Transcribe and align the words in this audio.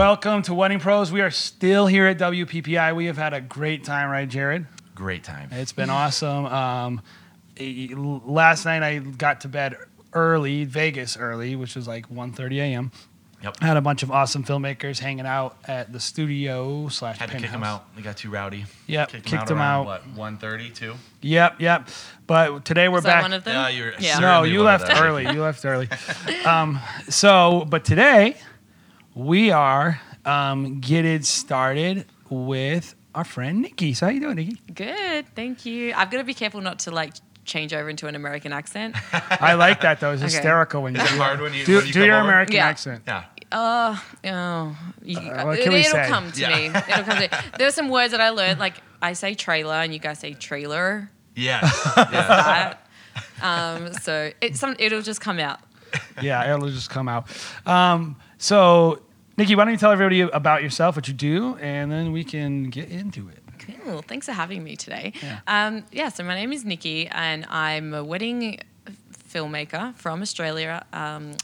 Welcome 0.00 0.40
to 0.44 0.54
Wedding 0.54 0.80
Pros. 0.80 1.12
We 1.12 1.20
are 1.20 1.30
still 1.30 1.86
here 1.86 2.06
at 2.06 2.16
WPPI. 2.16 2.96
We 2.96 3.04
have 3.04 3.18
had 3.18 3.34
a 3.34 3.40
great 3.42 3.84
time, 3.84 4.08
right, 4.08 4.26
Jared? 4.26 4.64
Great 4.94 5.22
time. 5.22 5.50
It's 5.52 5.72
been 5.72 5.90
awesome. 5.90 6.46
Um, 6.46 7.02
last 8.24 8.64
night 8.64 8.82
I 8.82 9.00
got 9.00 9.42
to 9.42 9.48
bed 9.48 9.76
early, 10.14 10.64
Vegas 10.64 11.18
early, 11.18 11.54
which 11.54 11.76
was 11.76 11.86
like 11.86 12.08
1.30 12.08 12.56
a.m. 12.60 12.92
Yep. 13.42 13.60
Had 13.60 13.76
a 13.76 13.82
bunch 13.82 14.02
of 14.02 14.10
awesome 14.10 14.42
filmmakers 14.42 14.98
hanging 14.98 15.26
out 15.26 15.58
at 15.66 15.92
the 15.92 16.00
studio 16.00 16.88
slash 16.88 17.18
Had 17.18 17.30
to 17.32 17.36
kick 17.38 17.50
them 17.50 17.62
out. 17.62 17.94
They 17.94 18.00
got 18.00 18.16
too 18.16 18.30
rowdy. 18.30 18.64
Yep, 18.86 19.10
Kicked 19.10 19.26
kicked 19.26 19.48
them 19.48 19.58
them 19.58 19.58
around, 19.58 19.86
out. 19.86 20.06
What, 20.16 20.40
1.30, 20.40 20.74
too? 20.74 20.94
Yep, 21.20 21.60
yep. 21.60 21.88
But 22.26 22.64
today 22.64 22.88
we're 22.88 22.96
Was 22.96 23.04
back. 23.04 23.16
that 23.16 23.22
one 23.22 23.32
of 23.34 23.44
them? 23.44 23.54
Yeah, 23.54 23.68
you're 23.68 23.92
Yeah. 23.98 24.18
no, 24.18 24.44
you 24.44 24.62
left 24.62 24.90
early. 24.98 25.24
You 25.24 25.42
left 25.42 25.62
early. 25.66 25.90
Um, 26.46 26.80
so, 27.10 27.66
but 27.68 27.84
today 27.84 28.36
we 29.14 29.50
are 29.50 30.00
um, 30.24 30.80
getting 30.80 31.22
started 31.22 32.06
with 32.28 32.94
our 33.14 33.24
friend 33.24 33.62
Nikki. 33.62 33.94
So 33.94 34.06
how 34.06 34.12
you 34.12 34.20
doing, 34.20 34.36
Nikki? 34.36 34.60
Good, 34.72 35.26
thank 35.34 35.66
you. 35.66 35.92
I've 35.94 36.10
got 36.10 36.18
to 36.18 36.24
be 36.24 36.34
careful 36.34 36.60
not 36.60 36.80
to 36.80 36.90
like 36.90 37.14
change 37.44 37.72
over 37.74 37.88
into 37.90 38.06
an 38.06 38.14
American 38.14 38.52
accent. 38.52 38.94
I 39.12 39.54
like 39.54 39.80
that 39.80 40.00
though. 40.00 40.12
It's 40.12 40.22
Okay. 40.22 40.32
hysterical 40.32 40.82
when 40.82 40.94
you 40.94 41.00
Is 41.00 41.10
do 41.10 41.16
hard 41.18 41.40
when 41.40 41.52
you- 41.54 41.64
do, 41.64 41.76
when 41.78 41.86
you 41.86 41.92
do 41.92 42.04
your 42.04 42.16
over? 42.16 42.28
American 42.28 42.56
Yeah. 42.56 42.66
accent. 42.68 43.02
Yeah. 43.06 43.24
Uh, 43.52 43.96
oh, 44.26 44.76
you, 45.02 45.18
Uh, 45.18 45.42
what 45.44 45.58
it, 45.58 45.64
can 45.64 45.72
we 45.72 45.78
will 45.80 45.84
say? 45.90 46.06
come 46.06 46.30
to 46.30 46.40
Yeah. 46.40 46.56
me. 46.56 46.66
It'll 46.88 47.02
come 47.02 47.16
to 47.16 47.20
me. 47.22 47.28
There 47.58 47.66
are 47.66 47.72
some 47.72 47.88
words 47.88 48.12
that 48.12 48.20
I 48.20 48.28
learned, 48.30 48.60
like 48.60 48.74
I 49.02 49.14
say 49.14 49.34
trailer 49.34 49.74
and 49.74 49.92
you 49.92 49.98
guys 49.98 50.20
say 50.20 50.34
trailer. 50.34 51.10
Yeah. 51.34 51.68
yeah. 51.96 52.74
Um, 53.42 53.92
so 53.94 54.30
it, 54.40 54.54
some, 54.56 54.76
it'll 54.78 55.02
just 55.02 55.20
come 55.20 55.40
out. 55.40 55.58
Yeah, 56.22 56.54
it'll 56.54 56.68
just 56.68 56.90
come 56.90 57.08
out. 57.08 57.26
Um, 57.66 58.16
so, 58.40 59.00
Nikki, 59.36 59.54
why 59.54 59.64
don't 59.64 59.72
you 59.72 59.78
tell 59.78 59.92
everybody 59.92 60.22
about 60.22 60.62
yourself, 60.62 60.96
what 60.96 61.06
you 61.06 61.14
do, 61.14 61.56
and 61.60 61.92
then 61.92 62.10
we 62.10 62.24
can 62.24 62.70
get 62.70 62.90
into 62.90 63.28
it. 63.28 63.42
Cool. 63.84 64.00
Thanks 64.00 64.24
for 64.26 64.32
having 64.32 64.64
me 64.64 64.76
today. 64.76 65.12
Yeah. 65.22 65.40
Um, 65.46 65.84
yeah, 65.92 66.08
so 66.08 66.24
my 66.24 66.34
name 66.34 66.50
is 66.50 66.64
Nikki, 66.64 67.06
and 67.08 67.44
I'm 67.50 67.92
a 67.92 68.02
wedding 68.02 68.58
filmmaker 69.28 69.94
from 69.94 70.22
Australia. 70.22 70.84
Um, 70.94 71.34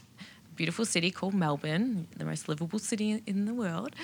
beautiful 0.57 0.87
city 0.87 1.11
called 1.11 1.35
Melbourne, 1.35 2.09
the 2.17 2.25
most 2.25 2.49
livable 2.49 2.79
city 2.79 3.23
in 3.27 3.45
the 3.45 3.53
world. 3.53 3.95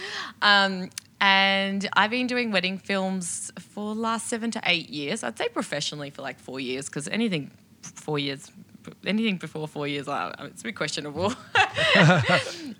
Um, 0.42 0.90
and 1.18 1.88
I've 1.94 2.10
been 2.10 2.26
doing 2.26 2.52
wedding 2.52 2.76
films 2.76 3.50
for 3.58 3.94
the 3.94 4.00
last 4.00 4.28
seven 4.28 4.50
to 4.50 4.60
eight 4.64 4.90
years. 4.90 5.24
I'd 5.24 5.38
say 5.38 5.48
professionally 5.48 6.10
for 6.10 6.20
like 6.20 6.38
four 6.38 6.60
years, 6.60 6.90
because 6.90 7.08
anything 7.08 7.50
four 7.82 8.18
years, 8.18 8.52
anything 9.06 9.36
before 9.36 9.66
four 9.68 9.86
years, 9.88 10.08
uh, 10.08 10.32
it's 10.40 10.62
a 10.62 10.64
bit 10.64 10.76
questionable. 10.76 11.26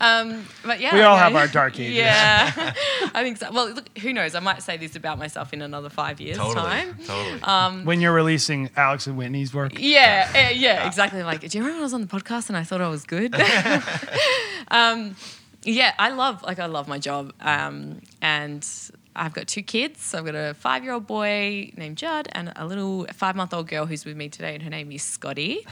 um, 0.01 0.45
but 0.65 0.81
yeah, 0.81 0.95
We 0.95 1.03
all 1.03 1.15
okay. 1.17 1.25
have 1.25 1.35
our 1.37 1.47
dark 1.49 1.79
ages. 1.79 1.95
Yeah, 1.97 2.53
I 3.15 3.23
think 3.23 3.39
so. 3.39 3.51
Well, 3.53 3.71
look, 3.73 3.97
who 3.99 4.13
knows? 4.13 4.35
I 4.35 4.41
might 4.41 4.63
say 4.63 4.77
this 4.77 4.97
about 4.97 5.19
myself 5.19 5.53
in 5.53 5.63
another 5.63 5.89
five 5.91 6.21
years' 6.21 6.37
Totally. 6.37 6.55
time. 6.57 6.99
Totally. 7.07 7.43
Um, 7.43 7.85
When 7.85 8.01
you're 8.01 8.13
releasing 8.15 8.71
Alex 8.77 9.07
and 9.07 9.17
Whitney's 9.17 9.53
work. 9.55 9.73
yeah, 9.79 10.31
eh, 10.35 10.51
yeah, 10.51 10.87
exactly. 10.87 11.23
Like, 11.23 11.41
do 11.41 11.47
you 11.47 11.63
remember 11.65 11.77
when 11.77 11.83
I 11.83 11.85
was 11.85 11.95
on 11.95 12.01
the 12.03 12.07
podcast 12.07 12.49
and 12.49 12.57
I 12.57 12.65
thought 12.65 12.81
I 12.81 12.89
was 12.89 13.05
good? 13.05 13.35
um, 14.71 15.17
yeah, 15.65 15.93
I 15.99 16.11
love 16.11 16.43
like 16.43 16.59
I 16.59 16.67
love 16.67 16.89
my 16.89 16.99
job, 16.99 17.33
um, 17.41 18.01
and 18.21 18.67
I've 19.15 19.35
got 19.35 19.47
two 19.47 19.63
kids. 19.63 20.15
I've 20.15 20.25
got 20.25 20.35
a 20.35 20.55
five-year-old 20.55 21.07
boy 21.07 21.71
named 21.77 21.99
Judd 21.99 22.29
and 22.33 22.53
a 22.57 22.67
little 22.67 23.07
five-month-old 23.13 23.69
girl 23.69 23.85
who's 23.87 24.05
with 24.05 24.17
me 24.17 24.29
today, 24.31 24.55
and 24.55 24.63
her 24.63 24.71
name 24.71 24.91
is 24.91 25.03
Scotty. 25.03 25.67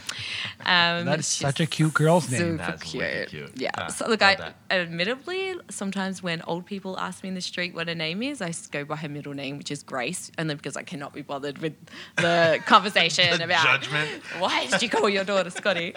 Um, 0.61 1.07
That 1.07 1.21
is 1.21 1.27
such 1.27 1.59
a 1.61 1.67
cute 1.67 1.95
girl's 1.95 2.31
name. 2.31 2.41
Super 2.41 2.57
That's 2.59 2.83
cute. 2.83 3.03
wicked 3.03 3.29
cute. 3.31 3.51
Yeah. 3.57 3.71
Yeah, 3.79 3.87
so 3.89 4.09
look, 4.09 4.23
I 4.23 4.35
that. 4.35 4.57
admittedly 4.71 5.55
sometimes 5.71 6.23
when 6.23 6.43
old 6.43 6.67
people 6.67 6.99
ask 6.99 7.23
me 7.23 7.29
in 7.31 7.35
the 7.35 7.41
street 7.41 7.75
what 7.75 7.89
her 7.89 7.95
name 7.95 8.23
is, 8.23 8.43
I 8.43 8.53
go 8.71 8.85
by 8.85 8.97
her 8.97 9.09
middle 9.09 9.33
name, 9.33 9.57
which 9.59 9.71
is 9.71 9.83
Grace, 9.83 10.31
only 10.39 10.55
because 10.55 10.77
I 10.77 10.83
cannot 10.83 11.15
be 11.15 11.23
bothered 11.23 11.59
with 11.59 11.75
the 12.17 12.61
conversation 12.67 13.39
The 13.39 13.45
about 13.45 13.65
judgment. 13.65 14.23
why 14.39 14.67
did 14.67 14.83
you 14.83 14.91
call 14.91 15.09
your 15.09 15.25
daughter 15.25 15.51
Scotty? 15.51 15.95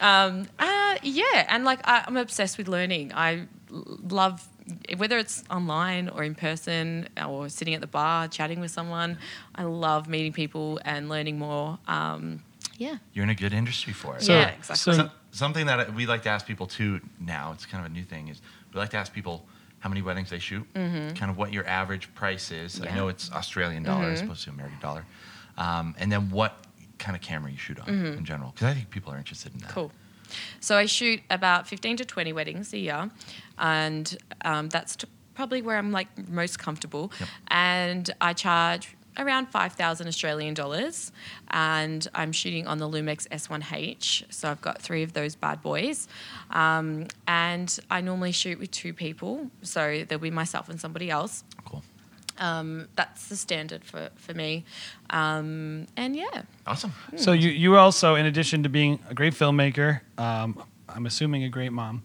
Um, 0.00 0.46
uh, 0.58 0.96
yeah, 1.02 1.46
and 1.48 1.64
like 1.64 1.80
I, 1.84 2.04
I'm 2.06 2.16
obsessed 2.16 2.58
with 2.58 2.68
learning. 2.68 3.12
I 3.12 3.46
l- 3.72 3.98
love 4.08 4.46
whether 4.96 5.18
it's 5.18 5.44
online 5.50 6.08
or 6.08 6.22
in 6.24 6.34
person 6.34 7.08
or 7.26 7.48
sitting 7.48 7.74
at 7.74 7.80
the 7.80 7.86
bar 7.86 8.28
chatting 8.28 8.60
with 8.60 8.70
someone. 8.70 9.18
I 9.54 9.62
love 9.64 10.08
meeting 10.08 10.32
people 10.32 10.80
and 10.84 11.08
learning 11.08 11.38
more. 11.38 11.78
Um, 11.86 12.42
yeah. 12.78 12.96
You're 13.12 13.24
in 13.24 13.30
a 13.30 13.34
good 13.34 13.52
industry 13.52 13.92
for 13.92 14.16
it. 14.16 14.22
So- 14.22 14.32
yeah, 14.32 14.48
exactly. 14.48 14.76
so- 14.76 14.92
Some- 14.92 15.10
something 15.30 15.66
that 15.66 15.94
we 15.94 16.06
like 16.06 16.22
to 16.24 16.28
ask 16.30 16.46
people 16.46 16.66
too 16.66 17.00
now, 17.20 17.52
it's 17.52 17.66
kind 17.66 17.84
of 17.84 17.90
a 17.90 17.94
new 17.94 18.02
thing, 18.04 18.28
is 18.28 18.40
we 18.72 18.80
like 18.80 18.90
to 18.90 18.96
ask 18.96 19.12
people 19.12 19.46
how 19.80 19.88
many 19.88 20.02
weddings 20.02 20.30
they 20.30 20.38
shoot, 20.38 20.66
kind 20.74 21.30
of 21.30 21.36
what 21.36 21.52
your 21.52 21.66
average 21.66 22.12
price 22.14 22.50
is. 22.50 22.80
I 22.80 22.86
Mm-hmm. 22.86 22.96
Know 22.96 23.08
it's 23.08 23.30
Australian 23.32 23.82
dollar 23.84 24.10
as 24.10 24.22
opposed 24.22 24.44
to 24.44 24.50
American 24.50 24.80
dollar. 24.80 25.04
Um, 25.58 25.94
and 25.98 26.10
then 26.10 26.30
what 26.30 26.56
kind 26.98 27.14
of 27.14 27.22
camera 27.22 27.50
you 27.52 27.58
shoot 27.58 27.78
on 27.78 27.88
in 27.88 28.24
general. 28.24 28.50
Because 28.52 28.66
I 28.68 28.74
think 28.74 28.90
people 28.90 29.12
are 29.12 29.18
interested 29.18 29.52
in 29.52 29.60
that. 29.60 29.66
Mm-hmm. 29.68 29.74
Cool. 29.80 29.92
So 30.60 30.76
I 30.76 30.86
shoot 30.86 31.20
about 31.30 31.66
15 31.66 31.98
to 31.98 32.04
20 32.04 32.32
weddings 32.32 32.72
a 32.72 32.78
year, 32.78 33.10
and 33.58 34.16
um, 34.44 34.68
that's 34.68 34.96
t- 34.96 35.08
probably 35.34 35.62
where 35.62 35.76
I'm 35.76 35.92
like 35.92 36.28
most 36.28 36.58
comfortable. 36.58 37.12
Yep. 37.20 37.28
And 37.48 38.10
I 38.20 38.32
charge 38.32 38.96
around 39.18 39.46
5,000 39.46 40.06
Australian 40.06 40.54
dollars, 40.54 41.12
and 41.50 42.06
I'm 42.14 42.32
shooting 42.32 42.66
on 42.66 42.78
the 42.78 42.88
Lumix 42.88 43.26
S1H. 43.28 44.24
So 44.32 44.50
I've 44.50 44.60
got 44.60 44.80
three 44.80 45.02
of 45.02 45.12
those 45.12 45.34
bad 45.34 45.62
boys, 45.62 46.08
um, 46.50 47.06
and 47.26 47.78
I 47.90 48.00
normally 48.00 48.32
shoot 48.32 48.58
with 48.58 48.70
two 48.70 48.92
people. 48.92 49.50
So 49.62 50.04
there'll 50.06 50.22
be 50.22 50.30
myself 50.30 50.68
and 50.68 50.80
somebody 50.80 51.10
else. 51.10 51.44
Cool. 52.36 52.46
Um, 52.46 52.88
that's 52.96 53.28
the 53.28 53.36
standard 53.36 53.84
for 53.84 54.10
for 54.16 54.34
me, 54.34 54.64
um, 55.10 55.86
and 55.96 56.14
yeah. 56.16 56.42
Awesome. 56.66 56.92
So 57.16 57.32
you 57.32 57.50
you 57.50 57.76
also, 57.76 58.14
in 58.14 58.26
addition 58.26 58.62
to 58.62 58.68
being 58.68 58.98
a 59.08 59.14
great 59.14 59.32
filmmaker, 59.34 60.00
um, 60.18 60.62
I'm 60.88 61.06
assuming 61.06 61.44
a 61.44 61.48
great 61.48 61.72
mom, 61.72 62.02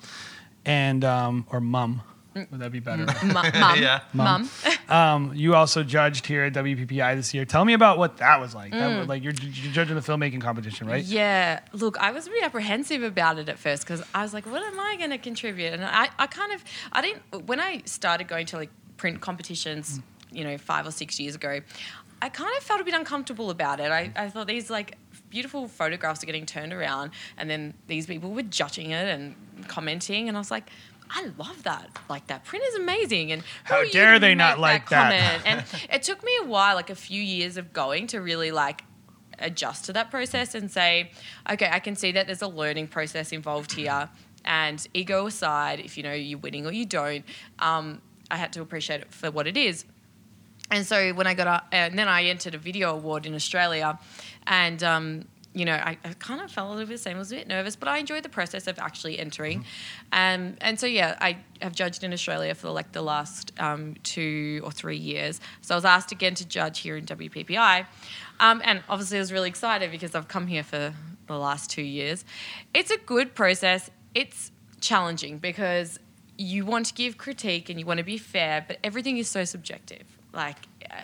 and 0.66 1.04
um, 1.04 1.46
or 1.52 1.60
mum, 1.60 2.02
would 2.36 2.60
that 2.60 2.72
be 2.72 2.80
better? 2.80 3.06
Mu- 3.24 3.34
mum, 3.34 3.46
Yeah. 3.82 4.02
mum. 4.14 4.50
Um, 4.88 5.32
you 5.36 5.54
also 5.56 5.84
judged 5.84 6.26
here 6.28 6.44
at 6.44 6.54
WPPI 6.54 7.16
this 7.16 7.34
year. 7.34 7.46
Tell 7.46 7.66
me 7.66 7.74
about 7.74 7.98
what 7.98 8.18
that 8.18 8.40
was 8.40 8.54
like. 8.56 8.72
That 8.72 9.00
was, 9.00 9.08
like 9.08 9.24
you're, 9.24 9.34
you're 9.34 9.72
judging 9.74 9.96
the 9.96 10.02
filmmaking 10.02 10.42
competition, 10.42 10.88
right? 10.88 11.04
Yeah, 11.04 11.60
look, 11.74 11.98
I 11.98 12.12
was 12.12 12.28
really 12.30 12.44
apprehensive 12.46 13.04
about 13.04 13.38
it 13.38 13.50
at 13.50 13.58
first 13.60 13.84
because 13.84 14.02
I 14.14 14.22
was 14.22 14.34
like, 14.34 14.46
what 14.46 14.62
am 14.64 14.80
I 14.80 14.96
going 14.98 15.10
to 15.12 15.18
contribute? 15.18 15.74
And 15.74 15.84
I, 15.84 16.10
I 16.20 16.28
kind 16.28 16.52
of, 16.54 16.64
I 16.92 17.02
didn't, 17.02 17.48
when 17.48 17.60
I 17.60 17.82
started 17.86 18.28
going 18.28 18.46
to 18.48 18.58
like 18.58 18.70
print 18.98 19.20
competitions, 19.22 20.00
you 20.32 20.44
know, 20.44 20.58
five 20.58 20.88
or 20.88 20.92
six 20.92 21.20
years 21.20 21.36
ago, 21.36 21.60
I 22.22 22.30
kind 22.30 22.56
of 22.58 22.64
felt 22.64 22.82
a 22.82 22.84
bit 22.84 22.94
uncomfortable 22.94 23.50
about 23.50 23.80
it. 23.80 23.92
I, 23.92 24.12
I 24.16 24.30
thought 24.30 24.48
these 24.48 24.70
like 24.70 24.98
beautiful 25.30 25.68
photographs 25.68 26.22
are 26.22 26.26
getting 26.26 26.46
turned 26.46 26.74
around 26.74 27.12
and 27.38 27.50
then 27.50 27.74
these 27.88 28.06
people 28.06 28.32
were 28.32 28.44
judging 28.44 28.92
it 28.92 29.08
and 29.08 29.36
commenting 29.68 30.28
and 30.28 30.38
I 30.38 30.40
was 30.40 30.52
like, 30.52 30.70
I 31.10 31.30
love 31.38 31.64
that. 31.64 31.90
Like 32.10 32.28
that 32.28 32.46
print 32.46 32.64
is 32.66 32.76
amazing. 32.76 33.32
And 33.32 33.44
How 33.64 33.84
dare 33.90 34.20
they 34.20 34.36
not 34.36 34.60
like 34.60 34.90
that? 34.90 35.12
comment? 35.12 35.44
And 35.46 35.66
it 35.94 36.04
took 36.04 36.24
me 36.24 36.32
a 36.42 36.46
while, 36.46 36.76
like 36.76 36.90
a 36.90 36.96
few 36.96 37.22
years 37.22 37.58
of 37.58 37.74
going 37.74 38.08
to 38.08 38.20
really 38.22 38.52
like 38.52 38.84
adjust 39.40 39.86
to 39.86 39.94
that 39.94 40.12
process 40.12 40.56
and 40.56 40.72
say, 40.72 41.12
okay, 41.52 41.70
I 41.72 41.80
can 41.80 41.96
see 41.96 42.12
that 42.14 42.28
there's 42.28 42.42
a 42.42 42.48
learning 42.48 42.88
process 42.88 43.32
involved 43.32 43.74
here. 43.74 44.10
And 44.46 44.86
ego 44.94 45.28
aside, 45.28 45.80
if 45.80 45.98
you 45.98 46.04
know 46.04 46.14
you're 46.14 46.40
winning 46.40 46.66
or 46.66 46.72
you 46.72 46.86
don't, 46.86 47.26
um, 47.60 48.02
I 48.30 48.38
had 48.38 48.54
to 48.54 48.62
appreciate 48.62 49.02
it 49.02 49.12
for 49.12 49.30
what 49.32 49.48
it 49.48 49.58
is. 49.58 49.86
And 50.72 50.88
so 50.88 51.14
when 51.14 51.28
I 51.28 51.34
got 51.34 51.48
a, 51.48 51.76
and 51.76 52.00
then 52.00 52.08
I 52.08 52.24
entered 52.24 52.56
a 52.56 52.58
video 52.58 52.96
award 52.96 53.26
in 53.26 53.36
Australia, 53.36 54.00
and 54.48 54.82
um, 54.82 55.26
you 55.54 55.66
know 55.66 55.74
I, 55.74 55.98
I 56.04 56.14
kind 56.14 56.42
of 56.42 56.50
felt 56.50 56.68
a 56.68 56.72
little 56.72 56.88
bit 56.88 56.94
the 56.94 56.98
same. 56.98 57.18
I 57.18 57.20
was 57.20 57.32
a 57.34 57.36
bit 57.36 57.48
nervous, 57.48 57.76
but 57.76 57.90
I 57.90 57.98
enjoyed 57.98 58.24
the 58.24 58.30
process 58.30 58.68
of 58.68 58.80
actually 58.80 59.20
entering. 59.20 59.66
Um, 60.14 60.56
and 60.62 60.80
so 60.80 60.88
yeah, 60.88 61.18
I 61.20 61.38
have 61.62 61.76
judged 61.76 62.06
in 62.06 62.14
Australia 62.14 62.56
for 62.56 62.70
like 62.70 62.94
the 62.94 63.02
last 63.02 63.52
um, 63.60 63.96
two 64.04 64.62
or 64.64 64.72
three 64.72 64.98
years. 64.98 65.42
So 65.62 65.76
I 65.76 65.78
was 65.78 65.86
asked 65.86 66.14
again 66.14 66.36
to 66.36 66.48
judge 66.48 66.80
here 66.80 66.96
in 66.96 67.06
WPPI, 67.06 67.86
um, 68.40 68.62
and 68.64 68.82
obviously 68.88 69.18
I 69.18 69.22
was 69.22 69.34
really 69.34 69.50
excited 69.50 69.92
because 69.92 70.16
I've 70.16 70.30
come 70.30 70.48
here 70.48 70.64
for 70.64 70.94
the 71.28 71.38
last 71.38 71.70
two 71.70 71.84
years. 71.84 72.24
It's 72.74 72.92
a 72.92 72.98
good 72.98 73.36
process. 73.36 73.90
It's 74.16 74.52
challenging 74.80 75.38
because 75.38 76.00
you 76.38 76.66
want 76.66 76.86
to 76.88 76.94
give 76.94 77.18
critique 77.18 77.70
and 77.70 77.78
you 77.78 77.86
want 77.86 77.98
to 77.98 78.06
be 78.06 78.18
fair, 78.18 78.64
but 78.66 78.78
everything 78.84 79.18
is 79.18 79.28
so 79.28 79.44
subjective. 79.44 80.21
Like, 80.34 80.58
uh, 80.90 80.96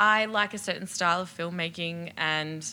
I 0.00 0.24
like 0.26 0.54
a 0.54 0.58
certain 0.58 0.86
style 0.86 1.20
of 1.22 1.36
filmmaking, 1.36 2.12
and 2.16 2.66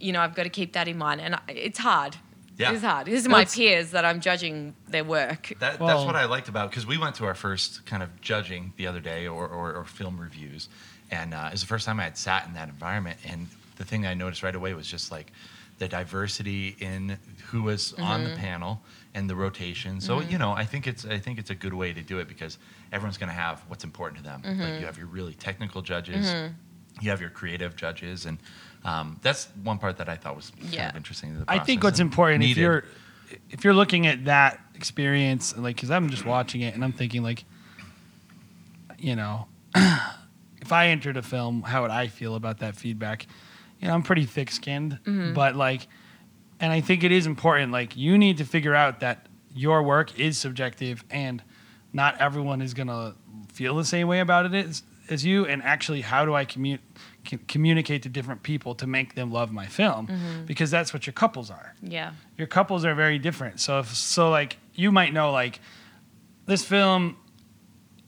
you 0.00 0.12
know, 0.12 0.20
I've 0.20 0.34
got 0.34 0.44
to 0.44 0.48
keep 0.50 0.72
that 0.74 0.88
in 0.88 0.96
mind. 0.98 1.20
And 1.20 1.38
it's 1.48 1.78
hard. 1.78 2.16
Yeah. 2.56 2.72
It's 2.72 2.82
hard. 2.82 3.06
This 3.06 3.20
is 3.20 3.28
my 3.28 3.42
it's- 3.42 3.54
peers 3.54 3.90
that 3.92 4.04
I'm 4.04 4.20
judging 4.20 4.74
their 4.88 5.04
work. 5.04 5.52
That, 5.60 5.78
Well- 5.78 5.88
that's 5.88 6.06
what 6.06 6.16
I 6.16 6.24
liked 6.24 6.48
about 6.48 6.70
because 6.70 6.86
we 6.86 6.98
went 6.98 7.14
to 7.16 7.24
our 7.26 7.34
first 7.34 7.84
kind 7.86 8.02
of 8.02 8.20
judging 8.20 8.72
the 8.76 8.86
other 8.88 9.00
day 9.00 9.26
or, 9.28 9.46
or, 9.46 9.74
or 9.74 9.84
film 9.84 10.18
reviews, 10.18 10.68
and 11.10 11.34
uh, 11.34 11.46
it 11.48 11.52
was 11.52 11.60
the 11.60 11.66
first 11.68 11.86
time 11.86 12.00
I 12.00 12.04
had 12.04 12.16
sat 12.18 12.46
in 12.46 12.54
that 12.54 12.68
environment. 12.68 13.18
And 13.24 13.48
the 13.76 13.84
thing 13.84 14.06
I 14.06 14.14
noticed 14.14 14.42
right 14.42 14.54
away 14.54 14.74
was 14.74 14.88
just 14.88 15.12
like 15.12 15.30
the 15.78 15.86
diversity 15.86 16.76
in 16.80 17.16
who 17.50 17.62
was 17.62 17.92
on 17.94 18.22
Mm-hmm. 18.22 18.30
the 18.30 18.36
panel 18.36 18.82
and 19.18 19.28
the 19.28 19.34
rotation. 19.36 20.00
So 20.00 20.20
you 20.20 20.38
know, 20.38 20.52
I 20.52 20.64
think 20.64 20.86
it's 20.86 21.04
I 21.04 21.18
think 21.18 21.38
it's 21.38 21.50
a 21.50 21.54
good 21.64 21.74
way 21.74 21.92
to 21.92 22.02
do 22.02 22.18
it 22.20 22.28
because 22.28 22.58
everyone's 22.92 23.18
going 23.18 23.28
to 23.36 23.40
have 23.46 23.60
what's 23.68 23.84
important 23.84 24.18
to 24.18 24.24
them. 24.24 24.42
Mm-hmm. 24.42 24.62
Like 24.62 24.80
you 24.80 24.86
have 24.86 24.96
your 24.98 25.06
really 25.08 25.34
technical 25.34 25.82
judges, 25.82 26.32
you 27.00 27.10
have 27.10 27.20
your 27.20 27.30
creative 27.30 27.74
judges, 27.76 28.26
and 28.26 28.38
um, 28.84 29.18
that's 29.22 29.48
one 29.64 29.78
part 29.78 29.96
that 29.98 30.08
I 30.08 30.16
thought 30.16 30.36
was 30.36 30.50
kind 30.50 30.72
Yeah. 30.72 30.88
of 30.90 30.96
interesting. 30.96 31.38
The 31.38 31.44
I 31.48 31.58
think 31.58 31.82
what's 31.84 32.00
and 32.00 32.08
important 32.10 32.44
if 32.44 32.56
you're 32.56 32.84
if 33.50 33.64
you're 33.64 33.74
looking 33.74 34.06
at 34.06 34.24
that 34.24 34.60
experience, 34.74 35.54
like, 35.56 35.76
because 35.76 35.90
I'm 35.90 36.08
just 36.08 36.24
watching 36.24 36.62
it 36.62 36.74
and 36.74 36.82
I'm 36.84 36.92
thinking, 36.92 37.22
like, 37.22 37.44
you 38.98 39.16
know, 39.16 39.46
if 39.74 40.72
I 40.72 40.88
entered 40.88 41.16
a 41.16 41.22
film, 41.22 41.62
how 41.62 41.82
would 41.82 41.90
I 41.90 42.06
feel 42.08 42.34
about 42.36 42.58
that 42.60 42.74
feedback? 42.76 43.26
You 43.80 43.88
know, 43.88 43.94
I'm 43.94 44.02
pretty 44.02 44.24
thick-skinned, 44.24 44.98
but 45.34 45.56
like, 45.56 45.86
and 46.60 46.72
I 46.72 46.80
think 46.80 47.04
it 47.04 47.12
is 47.12 47.26
important. 47.26 47.72
Like, 47.72 47.96
you 47.96 48.18
need 48.18 48.38
to 48.38 48.44
figure 48.44 48.74
out 48.74 49.00
that 49.00 49.26
your 49.54 49.82
work 49.82 50.18
is 50.18 50.38
subjective, 50.38 51.04
and 51.10 51.42
not 51.92 52.20
everyone 52.20 52.60
is 52.62 52.74
gonna 52.74 53.14
feel 53.52 53.74
the 53.76 53.84
same 53.84 54.08
way 54.08 54.20
about 54.20 54.46
it 54.46 54.54
as, 54.54 54.82
as 55.08 55.24
you. 55.24 55.46
And 55.46 55.62
actually, 55.62 56.02
how 56.02 56.24
do 56.24 56.34
I 56.34 56.44
commu- 56.44 56.78
c- 57.26 57.38
communicate 57.48 58.02
to 58.02 58.08
different 58.08 58.42
people 58.42 58.74
to 58.76 58.86
make 58.86 59.14
them 59.14 59.32
love 59.32 59.50
my 59.52 59.66
film? 59.66 60.06
Mm-hmm. 60.06 60.44
Because 60.44 60.70
that's 60.70 60.92
what 60.92 61.06
your 61.06 61.14
couples 61.14 61.50
are 61.50 61.74
Yeah. 61.82 62.12
your 62.36 62.46
couples 62.46 62.84
are 62.84 62.94
very 62.94 63.18
different. 63.18 63.58
So 63.60 63.78
if 63.80 63.94
so 63.94 64.30
like 64.30 64.58
you 64.74 64.92
might 64.92 65.12
know 65.12 65.32
like 65.32 65.60
this 66.46 66.64
film 66.64 67.16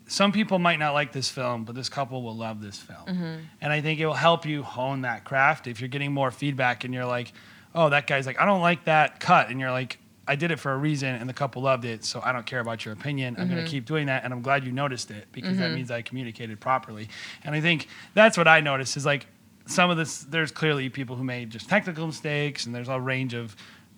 some 0.06 0.32
people 0.32 0.58
might 0.58 0.78
not 0.80 0.92
like 0.92 1.12
this 1.12 1.28
film, 1.30 1.64
but 1.64 1.76
this 1.76 1.88
couple 1.88 2.22
will 2.22 2.36
love 2.36 2.60
this 2.60 2.76
film. 2.78 3.06
Mm-hmm. 3.06 3.40
And 3.60 3.72
I 3.72 3.80
think 3.80 4.00
it 4.00 4.06
will 4.06 4.12
help 4.14 4.44
you 4.44 4.64
hone 4.64 5.02
that 5.02 5.24
craft 5.24 5.68
if 5.68 5.80
you're 5.80 5.88
getting 5.88 6.12
more 6.12 6.32
feedback 6.32 6.82
and 6.82 6.92
you're 6.92 7.04
like, 7.06 7.32
"Oh, 7.74 7.88
that 7.88 8.06
guy's 8.06 8.26
like, 8.26 8.40
I 8.40 8.44
don't 8.44 8.60
like 8.60 8.84
that 8.84 9.20
cut." 9.20 9.50
And 9.50 9.60
you're 9.60 9.70
like, 9.70 9.98
"I 10.26 10.36
did 10.36 10.50
it 10.50 10.58
for 10.58 10.72
a 10.72 10.76
reason 10.76 11.14
and 11.14 11.28
the 11.28 11.34
couple 11.34 11.62
loved 11.62 11.84
it, 11.84 12.04
so 12.04 12.20
I 12.24 12.32
don't 12.32 12.46
care 12.46 12.60
about 12.60 12.84
your 12.84 12.94
opinion. 12.94 13.36
I'm 13.38 13.46
going 13.46 13.56
to 13.56 13.62
mm-hmm. 13.62 13.70
keep 13.70 13.86
doing 13.86 14.06
that 14.06 14.24
and 14.24 14.32
I'm 14.32 14.42
glad 14.42 14.64
you 14.64 14.72
noticed 14.72 15.10
it 15.10 15.26
because 15.32 15.56
that 15.58 15.66
mm-hmm. 15.66 15.74
means 15.76 15.90
I 15.90 16.02
communicated 16.02 16.60
properly." 16.60 17.08
And 17.44 17.54
I 17.54 17.60
think 17.60 17.88
that's 18.14 18.36
what 18.36 18.48
I 18.48 18.60
noticed 18.60 18.96
is 18.96 19.06
like 19.06 19.26
some 19.66 19.90
of 19.90 19.96
this 19.96 20.22
there's 20.22 20.50
clearly 20.50 20.88
people 20.88 21.16
who 21.16 21.24
made 21.24 21.50
just 21.50 21.68
technical 21.68 22.06
mistakes 22.06 22.66
and 22.66 22.74
there's 22.74 22.88
a 22.88 23.00
range 23.00 23.34
of 23.34 23.54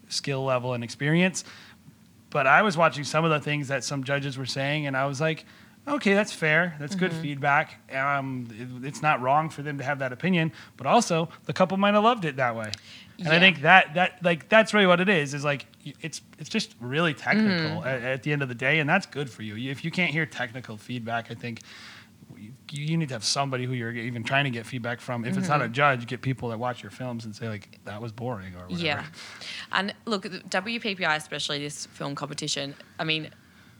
skill 0.08 0.44
level 0.44 0.75
and 0.75 0.84
experience 0.84 1.44
but 2.32 2.46
I 2.46 2.62
was 2.62 2.76
watching 2.76 3.04
some 3.04 3.25
of 3.25 3.30
the 3.30 3.40
things 3.40 3.68
that 3.68 3.84
some 3.84 4.02
judges 4.04 4.38
were 4.38 4.46
saying, 4.46 4.86
and 4.86 4.96
I 4.96 5.04
was 5.04 5.20
like, 5.20 5.44
okay, 5.86 6.14
that's 6.14 6.32
fair. 6.32 6.75
That's 6.80 6.94
good 6.94 7.10
mm-hmm. 7.10 7.22
feedback. 7.22 7.92
Um, 7.94 8.48
it- 8.50 8.86
it's 8.86 9.02
not 9.02 9.20
wrong 9.20 9.50
for 9.50 9.62
them 9.62 9.78
to 9.78 9.84
have 9.84 9.98
that 9.98 10.12
opinion, 10.12 10.52
but 10.78 10.86
also 10.86 11.28
the 11.44 11.52
couple 11.52 11.76
might 11.76 11.92
have 11.92 12.02
loved 12.02 12.25
it 12.25 12.36
that 12.36 12.56
way. 12.56 12.72
And 13.19 13.29
I 13.29 13.38
think 13.38 13.62
that 13.62 13.94
that 13.94 14.23
like 14.25 14.49
that's 14.49 14.75
really 14.75 14.87
what 14.87 15.00
it 15.00 15.09
is. 15.09 15.35
Is 15.35 15.44
like 15.44 15.67
it's 16.00 16.20
it's 16.38 16.49
just 16.49 16.75
really 16.81 17.14
technical 17.14 17.85
at, 17.85 18.03
at 18.03 18.23
the 18.23 18.32
end 18.32 18.43
of 18.43 18.49
the 18.49 18.55
day, 18.55 18.81
and 18.81 18.88
that's 18.88 19.06
good 19.06 19.31
for 19.31 19.43
you. 19.43 19.70
If 19.70 19.85
you 19.85 19.91
can't 19.91 20.11
hear 20.11 20.26
technical 20.26 20.76
feedback, 20.76 21.31
I 21.31 21.35
think. 21.35 21.61
You, 22.37 22.53
you 22.70 22.97
need 22.97 23.09
to 23.11 23.14
have 23.14 23.25
somebody 23.25 23.67
who 23.67 23.73
you're 23.75 23.93
even 23.93 24.25
trying 24.25 24.44
to 24.44 24.50
get 24.50 24.67
feedback 24.67 25.00
from. 25.00 25.25
If 25.25 25.37
it's 25.37 25.49
not 25.49 25.62
a 25.62 25.69
judge, 25.69 26.06
get 26.06 26.23
people 26.23 26.49
that 26.49 26.59
watch 26.59 26.82
your 26.82 26.91
films 26.91 27.25
and 27.25 27.37
say 27.37 27.49
like 27.49 27.79
that 27.85 28.00
was 28.03 28.11
boring 28.11 28.55
or 28.55 28.62
whatever. 28.62 28.81
Yeah. 28.82 29.05
And 29.70 29.94
look, 30.06 30.23
the 30.23 30.41
WPPI, 30.41 31.14
especially 31.17 31.59
this 31.61 31.87
film 31.87 32.14
competition, 32.17 32.75
I 32.99 33.05
mean, 33.05 33.31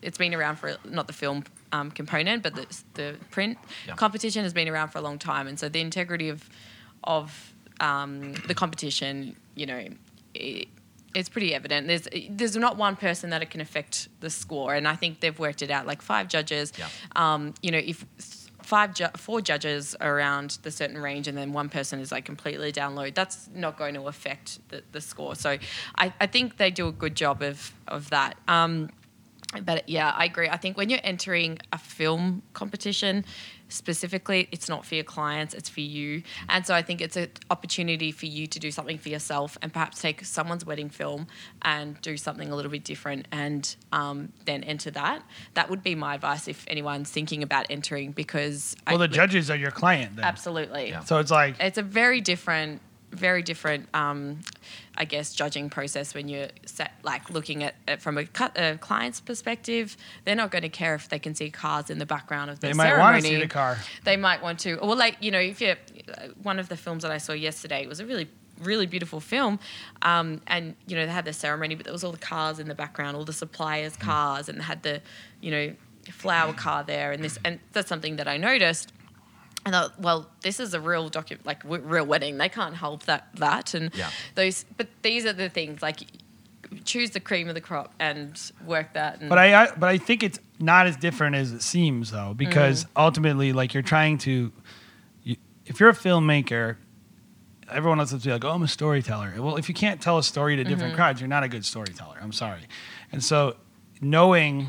it's 0.02 0.19
been 0.19 0.32
around 0.34 0.56
for 0.56 0.76
not 0.84 1.06
the 1.08 1.12
film 1.12 1.44
um, 1.73 1.90
component, 1.90 2.43
but 2.43 2.55
the, 2.55 2.67
the 2.94 3.17
print 3.31 3.58
Yeah. 3.88 3.94
competition 3.94 4.44
has 4.44 4.52
been 4.52 4.69
around 4.69 4.88
for 4.88 4.99
a 4.99 5.02
long 5.02 5.19
time. 5.19 5.49
And 5.49 5.58
so 5.58 5.69
the 5.69 5.81
integrity 5.81 6.29
of, 6.29 6.49
of 7.02 7.51
um, 7.82 8.32
the 8.46 8.55
competition, 8.55 9.37
you 9.55 9.67
know, 9.67 9.87
it, 10.34 10.69
it's 11.14 11.29
pretty 11.29 11.55
evident. 11.55 11.88
There's 11.88 12.08
there's 12.31 12.56
not 12.56 12.79
one 12.79 12.96
person 12.96 13.29
that 13.31 13.43
it 13.43 13.50
can 13.50 13.61
affect 13.61 14.08
the 14.20 14.31
score, 14.31 14.75
and 14.75 14.88
I 14.88 14.96
think 14.96 15.20
they've 15.20 15.38
worked 15.38 15.61
it 15.61 15.70
out. 15.70 15.87
Like 15.87 16.00
five 16.00 16.29
judges, 16.29 16.73
Yeah. 16.79 16.88
um, 17.17 17.52
you 17.61 17.70
know, 17.70 17.79
if 17.79 18.06
five 18.62 18.94
ju- 18.94 19.08
four 19.17 19.40
judges 19.43 19.94
are 20.00 20.17
around 20.17 20.58
the 20.62 20.70
certain 20.70 20.96
range 20.96 21.26
and 21.29 21.37
then 21.37 21.52
one 21.52 21.69
person 21.69 21.99
is 22.00 22.12
like 22.12 22.25
completely 22.25 22.70
down 22.70 22.94
low 22.94 23.11
that's 23.11 23.50
not 23.52 23.76
going 23.76 23.93
to 23.93 24.06
affect 24.06 24.61
the, 24.69 24.81
the 24.93 25.00
score 25.00 25.34
so 25.34 25.58
I, 25.99 26.14
I 26.20 26.26
think 26.29 26.58
they 26.58 26.70
do 26.70 26.87
a 26.87 26.93
good 26.93 27.17
job 27.17 27.43
of 27.43 27.75
of 27.88 28.08
that 28.11 28.37
um, 28.46 28.88
but 29.64 29.88
yeah 29.88 30.12
i 30.17 30.25
agree 30.26 30.49
i 30.49 30.56
think 30.56 30.76
when 30.76 30.88
you're 30.90 31.00
entering 31.02 31.58
a 31.73 31.76
film 31.76 32.43
competition 32.55 33.25
specifically 33.72 34.48
it's 34.52 34.69
not 34.69 34.84
for 34.84 34.94
your 34.94 35.04
clients 35.04 35.54
it's 35.54 35.69
for 35.69 35.80
you 35.80 36.22
and 36.48 36.66
so 36.66 36.74
i 36.74 36.82
think 36.82 37.00
it's 37.00 37.16
an 37.16 37.28
opportunity 37.50 38.12
for 38.12 38.26
you 38.26 38.46
to 38.46 38.58
do 38.58 38.70
something 38.70 38.98
for 38.98 39.08
yourself 39.08 39.56
and 39.62 39.72
perhaps 39.72 40.00
take 40.00 40.24
someone's 40.24 40.64
wedding 40.64 40.88
film 40.88 41.26
and 41.62 42.00
do 42.00 42.16
something 42.16 42.50
a 42.50 42.56
little 42.56 42.70
bit 42.70 42.84
different 42.84 43.26
and 43.32 43.76
um, 43.92 44.32
then 44.44 44.62
enter 44.64 44.90
that 44.90 45.22
that 45.54 45.70
would 45.70 45.82
be 45.82 45.94
my 45.94 46.14
advice 46.14 46.48
if 46.48 46.64
anyone's 46.69 47.10
thinking 47.10 47.42
about 47.42 47.66
entering 47.70 48.12
because 48.12 48.76
Well, 48.86 48.96
I, 48.96 49.06
the 49.06 49.08
judges 49.08 49.50
are 49.50 49.56
your 49.56 49.70
client. 49.70 50.16
Then. 50.16 50.24
absolutely 50.24 50.90
Yeah. 50.90 51.00
So 51.00 51.19
it's 51.19 51.30
like 51.30 51.56
it's 51.60 51.78
a 51.78 51.82
very 51.82 52.20
different 52.20 52.80
very 53.12 53.42
different 53.42 53.88
um, 53.94 54.40
i 54.96 55.04
guess 55.04 55.34
judging 55.34 55.70
process 55.70 56.14
when 56.14 56.28
you're 56.28 56.48
set, 56.66 56.92
like 57.02 57.30
looking 57.30 57.62
at 57.62 57.74
it 57.86 58.00
from 58.00 58.18
a, 58.18 58.26
a 58.56 58.76
client's 58.78 59.20
perspective 59.20 59.96
they're 60.24 60.36
not 60.36 60.50
going 60.50 60.62
to 60.62 60.68
care 60.68 60.94
if 60.94 61.08
they 61.08 61.18
can 61.18 61.34
see 61.34 61.50
cars 61.50 61.90
in 61.90 61.98
the 61.98 62.06
background 62.06 62.50
of 62.50 62.60
the 62.60 62.72
ceremony. 62.74 62.82
they 62.82 62.90
might 62.90 62.96
ceremony 62.96 63.12
want 63.12 63.22
to 63.22 63.28
see 63.28 63.40
the 63.40 63.48
car. 63.48 63.78
they 64.04 64.16
might 64.16 64.42
want 64.42 64.58
to 64.58 64.78
well 64.82 64.96
like 64.96 65.16
you 65.20 65.30
know 65.30 65.38
if 65.38 65.60
you 65.60 65.74
one 66.42 66.58
of 66.58 66.68
the 66.68 66.76
films 66.76 67.02
that 67.02 67.12
i 67.12 67.18
saw 67.18 67.32
yesterday 67.32 67.82
it 67.82 67.88
was 67.88 68.00
a 68.00 68.06
really 68.06 68.28
really 68.60 68.86
beautiful 68.86 69.20
film 69.20 69.58
um, 70.02 70.40
and 70.46 70.74
you 70.86 70.96
know 70.96 71.04
they 71.06 71.12
had 71.12 71.24
the 71.24 71.32
ceremony 71.32 71.74
but 71.74 71.84
there 71.84 71.92
was 71.92 72.04
all 72.04 72.12
the 72.12 72.18
cars 72.18 72.58
in 72.58 72.68
the 72.68 72.74
background 72.74 73.16
all 73.16 73.24
the 73.24 73.32
suppliers 73.32 73.96
cars 73.96 74.48
and 74.48 74.58
they 74.58 74.62
had 74.64 74.82
the 74.82 75.00
you 75.40 75.50
know 75.50 75.74
flower 76.10 76.52
car 76.52 76.82
there 76.82 77.12
and 77.12 77.22
this 77.22 77.38
and 77.44 77.60
that's 77.72 77.88
something 77.88 78.16
that 78.16 78.26
i 78.26 78.36
noticed 78.36 78.92
and 79.64 79.76
I 79.76 79.82
thought, 79.82 80.00
well, 80.00 80.28
this 80.42 80.58
is 80.60 80.74
a 80.74 80.80
real 80.80 81.08
docu- 81.10 81.38
like 81.44 81.62
w- 81.62 81.82
real 81.82 82.04
wedding. 82.06 82.38
They 82.38 82.48
can't 82.48 82.74
help 82.74 83.04
that 83.04 83.28
that 83.36 83.74
and 83.74 83.94
Yeah. 83.94 84.10
those. 84.34 84.64
But 84.76 84.88
these 85.02 85.24
are 85.26 85.32
the 85.32 85.48
things 85.48 85.82
like 85.82 86.00
choose 86.84 87.10
the 87.10 87.20
cream 87.20 87.48
of 87.48 87.54
the 87.54 87.60
crop 87.60 87.92
and 87.98 88.40
work 88.64 88.94
that. 88.94 89.20
And, 89.20 89.28
But 89.28 89.38
I, 89.38 89.64
I 89.64 89.68
but 89.76 89.88
I 89.88 89.98
think 89.98 90.22
it's 90.22 90.38
not 90.58 90.86
as 90.86 90.96
different 90.96 91.36
as 91.36 91.52
it 91.52 91.62
seems 91.62 92.10
though, 92.10 92.34
because 92.34 92.84
Mm-hmm. 92.84 92.92
ultimately, 93.00 93.52
like 93.52 93.74
you're 93.74 93.82
trying 93.82 94.18
to, 94.18 94.50
you, 95.22 95.36
if 95.66 95.80
you're 95.80 95.90
a 95.90 95.94
filmmaker, 95.94 96.76
everyone 97.70 98.00
else 98.00 98.12
will 98.12 98.20
be 98.20 98.30
like, 98.30 98.44
"Oh, 98.44 98.50
I'm 98.50 98.62
a 98.62 98.68
storyteller." 98.68 99.34
Well, 99.38 99.56
if 99.56 99.68
you 99.68 99.74
can't 99.74 100.00
tell 100.00 100.18
a 100.18 100.22
story 100.22 100.56
to 100.56 100.62
Mm-hmm. 100.62 100.70
different 100.70 100.94
crowds, 100.94 101.20
you're 101.20 101.28
not 101.28 101.42
a 101.44 101.48
good 101.48 101.64
storyteller. 101.64 102.16
I'm 102.22 102.32
sorry. 102.32 102.62
And 103.12 103.22
so, 103.22 103.56
knowing 104.00 104.69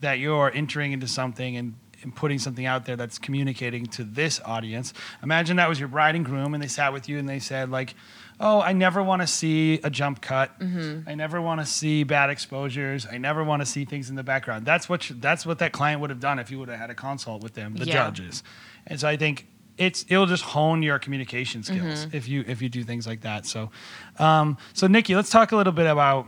that 0.00 0.18
you're 0.18 0.50
entering 0.52 0.92
into 0.92 1.08
something 1.08 1.56
and, 1.56 1.74
and 2.02 2.14
putting 2.14 2.38
something 2.38 2.66
out 2.66 2.84
there 2.86 2.96
that's 2.96 3.18
communicating 3.18 3.86
to 3.86 4.04
this 4.04 4.40
audience. 4.44 4.92
Imagine 5.22 5.56
that 5.56 5.68
was 5.68 5.78
your 5.80 5.88
bride 5.88 6.14
and 6.14 6.24
groom, 6.24 6.54
and 6.54 6.62
they 6.62 6.68
sat 6.68 6.92
with 6.92 7.08
you 7.08 7.18
and 7.18 7.28
they 7.28 7.38
said 7.38 7.70
like. 7.70 7.94
Oh, 8.38 8.60
I 8.60 8.74
never 8.74 9.02
want 9.02 9.22
to 9.22 9.26
see 9.26 9.80
a 9.82 9.88
jump 9.88 10.20
cut. 10.20 10.50
I 10.60 11.14
never 11.14 11.40
want 11.40 11.60
to 11.62 11.64
see 11.64 12.04
bad 12.04 12.28
exposures. 12.28 13.06
I 13.10 13.16
never 13.16 13.42
want 13.42 13.62
to 13.62 13.66
see 13.66 13.86
things 13.86 14.10
in 14.10 14.14
the 14.14 14.22
background. 14.22 14.66
That's 14.66 14.90
what 14.90 15.08
you, 15.08 15.16
that's 15.18 15.46
what 15.46 15.58
that 15.60 15.72
client 15.72 16.02
would 16.02 16.10
have 16.10 16.20
done 16.20 16.38
if 16.38 16.50
you 16.50 16.58
would 16.58 16.68
have 16.68 16.78
had 16.78 16.90
a 16.90 16.94
consult 16.94 17.42
with 17.42 17.54
them, 17.54 17.76
the 17.76 17.86
Yeah. 17.86 17.94
judges. 17.94 18.42
And 18.86 19.00
so 19.00 19.08
I 19.08 19.16
think 19.16 19.46
it's 19.78 20.04
it'll 20.10 20.26
just 20.26 20.42
hone 20.42 20.82
your 20.82 20.98
communication 20.98 21.62
skills 21.62 22.04
Mm-hmm. 22.04 22.14
if 22.14 22.28
you 22.28 22.44
if 22.46 22.60
you 22.60 22.68
do 22.68 22.84
things 22.84 23.06
like 23.06 23.22
that. 23.22 23.46
So, 23.46 23.70
um, 24.18 24.58
so 24.74 24.86
Nikki, 24.86 25.14
let's 25.16 25.30
talk 25.30 25.52
a 25.52 25.56
little 25.56 25.72
bit 25.72 25.86
about 25.86 26.26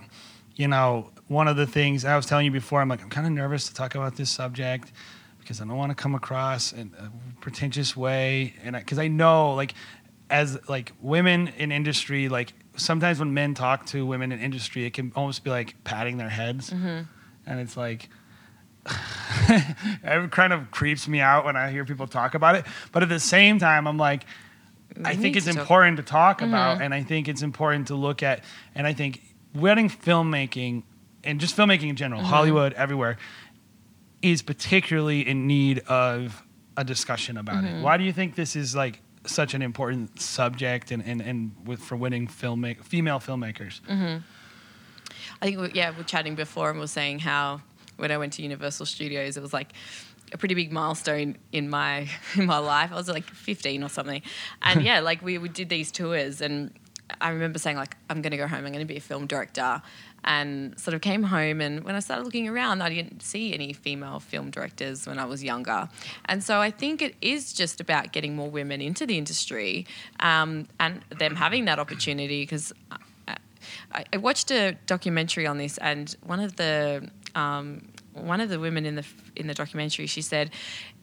you 0.56 0.66
know 0.66 1.10
one 1.26 1.46
of 1.46 1.56
the 1.58 1.66
things 1.66 2.06
I 2.06 2.16
was 2.16 2.24
telling 2.24 2.46
you 2.46 2.52
before. 2.52 2.80
I'm 2.80 2.88
like 2.88 3.02
I'm 3.02 3.10
kind 3.10 3.26
of 3.26 3.34
nervous 3.34 3.68
to 3.68 3.74
talk 3.74 3.94
about 3.94 4.16
this 4.16 4.30
subject 4.30 4.92
because 5.48 5.62
I 5.62 5.64
don't 5.64 5.78
want 5.78 5.90
to 5.90 5.94
come 5.94 6.14
across 6.14 6.74
in 6.74 6.92
a 6.98 7.10
pretentious 7.40 7.96
way, 7.96 8.52
and 8.62 8.76
because 8.76 8.98
I, 8.98 9.08
know 9.08 9.54
like 9.54 9.72
as 10.28 10.58
like 10.68 10.92
women 11.00 11.48
in 11.56 11.72
industry, 11.72 12.28
like 12.28 12.52
sometimes 12.76 13.18
when 13.18 13.32
men 13.32 13.54
talk 13.54 13.86
to 13.86 14.04
women 14.04 14.30
in 14.30 14.40
industry, 14.40 14.84
it 14.84 14.92
can 14.92 15.10
almost 15.16 15.44
be 15.44 15.48
like 15.48 15.82
patting 15.84 16.18
their 16.18 16.28
heads, 16.28 16.70
and 16.70 17.06
it's 17.46 17.78
like 17.78 18.10
it 19.48 20.30
kind 20.30 20.52
of 20.52 20.70
creeps 20.70 21.08
me 21.08 21.20
out 21.20 21.46
when 21.46 21.56
I 21.56 21.70
hear 21.70 21.86
people 21.86 22.06
talk 22.06 22.34
about 22.34 22.54
it. 22.54 22.66
But 22.92 23.02
at 23.02 23.08
the 23.08 23.18
same 23.18 23.58
time, 23.58 23.88
I'm 23.88 23.96
like, 23.96 24.24
I 25.02 25.16
think 25.16 25.34
it's 25.34 25.46
to 25.46 25.54
talk- 25.54 25.62
important 25.62 25.96
to 25.96 26.02
talk 26.02 26.42
about, 26.42 26.82
and 26.82 26.92
I 26.92 27.02
think 27.02 27.26
it's 27.26 27.40
important 27.40 27.86
to 27.86 27.94
look 27.94 28.22
at, 28.22 28.44
and 28.74 28.86
I 28.86 28.92
think 28.92 29.22
wedding 29.54 29.88
filmmaking 29.88 30.82
and 31.24 31.40
just 31.40 31.56
filmmaking 31.56 31.88
in 31.88 31.96
general, 31.96 32.22
Hollywood, 32.22 32.74
everywhere, 32.74 33.16
is 34.22 34.42
particularly 34.42 35.26
in 35.26 35.46
need 35.46 35.80
of 35.80 36.42
a 36.76 36.84
discussion 36.84 37.36
about 37.36 37.64
it. 37.64 37.68
Mm-hmm. 37.68 37.82
Why 37.82 37.96
do 37.96 38.04
you 38.04 38.12
think 38.12 38.34
this 38.34 38.56
is 38.56 38.74
like 38.74 39.00
such 39.26 39.54
an 39.54 39.62
important 39.62 40.20
subject 40.20 40.90
and, 40.90 41.02
and, 41.04 41.20
and 41.20 41.52
with 41.64 41.80
for 41.80 41.96
winning 41.96 42.26
filmmak 42.26 42.82
female 42.84 43.18
filmmakers? 43.18 43.80
Mm-hmm. 43.82 44.18
I 45.40 45.46
think 45.46 45.60
we, 45.60 45.72
yeah, 45.72 45.90
we 45.90 45.98
we're 45.98 46.02
chatting 46.04 46.34
before 46.34 46.70
and 46.70 46.78
we 46.78 46.84
are 46.84 46.88
saying 46.88 47.20
how 47.20 47.60
when 47.96 48.10
I 48.10 48.18
went 48.18 48.32
to 48.34 48.42
Universal 48.42 48.86
Studios, 48.86 49.36
it 49.36 49.42
was 49.42 49.52
like 49.52 49.72
a 50.32 50.38
pretty 50.38 50.54
big 50.54 50.72
milestone 50.72 51.36
in 51.52 51.68
my 51.68 52.08
in 52.36 52.46
my 52.46 52.58
life. 52.58 52.92
I 52.92 52.96
was 52.96 53.08
like 53.08 53.24
15 53.24 53.82
or 53.82 53.88
something, 53.88 54.22
and 54.62 54.82
yeah, 54.84 55.00
like 55.00 55.22
we, 55.22 55.38
we 55.38 55.48
did 55.48 55.68
these 55.68 55.90
tours 55.90 56.40
and 56.40 56.72
I 57.20 57.30
remember 57.30 57.58
saying 57.58 57.76
like, 57.76 57.96
I'm 58.10 58.22
going 58.22 58.30
to 58.32 58.36
go 58.36 58.46
home. 58.46 58.64
I'm 58.64 58.72
going 58.72 58.78
to 58.80 58.84
be 58.84 58.96
a 58.96 59.00
film 59.00 59.26
director, 59.26 59.82
and 60.24 60.78
sort 60.78 60.94
of 60.94 61.00
came 61.00 61.22
home. 61.22 61.60
And 61.60 61.84
when 61.84 61.94
I 61.94 62.00
started 62.00 62.24
looking 62.24 62.48
around, 62.48 62.82
I 62.82 62.88
didn't 62.88 63.22
see 63.22 63.54
any 63.54 63.72
female 63.72 64.20
film 64.20 64.50
directors 64.50 65.06
when 65.06 65.18
I 65.18 65.24
was 65.24 65.42
younger. 65.42 65.88
And 66.26 66.42
so 66.42 66.60
I 66.60 66.70
think 66.70 67.02
it 67.02 67.14
is 67.20 67.52
just 67.52 67.80
about 67.80 68.12
getting 68.12 68.36
more 68.36 68.50
women 68.50 68.80
into 68.80 69.06
the 69.06 69.16
industry 69.16 69.86
um, 70.20 70.68
and 70.78 71.02
them 71.18 71.36
having 71.36 71.64
that 71.66 71.78
opportunity 71.78 72.42
because. 72.42 72.72
I, 73.92 74.04
I 74.12 74.16
watched 74.16 74.50
a 74.50 74.76
documentary 74.86 75.46
on 75.46 75.58
this, 75.58 75.76
and 75.78 76.14
one 76.24 76.40
of 76.40 76.56
the 76.56 77.10
um, 77.34 77.82
one 78.14 78.40
of 78.40 78.48
the 78.48 78.58
women 78.58 78.86
in 78.86 78.94
the 78.94 79.04
in 79.36 79.46
the 79.46 79.54
documentary, 79.54 80.06
she 80.06 80.22
said, 80.22 80.50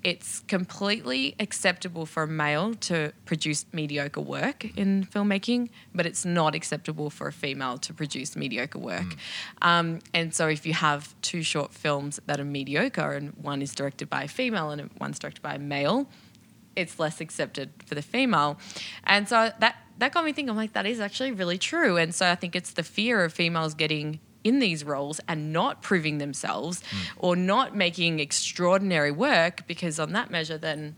it's 0.05 0.41
completely 0.41 1.35
acceptable 1.39 2.05
for 2.05 2.23
a 2.23 2.27
male 2.27 2.75
to 2.75 3.11
produce 3.25 3.65
mediocre 3.73 4.21
work 4.21 4.63
in 4.77 5.03
filmmaking, 5.03 5.69
but 5.95 6.05
it's 6.05 6.23
not 6.23 6.53
acceptable 6.53 7.09
for 7.09 7.27
a 7.27 7.33
female 7.33 7.79
to 7.79 7.91
produce 7.91 8.35
mediocre 8.35 8.77
work. 8.77 9.15
Um, 9.63 9.99
and 10.13 10.31
so, 10.31 10.47
if 10.47 10.63
you 10.63 10.73
have 10.73 11.19
two 11.23 11.41
short 11.41 11.73
films 11.73 12.19
that 12.27 12.39
are 12.39 12.45
mediocre, 12.45 13.13
and 13.13 13.33
one 13.41 13.63
is 13.63 13.73
directed 13.73 14.07
by 14.07 14.23
a 14.23 14.27
female 14.27 14.69
and 14.69 14.91
one's 14.99 15.17
directed 15.17 15.41
by 15.41 15.55
a 15.55 15.59
male, 15.59 16.07
it's 16.75 16.99
less 16.99 17.19
accepted 17.19 17.71
for 17.87 17.95
the 17.95 18.03
female. 18.03 18.59
And 19.05 19.27
so 19.27 19.51
that 19.59 19.75
that 19.97 20.11
got 20.11 20.23
me 20.23 20.33
thinking. 20.33 20.51
I'm 20.51 20.55
like, 20.55 20.73
that 20.73 20.85
is 20.85 20.99
actually 20.99 21.31
really 21.31 21.57
true. 21.57 21.97
And 21.97 22.13
so 22.13 22.29
I 22.29 22.35
think 22.35 22.55
it's 22.55 22.73
the 22.73 22.83
fear 22.83 23.23
of 23.23 23.33
females 23.33 23.73
getting 23.73 24.19
in 24.45 24.59
these 24.59 24.85
roles 24.85 25.19
and 25.27 25.51
not 25.51 25.81
proving 25.81 26.19
themselves 26.19 26.81
hmm. 26.89 26.97
or 27.17 27.35
not 27.35 27.75
making 27.75 28.21
extraordinary 28.21 29.11
work 29.11 29.67
because 29.67 29.99
on 29.99 30.13
that 30.13 30.29
measure 30.29 30.57
then 30.57 30.95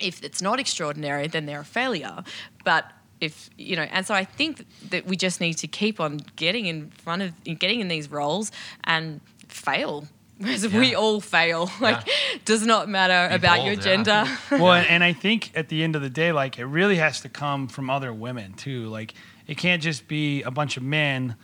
if 0.00 0.24
it's 0.24 0.42
not 0.42 0.58
extraordinary 0.58 1.28
then 1.28 1.46
they're 1.46 1.60
a 1.60 1.64
failure 1.64 2.24
but 2.64 2.90
if 3.20 3.50
you 3.58 3.76
know 3.76 3.82
and 3.82 4.06
so 4.06 4.14
i 4.14 4.24
think 4.24 4.64
that 4.88 5.06
we 5.06 5.14
just 5.14 5.40
need 5.40 5.54
to 5.54 5.68
keep 5.68 6.00
on 6.00 6.18
getting 6.36 6.66
in 6.66 6.90
front 6.90 7.20
of 7.22 7.44
getting 7.58 7.80
in 7.80 7.88
these 7.88 8.10
roles 8.10 8.50
and 8.84 9.20
fail 9.46 10.08
because 10.38 10.66
we 10.72 10.94
all 10.94 11.20
fail 11.20 11.70
like 11.80 12.06
Yeah. 12.06 12.38
does 12.46 12.64
not 12.64 12.88
matter 12.88 13.28
Be 13.28 13.34
about 13.34 13.56
bold, 13.56 13.66
your 13.66 13.74
yeah. 13.74 13.80
gender 13.80 14.24
well, 14.52 14.72
and 14.72 15.04
I 15.04 15.12
think 15.12 15.50
at 15.54 15.68
the 15.68 15.82
end 15.84 15.96
of 15.96 16.02
the 16.02 16.08
day, 16.08 16.32
like 16.32 16.58
it 16.58 16.64
really 16.64 16.96
has 16.96 17.20
to 17.20 17.28
come 17.28 17.68
from 17.68 17.90
other 17.90 18.12
women 18.12 18.54
too. 18.54 18.86
Like 18.86 19.12
it 19.46 19.58
can't 19.58 19.82
just 19.82 20.08
be 20.08 20.42
a 20.42 20.50
bunch 20.50 20.76
of 20.78 20.82
men. 20.82 21.36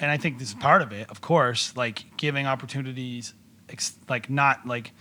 And 0.00 0.10
I 0.10 0.16
think 0.16 0.38
this 0.38 0.48
is 0.48 0.54
part 0.54 0.82
of 0.82 0.92
it, 0.92 1.10
of 1.10 1.20
course, 1.20 1.76
like 1.76 2.16
giving 2.16 2.46
opportunities, 2.46 3.34
ex- 3.68 3.96
like 4.08 4.28
not 4.28 4.66
like 4.66 4.92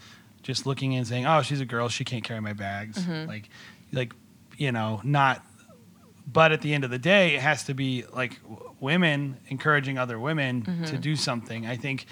just 0.44 0.66
looking 0.66 0.96
and 0.96 1.06
saying, 1.06 1.26
"Oh, 1.26 1.42
she's 1.42 1.62
a 1.62 1.66
girl, 1.66 1.90
she 1.90 2.04
can't 2.04 2.24
carry 2.24 2.40
my 2.40 2.54
bags." 2.54 2.98
Mm-hmm. 2.98 3.28
Like, 3.28 3.50
like 3.92 4.14
you 4.58 4.72
know, 4.72 5.02
not. 5.04 5.46
But 6.32 6.52
at 6.52 6.62
the 6.62 6.74
end 6.74 6.84
of 6.84 6.90
the 6.90 6.98
day, 6.98 7.36
it 7.36 7.42
has 7.42 7.66
to 7.66 7.76
be 7.76 8.04
like 8.14 8.42
w- 8.44 8.74
women 8.80 9.38
encouraging 9.48 9.98
other 9.98 10.20
women 10.20 10.64
to 10.64 10.72
mm-hmm. 10.72 10.96
do 10.98 11.16
something. 11.16 11.68
I 11.68 11.76
think 11.76 12.08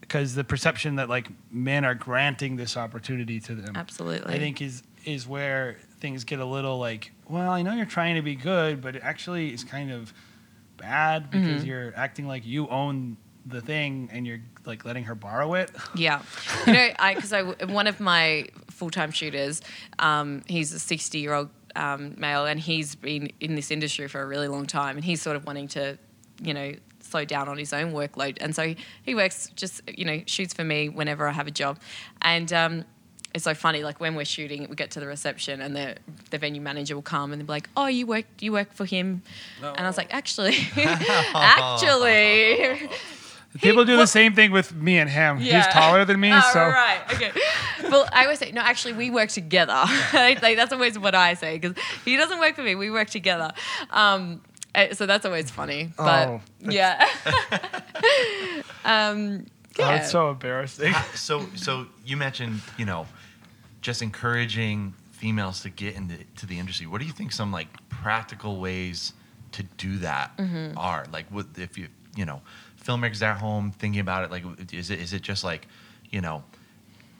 because 0.00 0.34
the 0.34 0.44
perception 0.44 0.96
that 0.96 1.08
like 1.08 1.28
men 1.50 1.84
are 1.84 1.94
granting 1.94 2.56
this 2.56 2.76
opportunity 2.76 3.40
to 3.40 3.54
them 3.56 3.74
absolutely 3.74 4.34
I 4.34 4.38
think 4.38 4.62
is 4.62 4.82
is 5.04 5.26
where 5.26 5.78
things 6.00 6.24
get 6.24 6.40
a 6.40 6.44
little 6.44 6.78
like, 6.78 7.12
well, 7.28 7.50
I 7.50 7.62
know 7.62 7.72
you're 7.72 7.86
trying 7.86 8.16
to 8.16 8.22
be 8.22 8.34
good, 8.34 8.82
but 8.82 8.96
it 8.96 9.02
actually 9.02 9.52
is 9.52 9.64
kind 9.64 9.90
of 9.90 10.12
bad 10.76 11.30
because 11.30 11.62
Mm-hmm. 11.62 11.66
you're 11.66 11.92
acting 11.96 12.26
like 12.26 12.44
you 12.46 12.68
own 12.68 13.16
the 13.44 13.60
thing 13.60 14.08
and 14.12 14.26
you're 14.26 14.40
like 14.64 14.84
letting 14.84 15.04
her 15.04 15.14
borrow 15.14 15.54
it. 15.54 15.70
Yeah, 15.94 16.22
you 16.66 16.72
know, 16.72 16.88
I 16.98 17.14
because 17.14 17.32
I 17.32 17.42
one 17.42 17.86
of 17.86 18.00
my 18.00 18.46
full 18.70 18.90
time 18.90 19.10
shooters, 19.12 19.60
um, 19.98 20.42
he's 20.46 20.72
a 20.72 20.78
sixty 20.78 21.20
year 21.20 21.32
old 21.34 21.50
um, 21.76 22.14
male, 22.18 22.46
and 22.46 22.58
he's 22.58 22.94
been 22.94 23.30
in 23.40 23.54
this 23.54 23.70
industry 23.70 24.08
for 24.08 24.20
a 24.20 24.26
really 24.26 24.48
long 24.48 24.66
time, 24.66 24.96
and 24.96 25.04
he's 25.04 25.22
sort 25.22 25.36
of 25.36 25.46
wanting 25.46 25.68
to, 25.68 25.96
you 26.42 26.52
know, 26.54 26.72
slow 27.00 27.24
down 27.24 27.48
on 27.48 27.56
his 27.58 27.72
own 27.72 27.92
workload, 27.92 28.38
and 28.40 28.54
so 28.54 28.74
he 29.02 29.14
works 29.14 29.48
just 29.54 29.80
you 29.88 30.04
know 30.04 30.22
shoots 30.26 30.52
for 30.52 30.64
me 30.64 30.88
whenever 30.88 31.28
I 31.28 31.32
have 31.32 31.46
a 31.46 31.52
job, 31.52 31.78
and. 32.22 32.52
Um, 32.52 32.84
it's 33.34 33.44
so 33.44 33.52
funny, 33.54 33.82
like 33.82 34.00
when 34.00 34.14
we're 34.14 34.24
shooting, 34.24 34.66
we 34.70 34.76
get 34.76 34.90
to 34.92 35.00
the 35.00 35.06
reception 35.06 35.60
and 35.60 35.76
the 35.76 35.96
the 36.30 36.38
venue 36.38 36.60
manager 36.62 36.94
will 36.94 37.02
come 37.02 37.32
and 37.32 37.40
they'll 37.40 37.46
be 37.46 37.52
like, 37.52 37.68
"Oh, 37.76 37.86
you 37.86 38.06
work 38.06 38.24
you 38.40 38.52
work 38.52 38.72
for 38.72 38.84
him," 38.86 39.22
and 39.62 39.80
I 39.80 39.86
was 39.86 39.96
like, 39.98 40.12
"Actually, 40.14 40.56
actually, 41.34 42.88
People 43.62 43.84
do 43.86 43.92
well- 43.92 44.00
the 44.02 44.06
same 44.06 44.34
thing 44.34 44.52
with 44.52 44.74
me 44.74 44.98
and 44.98 45.08
him. 45.08 45.38
He's 45.38 45.66
taller 45.68 46.04
than 46.04 46.20
me, 46.20 46.30
Oh, 46.32 46.40
so 46.52 46.60
right, 46.60 47.00
okay. 47.14 47.32
Well, 47.90 48.06
I 48.12 48.24
always 48.24 48.38
say 48.38 48.52
no. 48.52 48.60
Actually, 48.60 48.92
we 48.94 49.10
work 49.10 49.28
together. 49.30 49.82
like 50.12 50.40
that's 50.40 50.72
always 50.72 50.98
what 50.98 51.14
I 51.14 51.34
say 51.34 51.58
because 51.58 51.76
he 52.04 52.16
doesn't 52.16 52.38
work 52.38 52.54
for 52.54 52.62
me. 52.62 52.74
We 52.74 52.90
work 52.90 53.08
together. 53.08 53.52
Um, 53.90 54.42
eh, 54.74 54.92
so 54.94 55.06
that's 55.06 55.24
always 55.24 55.50
funny. 55.50 55.92
But 55.96 56.28
Oh, 56.28 56.40
yeah. 56.60 57.06
um, 58.84 59.46
oh, 59.78 59.82
yeah. 59.88 59.96
it's 59.96 60.10
so 60.10 60.30
embarrassing. 60.30 60.92
so 61.14 61.46
so 61.54 61.86
you 62.04 62.16
mentioned 62.16 62.60
you 62.76 62.84
know 62.84 63.06
just 63.86 64.02
encouraging 64.02 64.92
females 65.12 65.60
to 65.62 65.70
get 65.70 65.94
into 65.94 66.16
to 66.36 66.44
the 66.44 66.58
industry 66.58 66.86
what 66.88 67.00
do 67.00 67.06
you 67.06 67.12
think 67.12 67.30
some 67.30 67.52
like 67.52 67.68
practical 67.88 68.58
ways 68.60 69.12
to 69.52 69.62
do 69.78 69.98
that 69.98 70.36
Mm-hmm. 70.38 70.76
are 70.76 71.06
like 71.12 71.26
what 71.30 71.46
if 71.56 71.78
you 71.78 71.86
you 72.16 72.24
know 72.24 72.42
filmmakers 72.84 73.22
at 73.22 73.38
home 73.38 73.70
thinking 73.70 74.00
about 74.00 74.24
it 74.24 74.30
like 74.32 74.42
is 74.72 74.90
it 74.90 74.98
is 74.98 75.12
it 75.12 75.22
just 75.22 75.44
like 75.44 75.68
you 76.10 76.20
know 76.20 76.42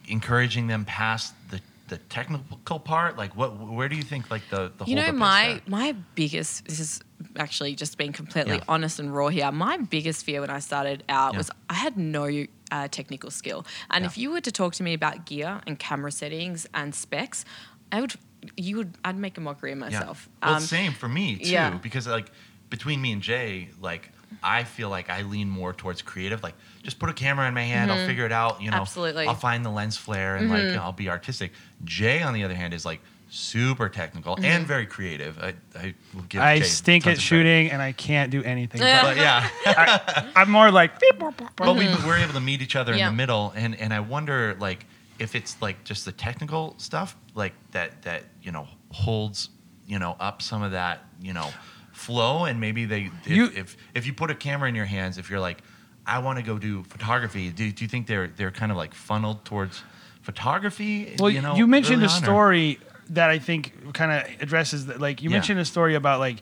encouraging 0.09 0.67
them 0.67 0.83
past 0.83 1.33
the 1.51 1.61
the 1.87 1.97
technical 1.97 2.79
part 2.79 3.17
like 3.17 3.35
what 3.35 3.57
where 3.57 3.87
do 3.89 3.95
you 3.95 4.03
think 4.03 4.29
like 4.29 4.41
the 4.49 4.71
the 4.77 4.83
whole? 4.85 4.89
you 4.89 4.95
know 4.95 5.11
my 5.11 5.61
my 5.67 5.93
biggest 6.15 6.65
this 6.67 6.79
is 6.79 7.01
actually 7.37 7.75
just 7.75 7.97
being 7.97 8.11
completely 8.13 8.57
Yeah. 8.57 8.63
honest 8.67 8.99
and 8.99 9.13
raw 9.15 9.29
here 9.29 9.51
my 9.51 9.77
biggest 9.77 10.25
fear 10.25 10.41
when 10.41 10.49
i 10.49 10.59
started 10.59 11.03
out 11.09 11.33
Yeah. 11.33 11.37
was 11.39 11.49
i 11.69 11.73
had 11.73 11.97
no 11.97 12.45
uh, 12.71 12.87
technical 12.89 13.31
skill 13.31 13.65
and 13.89 14.03
Yeah. 14.03 14.07
if 14.09 14.17
you 14.17 14.31
were 14.31 14.41
to 14.41 14.51
talk 14.51 14.73
to 14.75 14.83
me 14.83 14.93
about 14.93 15.25
gear 15.25 15.61
and 15.65 15.79
camera 15.79 16.11
settings 16.11 16.67
and 16.73 16.93
specs 16.93 17.45
i 17.91 18.01
would 18.01 18.13
you 18.55 18.77
would 18.77 18.95
i'd 19.05 19.17
make 19.17 19.37
a 19.37 19.41
mockery 19.41 19.71
of 19.71 19.77
myself. 19.77 20.29
Well, 20.43 20.55
Um, 20.55 20.61
same 20.61 20.91
for 20.93 21.07
me 21.09 21.37
too, 21.37 21.79
because 21.81 22.05
like 22.07 22.31
between 22.69 23.01
me 23.01 23.11
and 23.13 23.21
Jay, 23.21 23.69
like 23.81 24.11
I 24.43 24.63
feel 24.63 24.89
like 24.89 25.09
I 25.09 25.21
lean 25.23 25.49
more 25.49 25.73
towards 25.73 26.01
creative. 26.01 26.43
Like 26.43 26.55
just 26.83 26.99
put 26.99 27.09
a 27.09 27.13
camera 27.13 27.47
in 27.47 27.53
my 27.53 27.63
hand, 27.63 27.91
I'll 27.91 28.05
figure 28.05 28.25
it 28.25 28.31
out. 28.31 28.61
You 28.61 28.71
know, 28.71 28.75
Mm-hmm. 28.77 28.81
Absolutely. 28.81 29.21
Mm-hmm. 29.23 29.29
I'll 29.29 29.35
find 29.35 29.65
the 29.65 29.69
lens 29.71 29.97
flare 29.97 30.35
and 30.35 30.49
like 30.49 30.77
I'll 30.77 30.91
be 30.91 31.09
artistic. 31.09 31.51
Jay, 31.83 32.21
on 32.21 32.33
the 32.33 32.43
other 32.43 32.55
hand, 32.55 32.73
is 32.73 32.85
like 32.85 33.01
super 33.29 33.89
technical 33.89 34.35
Mm-hmm. 34.35 34.45
and 34.45 34.65
very 34.67 34.85
creative. 34.85 35.37
I, 35.39 35.53
I 35.77 35.93
will 36.13 36.21
give. 36.23 36.41
I 36.41 36.59
Jay 36.59 36.65
stink 36.65 37.07
at 37.07 37.13
of 37.17 37.21
shooting 37.21 37.71
and 37.71 37.81
I 37.81 37.91
can't 37.91 38.31
do 38.31 38.43
anything. 38.43 38.81
Yeah. 38.81 39.01
But 39.01 39.15
But 39.15 39.17
yeah, 39.17 40.31
I'm 40.35 40.49
more 40.49 40.71
like 40.71 40.99
beep, 40.99 41.15
boop, 41.17 41.35
boop, 41.35 41.47
boop. 41.47 41.55
but 41.55 41.75
we 41.75 41.87
we're 42.05 42.17
able 42.17 42.33
to 42.33 42.39
meet 42.39 42.61
each 42.61 42.75
other 42.75 42.93
in 42.93 42.99
the 43.05 43.11
middle, 43.11 43.53
and 43.55 43.75
and 43.79 43.93
I 43.93 43.99
wonder 44.01 44.55
like 44.59 44.85
if 45.19 45.35
it's 45.35 45.59
like 45.61 45.83
just 45.83 46.05
the 46.05 46.11
technical 46.11 46.75
stuff 46.77 47.17
like 47.33 47.53
that 47.71 48.01
that 48.03 48.23
you 48.43 48.51
know 48.51 48.67
holds 48.91 49.49
you 49.87 49.97
know 49.99 50.15
up 50.19 50.41
some 50.41 50.61
of 50.61 50.71
that 50.73 51.03
you 51.21 51.33
know 51.33 51.49
flow, 51.97 52.45
and 52.45 52.59
maybe 52.61 52.85
they 52.85 53.09
if 53.25 53.27
You- 53.27 53.51
if, 53.55 53.75
if 53.95 54.05
you 54.05 54.13
put 54.13 54.29
a 54.31 54.35
camera 54.35 54.69
in 54.69 54.75
your 54.75 54.85
hands, 54.85 55.17
if 55.17 55.29
you're 55.29 55.39
like 55.39 55.59
I 56.05 56.19
want 56.19 56.37
to 56.39 56.43
go 56.43 56.57
do 56.57 56.83
photography, 56.83 57.49
do, 57.49 57.69
do 57.71 57.83
you 57.83 57.89
think 57.89 58.07
they're 58.07 58.27
they're 58.27 58.51
kind 58.51 58.71
of 58.71 58.77
like 58.77 58.93
funneled 58.93 59.43
towards 59.43 59.83
photography? 60.21 61.15
Well, 61.19 61.29
you, 61.29 61.41
you, 61.55 61.67
mentioned 61.67 62.01
a 62.03 62.05
on, 62.07 62.11
or- 62.11 62.23
story 62.23 62.79
that 63.09 63.29
I 63.29 63.39
think 63.39 63.93
kind 63.93 64.11
of 64.11 64.41
addresses 64.41 64.85
that. 64.85 65.01
Like 65.01 65.21
you 65.21 65.29
Yeah. 65.29 65.35
mentioned 65.37 65.59
a 65.59 65.65
story 65.65 65.95
about 65.95 66.19
like 66.19 66.37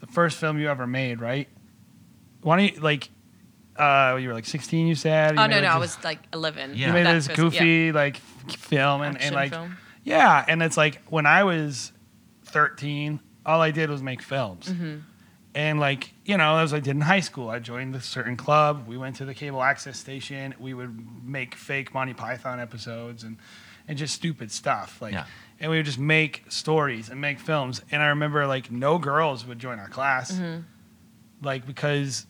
the 0.00 0.06
first 0.06 0.38
film 0.38 0.58
you 0.58 0.68
ever 0.68 0.86
made, 0.86 1.20
right? 1.20 1.48
Why 2.42 2.56
don't 2.58 2.74
you 2.74 2.80
like? 2.80 3.08
Uh, 3.76 4.18
you 4.20 4.28
were 4.28 4.34
like 4.34 4.44
16, 4.44 4.86
you 4.86 4.94
said. 4.94 5.34
You 5.34 5.40
oh 5.40 5.46
no 5.46 5.54
like, 5.56 5.64
no 5.64 5.70
i 5.70 5.78
was 5.78 5.96
like 6.04 6.18
11 6.34 6.74
Yeah. 6.74 6.88
You 6.88 6.92
made 6.92 7.06
That 7.06 7.14
this 7.14 7.26
first- 7.26 7.38
yeah. 7.38 7.44
goofy 7.44 7.92
like 7.92 8.16
film, 8.18 9.00
and, 9.02 9.20
and 9.20 9.34
like 9.34 9.50
film. 9.50 9.76
yeah, 10.04 10.44
and 10.46 10.62
it's 10.62 10.76
like 10.76 11.00
when 11.08 11.24
I 11.24 11.42
was 11.44 11.90
13, 12.44 13.18
all 13.46 13.60
I 13.60 13.70
did 13.70 13.90
was 13.90 14.02
make 14.02 14.22
films. 14.22 14.66
Mm-hmm. 14.68 14.98
And 15.54 15.78
like 15.80 16.12
you 16.24 16.36
know, 16.38 16.58
as 16.58 16.72
I 16.72 16.78
did 16.80 16.92
in 16.92 17.00
high 17.02 17.20
school, 17.20 17.48
I 17.50 17.58
joined 17.58 17.94
a 17.94 18.00
certain 18.00 18.36
club. 18.36 18.86
We 18.86 18.96
went 18.96 19.16
to 19.16 19.24
the 19.24 19.34
cable 19.34 19.62
access 19.62 19.98
station. 19.98 20.54
We 20.58 20.72
would 20.74 21.24
make 21.26 21.54
fake 21.54 21.92
Monty 21.92 22.14
Python 22.14 22.58
episodes 22.60 23.22
and 23.22 23.36
and 23.88 23.98
just 23.98 24.14
stupid 24.14 24.50
stuff. 24.52 25.02
Like, 25.02 25.12
Yeah. 25.12 25.24
and 25.60 25.70
we 25.70 25.76
would 25.76 25.84
just 25.86 25.98
make 25.98 26.44
stories 26.48 27.08
and 27.10 27.20
make 27.20 27.38
films. 27.40 27.82
And 27.90 28.00
I 28.02 28.06
remember 28.08 28.46
like 28.46 28.70
no 28.70 28.96
girls 28.98 29.44
would 29.46 29.58
join 29.58 29.78
our 29.78 29.88
class, 29.88 30.32
Mm-hmm. 30.32 30.62
like 31.42 31.66
because 31.66 32.26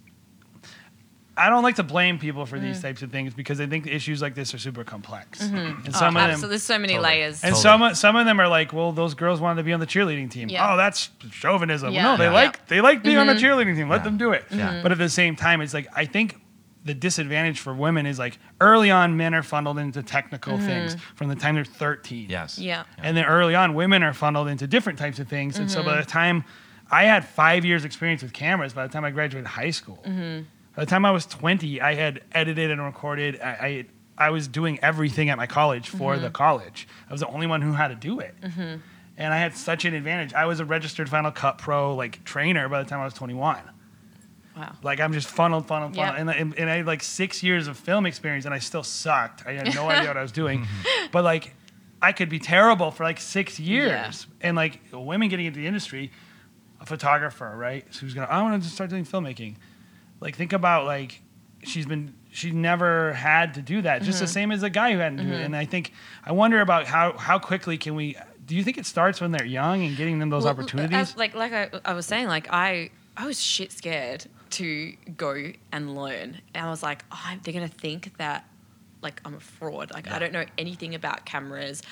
I 1.37 1.49
don't 1.49 1.63
like 1.63 1.77
to 1.77 1.83
blame 1.83 2.19
people 2.19 2.45
for 2.45 2.57
Mm-hmm. 2.57 2.67
these 2.67 2.83
types 2.83 3.01
of 3.03 3.11
things 3.11 3.33
because 3.33 3.59
I 3.61 3.67
think 3.67 3.87
issues 3.87 4.21
like 4.21 4.35
this 4.35 4.53
are 4.53 4.59
super 4.59 4.85
complex. 4.85 5.41
And 5.41 5.77
Oh, 5.89 5.91
some 5.93 6.09
of 6.09 6.15
them 6.15 6.31
absolutely. 6.31 6.49
There's 6.51 6.63
so 6.63 6.79
many 6.79 6.93
Totally. 6.95 7.09
layers. 7.09 7.43
and 7.43 7.55
Totally. 7.55 7.89
some 7.89 7.95
some 7.95 8.17
of 8.17 8.27
them 8.27 8.39
are 8.41 8.49
like, 8.49 8.73
well, 8.75 8.93
those 8.93 9.15
girls 9.15 9.41
wanted 9.41 9.57
to 9.57 9.65
be 9.65 9.73
on 9.73 9.81
the 9.81 9.87
cheerleading 9.87 10.31
team. 10.31 10.49
Yeah. 10.51 10.73
Oh, 10.73 10.77
that's 10.77 11.09
chauvinism. 11.31 11.93
Yeah. 11.95 12.03
No, 12.03 12.17
they 12.19 12.25
Yeah. 12.25 12.33
like 12.33 12.67
they 12.69 12.81
like 12.83 13.03
being 13.03 13.17
on 13.17 13.27
the 13.27 13.35
Mhm. 13.35 13.41
cheerleading 13.41 13.77
team. 13.77 13.89
Let 13.89 14.01
Yeah. 14.01 14.05
them 14.05 14.17
do 14.19 14.33
it. 14.33 14.45
Yeah. 14.51 14.81
But 14.83 14.93
at 14.93 14.99
the 14.99 15.09
same 15.09 15.35
time, 15.35 15.61
it's 15.63 15.73
like 15.73 15.89
I 15.97 16.05
think 16.05 16.39
the 16.85 16.93
disadvantage 16.95 17.61
for 17.61 17.73
women 17.73 18.05
is 18.07 18.19
like 18.19 18.39
early 18.61 18.91
on, 18.91 19.17
men 19.17 19.33
are 19.35 19.43
funneled 19.43 19.79
into 19.79 20.03
technical 20.03 20.59
things 20.59 20.97
from 21.15 21.29
the 21.29 21.37
time 21.37 21.55
they're 21.55 21.65
13. 21.65 22.29
Yes. 22.29 22.59
Yeah. 22.59 22.83
And 22.99 23.17
then 23.17 23.25
early 23.25 23.55
on, 23.55 23.75
women 23.75 24.03
are 24.03 24.13
funneled 24.13 24.49
into 24.49 24.67
different 24.67 24.99
types 24.99 25.19
of 25.21 25.29
things. 25.29 25.59
And 25.59 25.71
so 25.71 25.83
by 25.83 25.97
the 25.97 26.05
time 26.05 26.45
I 26.91 27.05
had 27.05 27.25
five 27.25 27.65
years 27.65 27.85
experience 27.87 28.21
with 28.23 28.33
cameras 28.35 28.75
by 28.75 28.87
the 28.87 28.93
time 28.93 29.05
I 29.05 29.11
graduated 29.13 29.47
high 29.47 29.71
school. 29.71 30.05
Mm-hmm. 30.73 30.81
By 30.81 30.85
the 30.85 30.91
time 30.91 31.05
I 31.05 31.11
was 31.11 31.27
20, 31.27 31.81
I 31.81 31.95
had 31.95 32.23
edited 32.33 32.71
and 32.71 32.83
recorded. 32.83 33.41
I, 33.41 33.85
I, 34.19 34.27
I 34.27 34.31
was 34.31 34.49
doing 34.49 34.79
everything 34.83 35.31
at 35.31 35.37
my 35.39 35.47
college 35.47 35.89
for 35.89 36.15
Mm-hmm. 36.15 36.23
the 36.23 36.31
college. 36.31 36.89
I 37.09 37.13
was 37.13 37.21
the 37.21 37.29
only 37.29 37.47
one 37.47 37.63
who 37.63 37.73
had 37.73 37.89
to 37.89 37.95
do 37.95 38.21
it. 38.21 38.35
And 39.19 39.33
I 39.35 39.39
had 39.39 39.55
such 39.57 39.85
an 39.85 39.95
advantage. 39.95 40.33
I 40.35 40.47
was 40.47 40.59
a 40.61 40.65
registered 40.65 41.09
Final 41.09 41.31
Cut 41.31 41.59
Pro 41.59 41.95
like 41.95 42.25
trainer 42.25 42.69
by 42.69 42.83
the 42.83 42.89
time 42.89 43.01
I 43.01 43.05
was 43.05 43.15
21. 43.15 43.61
Wow. 44.57 44.73
Like 44.83 45.01
I'm 45.01 45.13
just 45.13 45.29
funneled, 45.29 45.67
funneled, 45.67 45.97
Yep. 45.97 46.15
funneled, 46.15 46.29
and, 46.37 46.41
and, 46.53 46.59
and 46.59 46.71
I 46.71 46.77
had 46.77 46.87
like 46.87 47.03
six 47.03 47.43
years 47.43 47.69
of 47.69 47.77
film 47.79 48.05
experience, 48.07 48.45
and 48.45 48.53
I 48.55 48.59
still 48.59 48.83
sucked. 48.83 49.47
I 49.47 49.53
had 49.53 49.75
no 49.75 49.89
idea 49.91 50.09
what 50.09 50.17
I 50.17 50.23
was 50.23 50.33
doing, 50.33 50.67
but 51.11 51.25
like 51.25 51.55
I 52.03 52.13
could 52.13 52.29
be 52.29 52.39
terrible 52.39 52.91
for 52.91 53.05
like 53.05 53.19
six 53.21 53.59
years, 53.61 54.27
and 54.43 54.57
like 54.57 54.81
women 54.93 55.29
getting 55.29 55.47
into 55.47 55.59
the 55.61 55.67
industry, 55.67 56.11
a 56.81 56.87
photographer, 56.87 57.51
right? 57.57 57.87
So 57.95 58.01
who's 58.01 58.13
gonna 58.15 58.27
I 58.27 58.43
want 58.43 58.63
to 58.63 58.69
start 58.69 58.91
doing 58.91 59.05
filmmaking. 59.07 59.55
Like 60.23 60.37
think 60.37 60.53
about 60.53 60.87
like 60.87 61.21
she's 61.65 61.87
been 61.87 62.15
she 62.31 62.51
never 62.51 63.13
had 63.13 63.55
to 63.55 63.63
do 63.63 63.83
that, 63.83 64.03
just 64.03 64.19
the 64.21 64.25
Mm-hmm. 64.25 64.33
same 64.33 64.53
as 64.53 64.63
a 64.63 64.71
guy 64.71 64.93
who 64.93 64.99
hadn't 64.99 65.19
do 65.27 65.33
it. 65.35 65.43
And 65.43 65.55
I 65.55 65.65
think 65.67 65.93
I 66.25 66.33
wonder 66.33 66.61
about 66.61 66.87
how 66.87 67.13
how 67.19 67.39
quickly 67.39 67.77
can 67.79 67.95
we. 67.95 68.17
Do 68.45 68.57
you 68.57 68.65
think 68.65 68.77
it 68.79 68.87
starts 68.87 69.21
when 69.21 69.31
they're 69.33 69.45
young 69.47 69.85
and 69.85 69.97
getting 69.97 70.19
them 70.19 70.29
those 70.31 70.45
Well, 70.45 70.53
opportunities? 70.53 71.17
like 71.17 71.35
like 71.35 71.53
I, 71.53 71.71
I 71.85 71.93
was 71.95 72.07
saying, 72.07 72.27
like 72.29 72.49
I 72.51 72.91
I 73.17 73.27
was 73.27 73.41
shit 73.41 73.71
scared 73.73 74.25
to 74.51 74.93
go 75.17 75.53
and 75.71 75.95
learn, 75.95 76.41
and 76.55 76.67
I 76.67 76.71
was 76.71 76.83
like, 76.83 77.05
oh, 77.13 77.33
they're 77.43 77.55
gonna 77.55 77.69
think 77.69 78.17
that 78.19 78.45
like 79.03 79.21
I'm 79.25 79.35
a 79.35 79.41
fraud. 79.41 79.91
Like 79.93 80.11
I 80.11 80.19
don't 80.19 80.33
know 80.33 80.45
anything 80.59 80.95
about 80.95 81.25
cameras. 81.27 81.83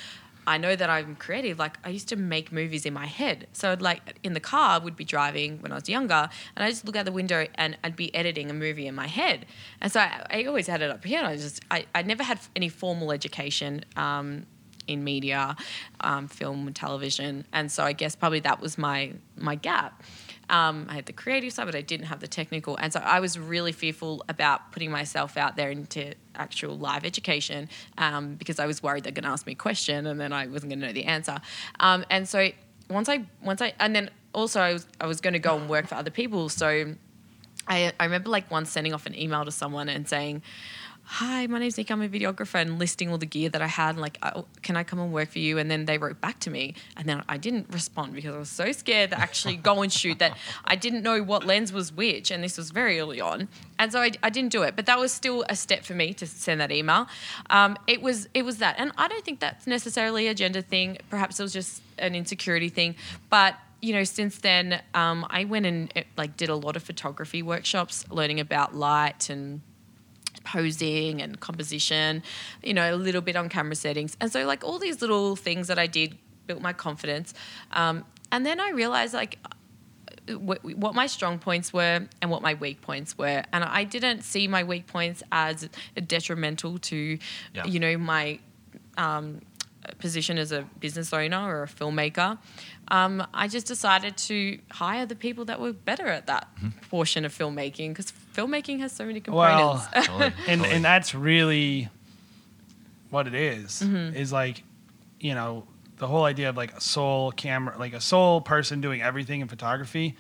I 0.47 0.59
know 0.59 0.75
that 0.75 0.91
I'm 0.91 1.17
creative. 1.17 1.59
Like 1.59 1.79
I 1.85 1.91
used 1.91 2.09
to 2.09 2.17
make 2.17 2.53
movies 2.53 2.87
in 2.87 2.93
my 2.93 3.07
head. 3.07 3.47
So 3.53 3.71
I'd 3.73 3.83
like 3.83 4.19
in 4.23 4.33
the 4.33 4.41
car, 4.41 4.71
I 4.71 4.79
would 4.79 4.97
be 4.97 5.05
driving 5.05 5.61
when 5.61 5.73
I 5.73 5.77
was 5.77 5.89
younger, 5.89 6.29
and 6.57 6.65
I 6.65 6.71
just 6.71 6.85
look 6.85 6.97
out 6.97 7.05
the 7.05 7.13
window 7.13 7.47
and 7.55 7.77
I'd 7.85 7.97
be 7.97 8.15
editing 8.15 8.51
a 8.51 8.55
movie 8.55 8.87
in 8.87 8.95
my 8.95 9.07
head. 9.07 9.47
And 9.81 9.93
so 9.93 10.01
I, 10.01 10.27
I 10.31 10.45
always 10.45 10.67
had 10.67 10.83
it 10.83 10.91
up 10.91 11.05
here. 11.05 11.19
And 11.19 11.29
I 11.29 11.37
just 11.37 11.63
I, 11.71 11.87
I 11.95 12.03
never 12.03 12.23
had 12.23 12.41
any 12.57 12.69
formal 12.69 13.13
education. 13.13 13.85
Um, 13.97 14.47
in 14.87 15.05
media, 15.05 15.57
um, 16.01 16.27
film 16.27 16.73
television, 16.73 17.45
and 17.53 17.71
so 17.71 17.85
I 17.85 17.93
guess 17.93 18.17
probably 18.17 18.41
that 18.41 18.61
was 18.61 18.77
my 18.77 19.13
my 19.37 19.55
gap. 19.55 20.03
Um, 20.51 20.87
I 20.89 20.95
had 20.95 21.07
the 21.07 21.13
creative 21.13 21.53
side, 21.53 21.67
but 21.67 21.75
I 21.75 21.81
didn't 21.81 22.07
have 22.07 22.21
the 22.21 22.29
technical, 22.29 22.77
and 22.77 22.93
so 22.93 23.01
I 23.01 23.21
was 23.21 23.39
really 23.39 23.73
fearful 23.73 24.25
about 24.29 24.73
putting 24.73 24.91
myself 24.91 25.37
out 25.37 25.57
there 25.57 25.71
into 25.71 26.15
actual 26.35 26.77
live 26.77 27.05
education 27.05 27.69
um, 27.99 28.35
because 28.35 28.59
I 28.59 28.67
was 28.67 28.83
worried 28.83 29.05
they're 29.05 29.13
going 29.13 29.25
to 29.25 29.31
ask 29.31 29.47
me 29.47 29.53
a 29.53 29.57
question 29.57 30.07
and 30.07 30.21
then 30.21 30.33
I 30.33 30.47
wasn't 30.47 30.71
going 30.71 30.81
to 30.81 30.87
know 30.87 30.93
the 30.93 31.05
answer. 31.05 31.39
Um, 31.79 32.05
and 32.11 32.29
so 32.29 32.49
once 32.89 33.09
I 33.09 33.25
once 33.43 33.63
I 33.63 33.75
and 33.79 33.95
then 33.95 34.11
also 34.33 34.61
I 34.61 34.73
was 34.73 34.87
I 35.01 35.07
was 35.07 35.21
going 35.21 35.35
to 35.35 35.39
go 35.39 35.57
and 35.57 35.69
work 35.69 35.87
for 35.87 35.95
other 35.95 36.11
people, 36.11 36.49
so. 36.49 36.95
I, 37.69 37.93
I 38.01 38.05
remember 38.07 38.31
like 38.31 38.51
once 38.51 38.71
sending 38.71 38.95
off 38.95 39.07
an 39.07 39.17
email 39.17 39.45
to 39.45 39.53
someone 39.53 39.89
and 39.89 40.09
saying, 40.09 40.43
hi, 41.11 41.45
my 41.49 41.59
name's 41.59 41.77
Nick, 41.77 41.91
I'm 41.91 42.03
a 42.03 42.09
videographer, 42.09 42.61
and 42.61 42.79
listing 42.79 43.11
all 43.11 43.19
the 43.19 43.27
gear 43.27 43.49
that 43.49 43.61
I 43.61 43.67
had. 43.67 43.91
And 43.91 44.01
like, 44.01 44.17
oh, 44.23 44.45
can 44.63 44.77
I 44.77 44.85
come 44.85 45.01
and 45.01 45.13
work 45.13 45.31
for 45.31 45.41
you? 45.41 45.59
And 45.59 45.69
then 45.69 45.87
they 45.87 45.99
wrote 45.99 46.21
back 46.21 46.39
to 46.41 46.51
me. 46.51 46.75
And 46.97 47.09
then 47.09 47.25
I 47.29 47.37
didn't 47.37 47.67
respond 47.73 48.15
because 48.15 48.33
I 48.33 48.39
was 48.39 48.49
so 48.49 48.71
scared 48.71 49.11
to 49.11 49.19
actually 49.19 49.57
go 49.57 49.83
and 49.83 49.93
shoot 49.93 50.21
that 50.21 50.39
I 50.65 50.77
didn't 50.77 51.03
know 51.03 51.21
what 51.21 51.45
lens 51.45 51.73
was 51.73 51.93
which. 51.93 52.31
And 52.31 52.45
this 52.45 52.57
was 52.57 52.71
very 52.71 53.01
early 53.01 53.21
on. 53.21 53.49
And 53.77 53.91
so 53.91 54.01
I, 54.01 54.13
I 54.23 54.31
didn't 54.31 54.53
do 54.53 54.63
it. 54.63 54.77
But 54.77 54.87
that 54.87 55.01
was 55.01 55.11
still 55.13 55.45
a 55.49 55.57
step 55.57 55.85
for 55.85 55.95
me 55.95 56.15
to 56.15 56.29
send 56.29 56.61
that 56.61 56.71
email. 56.71 57.09
Um, 57.51 57.77
it 57.89 58.01
was 58.01 58.29
it 58.33 58.45
was 58.45 58.59
that. 58.59 58.77
And 58.79 58.93
I 58.97 59.09
don't 59.09 59.25
think 59.25 59.41
that's 59.41 59.67
necessarily 59.67 60.29
a 60.29 60.35
gender 60.35 60.63
thing. 60.63 60.99
Perhaps 61.11 61.41
it 61.41 61.43
was 61.43 61.53
just 61.53 61.83
an 61.99 62.15
insecurity 62.15 62.69
thing. 62.69 62.95
But 63.31 63.57
you 63.83 63.95
know, 63.95 64.05
since 64.05 64.39
then, 64.39 64.81
um, 64.95 65.27
I 65.29 65.45
went 65.45 65.67
and 65.67 65.91
eh, 65.97 66.05
like 66.17 66.37
did 66.37 66.51
a 66.51 66.55
lot 66.55 66.77
of 66.77 66.85
photography 66.85 67.43
workshops, 67.43 68.05
learning 68.11 68.39
about 68.39 68.77
light 68.77 69.29
and 69.29 69.63
posing 70.45 71.21
and 71.23 71.39
composition, 71.41 72.23
you 72.63 72.75
know, 72.75 72.95
a 72.95 72.97
little 72.97 73.21
bit 73.21 73.37
on 73.37 73.49
camera 73.49 73.75
settings. 73.75 74.17
And 74.21 74.33
so, 74.33 74.45
like, 74.47 74.65
all 74.65 74.79
these 74.79 75.01
little 75.01 75.37
things 75.37 75.69
that 75.69 75.79
I 75.79 75.87
did 75.87 76.17
built 76.47 76.61
my 76.63 76.73
confidence. 76.73 77.35
Um, 77.73 78.05
and 78.33 78.45
then 78.47 78.61
I 78.61 78.71
realized, 78.71 79.15
like, 79.15 79.39
what, 80.29 80.63
what 80.65 80.95
my 80.95 81.07
strong 81.07 81.39
points 81.39 81.73
were 81.73 82.07
and 82.23 82.31
what 82.31 82.43
my 82.43 82.55
weak 82.55 82.81
points 82.81 83.19
were. 83.19 83.43
And 83.53 83.65
I 83.65 83.85
didn't 83.85 84.23
see 84.23 84.47
my 84.49 84.63
weak 84.63 84.87
points 84.87 85.23
as 85.33 85.69
detrimental 86.07 86.79
to, 86.79 87.19
Yeah. 87.55 87.65
you 87.67 87.81
know, 87.81 87.99
my 87.99 88.39
um, 88.97 89.41
position 89.99 90.39
as 90.39 90.53
a 90.53 90.63
business 90.79 91.13
owner 91.13 91.39
or 91.39 91.65
a 91.65 91.67
filmmaker. 91.67 92.39
Um, 92.91 93.25
I 93.33 93.47
just 93.49 93.67
decided 93.67 94.17
to 94.17 94.59
hire 94.71 95.07
the 95.07 95.15
people 95.15 95.45
that 95.45 95.61
were 95.61 95.73
better 95.73 96.07
at 96.07 96.27
that 96.27 96.49
portion 96.91 97.25
of 97.25 97.33
filmmaking 97.37 97.91
because 97.91 98.13
filmmaking 98.35 98.81
has 98.81 98.93
so 98.93 99.05
many 99.07 99.23
Well, 99.29 99.79
components. 99.79 99.87
Totally, 100.09 100.25
and 100.49 100.61
totally. 100.61 100.77
and 100.77 100.85
that's 100.85 101.15
really 101.15 101.89
what 103.11 103.27
it 103.27 103.35
is, 103.35 103.81
Mm-hmm. 103.81 104.17
is 104.17 104.33
like 104.33 104.63
you 105.21 105.35
know 105.35 105.67
the 105.99 106.07
whole 106.07 106.25
idea 106.25 106.49
of 106.49 106.57
like 106.57 106.73
a 106.73 106.81
sole 106.81 107.31
camera 107.31 107.77
like 107.79 107.93
a 107.93 108.01
sole 108.01 108.41
person 108.41 108.81
doing 108.81 109.03
everything 109.03 109.41
in 109.43 109.49
photography 109.49 110.17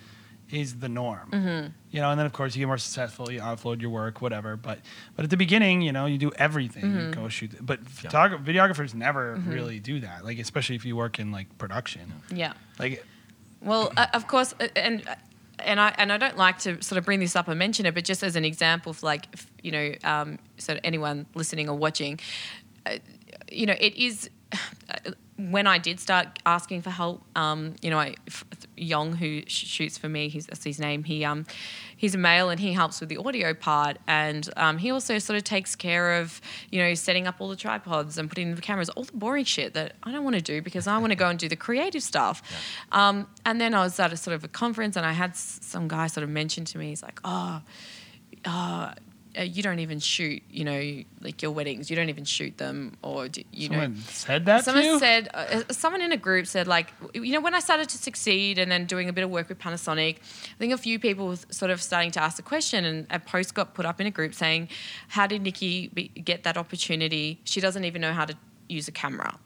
is 0.50 0.76
the 0.78 0.88
norm 0.90 1.28
Mm-hmm. 1.32 1.68
You 1.90 2.00
know 2.00 2.10
and 2.10 2.18
then 2.18 2.26
of 2.26 2.32
course 2.32 2.54
you 2.54 2.60
get 2.60 2.66
more 2.66 2.78
successful 2.78 3.30
you 3.30 3.40
offload 3.40 3.80
your 3.80 3.90
work 3.90 4.20
whatever 4.20 4.56
but 4.56 4.78
but 5.16 5.24
at 5.24 5.30
the 5.30 5.36
beginning 5.36 5.82
you 5.82 5.92
know 5.92 6.06
you 6.06 6.18
do 6.18 6.30
everything 6.38 6.82
Mm-hmm. 6.84 6.98
you 7.08 7.10
go 7.12 7.28
shoot 7.28 7.50
but 7.60 7.84
photog- 7.84 8.44
videographers 8.44 8.94
never 8.94 9.34
really 9.46 9.78
do 9.80 10.00
that 10.00 10.24
like 10.24 10.38
especially 10.38 10.76
if 10.76 10.84
you 10.84 10.94
work 10.96 11.18
in 11.18 11.32
like 11.32 11.46
production 11.58 12.12
yeah. 12.34 12.52
like 12.78 13.04
Well, 13.62 13.92
uh, 13.96 14.06
of 14.14 14.26
course, 14.26 14.54
uh, 14.58 14.68
and 14.76 15.02
and 15.58 15.78
I 15.78 15.92
and 15.98 16.10
I 16.10 16.16
don't 16.16 16.38
like 16.38 16.58
to 16.60 16.80
sort 16.82 16.96
of 16.98 17.04
bring 17.04 17.20
this 17.20 17.36
up 17.36 17.46
and 17.48 17.58
mention 17.58 17.84
it, 17.84 17.94
but 17.94 18.04
just 18.06 18.22
as 18.22 18.34
an 18.36 18.44
example, 18.44 18.90
of 18.90 19.02
like 19.02 19.26
you 19.62 19.70
know, 19.70 19.92
um, 20.02 20.38
so 20.56 20.78
anyone 20.82 21.26
listening 21.34 21.68
or 21.68 21.76
watching, 21.76 22.18
uh, 22.86 22.96
you 23.52 23.66
know, 23.66 23.76
it 23.78 23.94
is. 23.96 24.30
When 25.36 25.66
I 25.66 25.78
did 25.78 25.98
start 26.00 26.38
asking 26.44 26.82
for 26.82 26.90
help, 26.90 27.22
um, 27.34 27.74
you 27.80 27.88
know, 27.88 27.98
I, 27.98 28.14
Yong, 28.76 29.14
who 29.14 29.40
sh- 29.46 29.66
shoots 29.66 29.96
for 29.96 30.06
me, 30.06 30.28
he's, 30.28 30.44
that's 30.46 30.62
his 30.64 30.78
name. 30.78 31.02
He 31.04 31.24
um, 31.24 31.46
he's 31.96 32.14
a 32.14 32.18
male 32.18 32.50
and 32.50 32.60
he 32.60 32.74
helps 32.74 33.00
with 33.00 33.08
the 33.08 33.16
audio 33.16 33.54
part, 33.54 33.96
and 34.06 34.50
um, 34.58 34.76
he 34.76 34.90
also 34.90 35.18
sort 35.18 35.38
of 35.38 35.44
takes 35.44 35.74
care 35.74 36.20
of, 36.20 36.42
you 36.70 36.78
know, 36.78 36.92
setting 36.92 37.26
up 37.26 37.36
all 37.38 37.48
the 37.48 37.56
tripods 37.56 38.18
and 38.18 38.28
putting 38.28 38.54
the 38.54 38.60
cameras, 38.60 38.90
all 38.90 39.04
the 39.04 39.12
boring 39.16 39.46
shit 39.46 39.72
that 39.72 39.94
I 40.02 40.12
don't 40.12 40.24
want 40.24 40.36
to 40.36 40.42
do 40.42 40.60
because 40.60 40.86
I 40.86 40.98
want 40.98 41.12
to 41.12 41.16
go 41.16 41.28
and 41.28 41.38
do 41.38 41.48
the 41.48 41.56
creative 41.56 42.02
stuff. 42.02 42.42
Um, 42.92 43.26
and 43.46 43.58
then 43.58 43.72
I 43.72 43.80
was 43.82 43.98
at 43.98 44.12
a 44.12 44.18
sort 44.18 44.34
of 44.34 44.44
a 44.44 44.48
conference, 44.48 44.94
and 44.96 45.06
I 45.06 45.12
had 45.12 45.30
s- 45.30 45.60
some 45.62 45.88
guy 45.88 46.06
sort 46.08 46.22
of 46.24 46.28
mention 46.28 46.66
to 46.66 46.76
me, 46.76 46.88
he's 46.90 47.02
like, 47.02 47.18
oh, 47.24 47.62
uh, 48.44 48.92
uh, 49.40 49.44
you 49.44 49.62
don't 49.62 49.78
even 49.78 49.98
shoot, 49.98 50.42
you 50.50 50.64
know, 50.64 51.02
like 51.22 51.40
your 51.40 51.50
weddings, 51.50 51.88
you 51.88 51.96
don't 51.96 52.10
even 52.10 52.24
shoot 52.24 52.58
them, 52.58 52.96
or 53.02 53.28
do, 53.28 53.42
you 53.52 53.70
know. 53.70 53.80
someone 53.80 53.96
said 53.96 54.44
that 54.46 54.58
to 54.58 54.62
Someone 54.64 54.84
you? 54.84 54.98
said, 54.98 55.28
uh, 55.32 55.62
someone 55.70 56.02
in 56.02 56.12
a 56.12 56.16
group 56.18 56.46
said, 56.46 56.66
like, 56.66 56.92
you 57.14 57.32
know, 57.32 57.40
when 57.40 57.54
I 57.54 57.60
started 57.60 57.88
to 57.88 57.98
succeed 57.98 58.58
and 58.58 58.70
then 58.70 58.84
doing 58.84 59.08
a 59.08 59.12
bit 59.14 59.24
of 59.24 59.30
work 59.30 59.48
with 59.48 59.58
Panasonic, 59.58 60.16
I 60.16 60.58
think 60.58 60.74
a 60.74 60.78
few 60.78 60.98
people 60.98 61.26
was 61.26 61.46
sort 61.50 61.70
of 61.70 61.80
starting 61.80 62.10
to 62.12 62.22
ask 62.22 62.36
the 62.36 62.42
question, 62.42 62.84
and 62.84 63.06
a 63.10 63.18
post 63.18 63.54
got 63.54 63.72
put 63.72 63.86
up 63.86 64.00
in 64.00 64.06
a 64.06 64.10
group 64.10 64.34
saying, 64.34 64.68
How 65.08 65.26
did 65.26 65.40
Nikki 65.42 65.88
be, 65.88 66.08
get 66.08 66.42
that 66.42 66.58
opportunity? 66.58 67.40
She 67.44 67.60
doesn't 67.60 67.84
even 67.84 68.02
know 68.02 68.12
how 68.12 68.26
to 68.26 68.34
use 68.68 68.88
a 68.88 68.92
camera. 68.92 69.38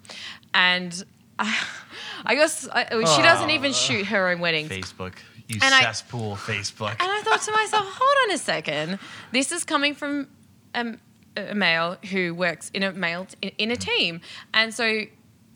And 0.53 1.05
I, 1.39 1.57
I 2.27 2.35
guess 2.35 2.69
I, 2.69 2.85
she 2.85 3.23
doesn't 3.23 3.51
even 3.51 3.73
shoot 3.73 4.07
her 4.07 4.31
own 4.31 4.41
weddings. 4.41 4.71
Facebook, 4.71 5.15
you 5.49 5.59
And 5.63 5.75
I- 5.75 5.83
cesspool, 5.83 6.37
Facebook. 6.37 6.91
And 6.93 7.03
I 7.03 7.21
thought 7.23 7.43
to 7.43 7.53
myself, 7.53 7.87
hold 7.87 8.17
on 8.29 8.35
a 8.35 8.39
second. 8.39 8.99
This 9.33 9.53
is 9.53 9.65
coming 9.65 9.95
from 9.95 10.29
um, 10.75 10.99
a 11.37 11.55
male 11.55 11.97
who 12.11 12.35
works 12.35 12.71
in 12.73 12.83
a 12.83 12.93
male 12.93 13.27
in, 13.43 13.51
in 13.59 13.71
a 13.71 13.77
team, 13.77 14.21
and 14.53 14.73
so 14.73 15.03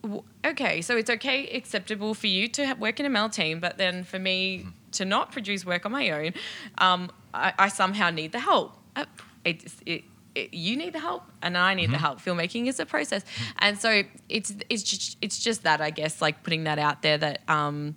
w- 0.03 0.22
okay, 0.44 0.83
so 0.83 0.96
it's 0.96 1.09
okay, 1.11 1.46
acceptable 1.48 2.14
for 2.14 2.27
you 2.27 2.48
to 2.48 2.74
work 2.74 3.01
in 3.01 3.07
a 3.07 3.11
male 3.11 3.29
team, 3.29 3.61
but 3.61 3.79
then 3.79 4.05
for 4.05 4.18
me 4.18 4.66
to 4.92 5.05
not 5.05 5.33
produce 5.33 5.64
work 5.64 5.87
on 5.87 5.92
my 5.92 6.11
own, 6.11 6.33
um, 6.79 7.11
I, 7.35 7.53
I 7.59 7.68
somehow 7.68 8.11
need 8.11 8.33
the 8.33 8.40
help. 8.40 8.77
Uh, 8.96 9.05
it, 9.44 9.64
it, 9.87 10.05
you 10.53 10.77
need 10.77 10.92
the 10.92 11.01
help, 11.01 11.24
and 11.42 11.57
I 11.59 11.74
need 11.74 11.90
the 11.90 11.98
help. 11.98 12.20
Filmmaking 12.20 12.66
is 12.66 12.79
a 12.79 12.87
process, 12.87 13.24
and 13.59 13.79
so 13.79 14.03
it's 14.29 14.55
it's 14.68 14.83
just, 14.83 15.16
it's 15.22 15.38
just 15.38 15.62
that 15.64 15.81
I 15.81 15.90
guess 15.90 16.20
like 16.22 16.42
putting 16.42 16.64
that 16.64 16.79
out 16.79 17.03
there 17.03 17.18
that. 17.18 17.40
Um, 17.48 17.96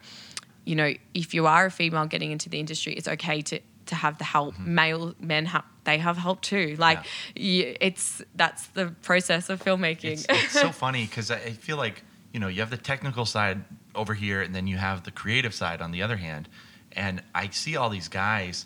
you 0.71 0.77
know, 0.77 0.93
if 1.13 1.33
you 1.33 1.47
are 1.47 1.65
a 1.65 1.69
female 1.69 2.05
getting 2.05 2.31
into 2.31 2.47
the 2.47 2.57
industry, 2.57 2.93
it's 2.93 3.09
okay 3.09 3.41
to 3.41 3.59
to 3.87 3.95
have 3.95 4.17
the 4.19 4.23
help. 4.23 4.53
Mm-hmm. 4.53 4.75
Male 4.75 5.15
men 5.19 5.45
have 5.47 5.65
they 5.83 5.97
have 5.97 6.15
help 6.15 6.41
too. 6.41 6.77
Like, 6.79 6.99
you, 7.35 7.75
it's 7.81 8.21
that's 8.35 8.67
the 8.67 8.95
process 9.01 9.49
of 9.49 9.61
filmmaking. 9.61 10.13
It's, 10.13 10.25
it's 10.29 10.53
so 10.53 10.69
funny 10.85 11.05
because 11.05 11.29
I 11.29 11.39
feel 11.39 11.75
like 11.75 12.03
you 12.31 12.39
know 12.39 12.47
you 12.47 12.61
have 12.61 12.69
the 12.69 12.77
technical 12.77 13.25
side 13.25 13.65
over 13.93 14.13
here, 14.13 14.41
and 14.41 14.55
then 14.55 14.65
you 14.65 14.77
have 14.77 15.03
the 15.03 15.11
creative 15.11 15.53
side 15.53 15.81
on 15.81 15.91
the 15.91 16.03
other 16.03 16.15
hand. 16.15 16.47
And 16.93 17.21
I 17.35 17.49
see 17.49 17.75
all 17.75 17.89
these 17.89 18.07
guys, 18.07 18.65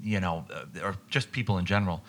you 0.00 0.20
know, 0.20 0.44
uh, 0.54 0.84
or 0.84 0.94
just 1.10 1.32
people 1.32 1.58
in 1.58 1.64
general, 1.64 2.04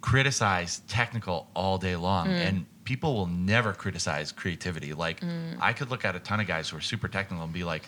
criticize 0.00 0.82
technical 0.86 1.48
all 1.56 1.78
day 1.78 1.96
long, 1.96 2.28
mm. 2.28 2.46
and 2.46 2.66
people 2.84 3.14
will 3.14 3.26
never 3.26 3.72
criticize 3.72 4.30
creativity. 4.30 4.92
Like 4.92 5.18
mm. 5.18 5.56
I 5.60 5.72
could 5.72 5.90
look 5.90 6.04
at 6.04 6.14
a 6.14 6.20
ton 6.20 6.38
of 6.38 6.46
guys 6.46 6.68
who 6.68 6.76
are 6.76 6.80
super 6.80 7.08
technical 7.08 7.42
and 7.42 7.52
be 7.52 7.64
like, 7.64 7.82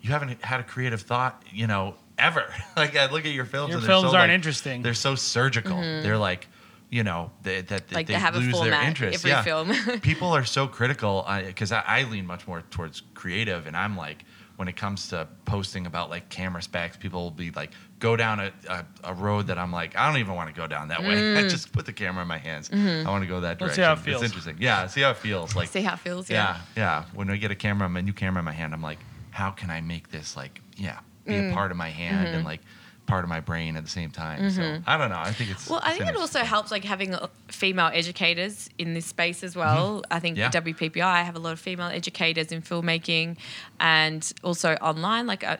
you 0.00 0.10
haven't 0.10 0.42
had 0.42 0.60
a 0.60 0.64
creative 0.64 1.02
thought, 1.02 1.42
you 1.50 1.66
know, 1.66 1.94
ever. 2.18 2.52
like 2.76 2.96
I 2.96 3.10
look 3.10 3.26
at 3.26 3.32
your 3.32 3.44
films. 3.44 3.70
Your 3.70 3.78
and 3.78 3.86
they're 3.86 3.90
films 3.94 4.10
so, 4.10 4.16
aren't 4.16 4.30
like, 4.30 4.34
interesting. 4.34 4.82
They're 4.82 4.94
so 4.94 5.14
surgical. 5.14 5.76
They're 5.80 6.18
like, 6.18 6.48
you 6.90 7.04
know, 7.04 7.30
they, 7.42 7.60
that 7.62 7.86
Mm-hmm. 7.86 7.94
Like 7.94 8.06
they, 8.06 8.14
they 8.14 8.18
have 8.18 8.34
a 8.34 8.38
lose 8.38 8.52
their 8.52 8.62
format, 8.62 8.86
interest. 8.86 9.14
every 9.18 9.30
yeah. 9.30 9.42
film. 9.42 10.00
People 10.00 10.28
are 10.28 10.44
so 10.44 10.66
critical 10.66 11.26
because 11.46 11.72
I, 11.72 11.82
I 11.86 12.02
lean 12.04 12.26
much 12.26 12.46
more 12.46 12.62
towards 12.70 13.02
creative, 13.14 13.66
and 13.66 13.76
I'm 13.76 13.96
like, 13.96 14.24
when 14.60 14.68
it 14.68 14.76
comes 14.76 15.08
to 15.08 15.26
posting 15.46 15.86
about 15.86 16.10
like 16.10 16.28
camera 16.28 16.60
specs, 16.60 16.94
people 16.94 17.22
will 17.22 17.30
be 17.30 17.50
like, 17.52 17.70
go 17.98 18.14
down 18.14 18.40
a, 18.40 18.52
a, 18.68 18.84
a 19.04 19.14
road 19.14 19.46
that 19.46 19.56
I'm 19.56 19.72
like, 19.72 19.96
I 19.96 20.06
don't 20.06 20.20
even 20.20 20.34
want 20.34 20.54
to 20.54 20.54
go 20.54 20.66
down 20.66 20.88
that 20.88 21.00
way. 21.00 21.14
Mm. 21.30 21.48
Just 21.48 21.72
put 21.72 21.86
the 21.86 21.94
camera 21.94 22.20
in 22.22 22.28
my 22.28 22.36
hands. 22.36 22.68
Mm-hmm. 22.68 23.08
I 23.08 23.10
want 23.10 23.22
to 23.22 23.28
go 23.28 23.40
that 23.40 23.58
direction. 23.58 23.66
Let's 23.66 23.76
direction. 23.76 23.76
see 23.76 23.82
how 23.82 23.92
it 23.92 23.98
feels. 23.98 24.22
It's 24.22 24.32
interesting. 24.32 24.56
Yeah, 24.60 24.86
see 24.86 25.00
how 25.00 25.10
it 25.12 25.16
feels. 25.16 25.56
Like 25.56 25.68
See 25.68 25.80
how 25.80 25.94
it 25.94 26.00
feels. 26.00 26.28
Yeah. 26.28 26.58
yeah, 26.76 26.82
yeah. 26.82 27.04
When 27.14 27.30
I 27.30 27.36
get 27.36 27.50
a 27.50 27.54
camera, 27.54 27.88
a 27.88 28.02
new 28.02 28.12
camera 28.12 28.40
in 28.40 28.44
my 28.44 28.52
hand, 28.52 28.74
I'm 28.74 28.82
like, 28.82 28.98
how 29.30 29.50
can 29.50 29.70
I 29.70 29.80
make 29.80 30.10
this 30.10 30.36
like, 30.36 30.60
yeah, 30.76 30.98
be 31.26 31.34
Mm. 31.34 31.50
a 31.50 31.54
part 31.54 31.70
of 31.70 31.76
my 31.76 31.88
hand 31.90 32.28
and 32.28 32.44
like 32.44 32.60
part 33.06 33.24
of 33.24 33.28
my 33.30 33.40
brain 33.40 33.76
at 33.76 33.82
the 33.84 33.90
same 33.90 34.10
time. 34.10 34.50
So 34.50 34.78
I 34.86 34.96
don't 34.96 35.10
know. 35.10 35.18
I 35.18 35.32
think 35.32 35.50
it's 35.50 35.64
Mm-hmm. 35.64 35.72
Well, 35.72 35.80
I 35.82 35.94
think 35.98 36.08
it 36.10 36.16
also 36.16 36.40
helps 36.40 36.70
like 36.70 36.84
having 36.84 37.12
uh, 37.14 37.26
female 37.48 37.90
educators 37.92 38.70
in 38.78 38.94
this 38.94 39.06
space 39.06 39.42
as 39.42 39.56
well. 39.56 40.02
I 40.10 40.20
think 40.20 40.36
Yeah. 40.36 40.50
WPPI 40.50 41.24
have 41.24 41.34
a 41.34 41.40
lot 41.40 41.52
of 41.52 41.58
female 41.60 41.88
educators 41.88 42.52
in 42.52 42.62
filmmaking, 42.62 43.36
and 43.80 44.32
also 44.44 44.74
online, 44.74 45.26
like 45.26 45.42
uh, 45.42 45.56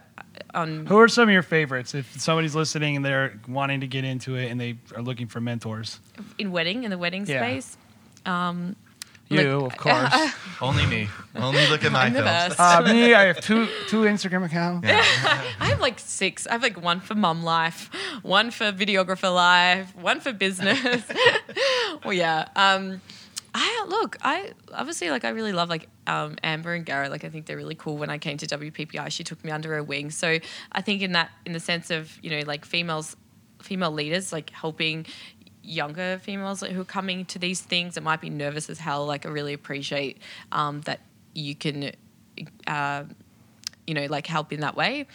on 0.54 0.86
Who 0.86 0.98
are 0.98 1.08
some 1.08 1.24
of 1.28 1.32
your 1.32 1.42
favorites? 1.42 1.92
If 1.94 2.20
somebody's 2.20 2.54
listening 2.54 2.94
and 2.96 3.04
they're 3.04 3.38
wanting 3.48 3.80
to 3.80 3.88
get 3.88 4.04
into 4.04 4.36
it 4.36 4.48
and 4.50 4.60
they 4.60 4.76
are 4.94 5.02
looking 5.02 5.26
for 5.26 5.40
mentors, 5.40 5.98
in 6.38 6.52
wedding 6.52 6.84
in 6.84 6.90
the 6.90 6.98
wedding 6.98 7.26
Yeah. 7.26 7.40
space. 7.42 7.76
Um, 8.26 8.76
you 9.30 9.58
Like- 9.60 9.72
of 9.72 9.76
course. 9.78 10.32
only 10.60 10.84
me. 10.86 11.08
Only 11.34 11.66
look 11.68 11.84
at 11.84 11.92
my 11.92 12.04
I'm 12.06 12.12
the 12.12 12.18
films. 12.22 12.56
best. 12.56 12.60
uh, 12.60 12.82
me, 12.92 13.14
I 13.14 13.22
have 13.26 13.40
two 13.40 13.66
two 13.88 14.02
Instagram 14.02 14.44
accounts. 14.44 14.86
I 14.90 15.66
have 15.70 15.80
like 15.80 15.98
six. 15.98 16.46
I 16.46 16.52
have 16.52 16.62
like 16.62 16.80
one 16.82 17.00
for 17.00 17.14
mum 17.14 17.42
life, 17.44 17.88
one 18.22 18.50
for 18.50 18.72
videographer 18.72 19.32
life, 19.32 19.94
one 19.96 20.20
for 20.20 20.32
business. 20.32 21.02
well, 22.04 22.12
yeah. 22.12 22.48
Um, 22.56 23.00
I 23.54 23.84
look. 23.88 24.16
I 24.22 24.52
obviously 24.72 25.10
like. 25.10 25.24
I 25.24 25.30
really 25.30 25.52
love 25.52 25.68
like 25.68 25.88
um, 26.06 26.36
Amber 26.42 26.74
and 26.74 26.84
Garrett. 26.84 27.10
Like 27.10 27.24
I 27.24 27.28
think 27.28 27.46
they're 27.46 27.56
really 27.56 27.74
cool. 27.76 27.96
When 27.96 28.10
I 28.10 28.18
came 28.18 28.36
to 28.38 28.46
WPPI, 28.46 29.10
she 29.10 29.24
took 29.24 29.42
me 29.44 29.50
under 29.50 29.72
her 29.74 29.82
wing. 29.82 30.10
So 30.10 30.38
I 30.72 30.80
think 30.82 31.02
in 31.02 31.12
that, 31.12 31.30
in 31.46 31.52
the 31.52 31.60
sense 31.60 31.90
of 31.90 32.16
you 32.22 32.30
know 32.30 32.40
like 32.46 32.64
females, 32.64 33.16
female 33.62 33.92
leaders, 33.92 34.32
like 34.32 34.50
helping 34.50 35.06
younger 35.62 36.18
females 36.22 36.60
who 36.62 36.80
are 36.80 36.84
coming 36.84 37.24
to 37.26 37.38
these 37.38 37.60
things 37.60 37.94
that 37.94 38.02
might 38.02 38.20
be 38.20 38.30
nervous 38.30 38.70
as 38.70 38.78
hell. 38.78 39.06
Like 39.06 39.26
I 39.26 39.28
really 39.28 39.52
appreciate 39.52 40.18
um, 40.52 40.80
that 40.82 41.00
you 41.34 41.54
can. 41.54 41.92
Uh, 42.66 43.04
you 43.86 43.94
know, 43.94 44.06
like 44.06 44.26
help 44.28 44.52
in 44.52 44.60
that 44.60 44.76
way. 44.76 45.06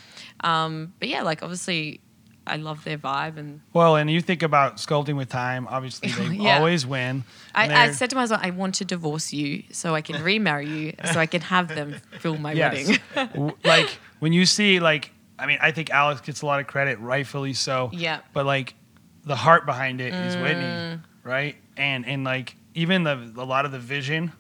Um, 0.42 0.94
but 1.00 1.08
yeah, 1.08 1.22
like 1.22 1.42
obviously, 1.42 2.02
I 2.46 2.58
love 2.58 2.84
their 2.84 2.98
vibe, 2.98 3.38
and 3.38 3.62
Well, 3.74 3.96
and 3.96 4.12
you 4.12 4.20
think 4.20 4.44
about 4.44 4.78
sculpting 4.78 5.16
with 5.16 5.30
time. 5.30 5.66
Obviously, 5.70 6.10
they 6.30 6.36
Yeah. 6.36 6.58
always 6.58 6.86
win. 6.86 7.24
I, 7.54 7.70
I 7.86 7.92
said 7.92 8.10
to 8.10 8.16
myself, 8.18 8.42
I 8.44 8.50
want 8.50 8.76
to 8.76 8.86
divorce 8.86 9.32
you 9.32 9.64
so 9.72 9.96
I 9.96 10.02
can 10.02 10.22
remarry 10.22 10.68
you, 10.68 10.94
so 11.06 11.20
I 11.22 11.26
can 11.26 11.40
have 11.42 11.70
them 11.70 11.96
film 12.20 12.42
my 12.42 12.54
wedding. 12.56 12.98
Like 13.64 13.90
when 14.20 14.34
you 14.34 14.46
see 14.46 14.80
like 14.82 15.12
I 15.40 15.46
mean 15.46 15.60
I 15.62 15.72
think 15.72 15.90
Alex 15.90 16.20
gets 16.22 16.42
a 16.42 16.46
lot 16.46 16.60
of 16.60 16.68
credit 16.68 17.00
rightfully 17.00 17.54
so 17.54 17.90
Yeah. 17.94 18.20
but 18.34 18.46
like 18.46 18.74
the 19.26 19.36
heart 19.36 19.66
behind 19.66 20.02
it 20.02 20.14
is 20.14 20.36
Mm. 20.36 20.42
Whitney 20.42 21.00
right 21.24 21.56
and 21.78 22.06
and 22.06 22.24
like 22.24 22.56
even 22.74 23.04
the 23.04 23.32
a 23.38 23.44
lot 23.44 23.66
of 23.66 23.72
the 23.72 23.80
vision 23.80 24.32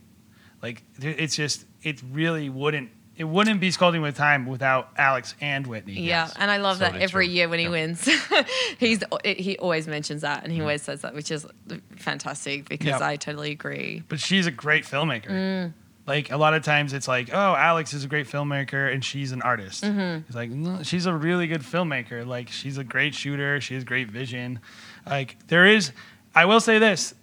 like 0.61 0.83
it's 0.99 1.35
just 1.35 1.65
it 1.83 2.01
really 2.11 2.49
wouldn't 2.49 2.89
it 3.17 3.23
wouldn't 3.23 3.61
be 3.61 3.69
sculpting 3.69 4.01
with 4.01 4.17
time 4.17 4.45
without 4.45 4.89
Alex 4.97 5.35
and 5.39 5.65
Whitney 5.65 5.93
Yeah, 5.93 6.25
Yes. 6.25 6.33
and 6.37 6.51
I 6.51 6.57
love 6.57 6.77
So 6.79 6.83
that 6.85 6.97
every 6.97 7.27
you. 7.27 7.33
year 7.35 7.49
when 7.49 7.59
he 7.59 7.63
Yep. 7.65 7.71
wins, 7.71 8.09
he's 8.77 9.01
he 9.23 9.57
always 9.57 9.87
mentions 9.87 10.21
that 10.21 10.43
and 10.43 10.51
he 10.51 10.59
always 10.59 10.81
says 10.81 11.01
that, 11.01 11.13
which 11.13 11.31
is 11.31 11.47
fantastic 11.95 12.67
because 12.67 12.87
Yep. 12.87 13.01
I 13.01 13.15
totally 13.15 13.51
agree. 13.51 14.03
but 14.09 14.19
she's 14.19 14.45
a 14.47 14.51
great 14.51 14.83
filmmaker 14.83 15.29
Mm. 15.31 15.73
Like 16.07 16.31
a 16.31 16.37
lot 16.37 16.53
of 16.53 16.63
times 16.63 16.93
it's 16.93 17.07
like 17.07 17.29
oh 17.33 17.55
Alex 17.55 17.93
is 17.93 18.03
a 18.03 18.07
great 18.07 18.27
filmmaker 18.27 18.91
and 18.93 19.03
she's 19.03 19.31
an 19.31 19.41
artist. 19.41 19.83
Mm-hmm. 19.83 20.21
it's 20.27 20.35
like 20.35 20.49
no, 20.49 20.83
she's 20.83 21.05
a 21.05 21.13
really 21.13 21.47
good 21.47 21.61
filmmaker. 21.61 22.25
Like 22.25 22.49
she's 22.49 22.77
a 22.77 22.83
great 22.83 23.15
shooter. 23.15 23.59
She 23.61 23.73
has 23.75 23.83
great 23.83 24.09
vision. 24.09 24.59
Like 25.05 25.37
there 25.47 25.65
is 25.65 25.91
I 26.33 26.45
will 26.45 26.59
say 26.59 26.79
this 26.79 27.13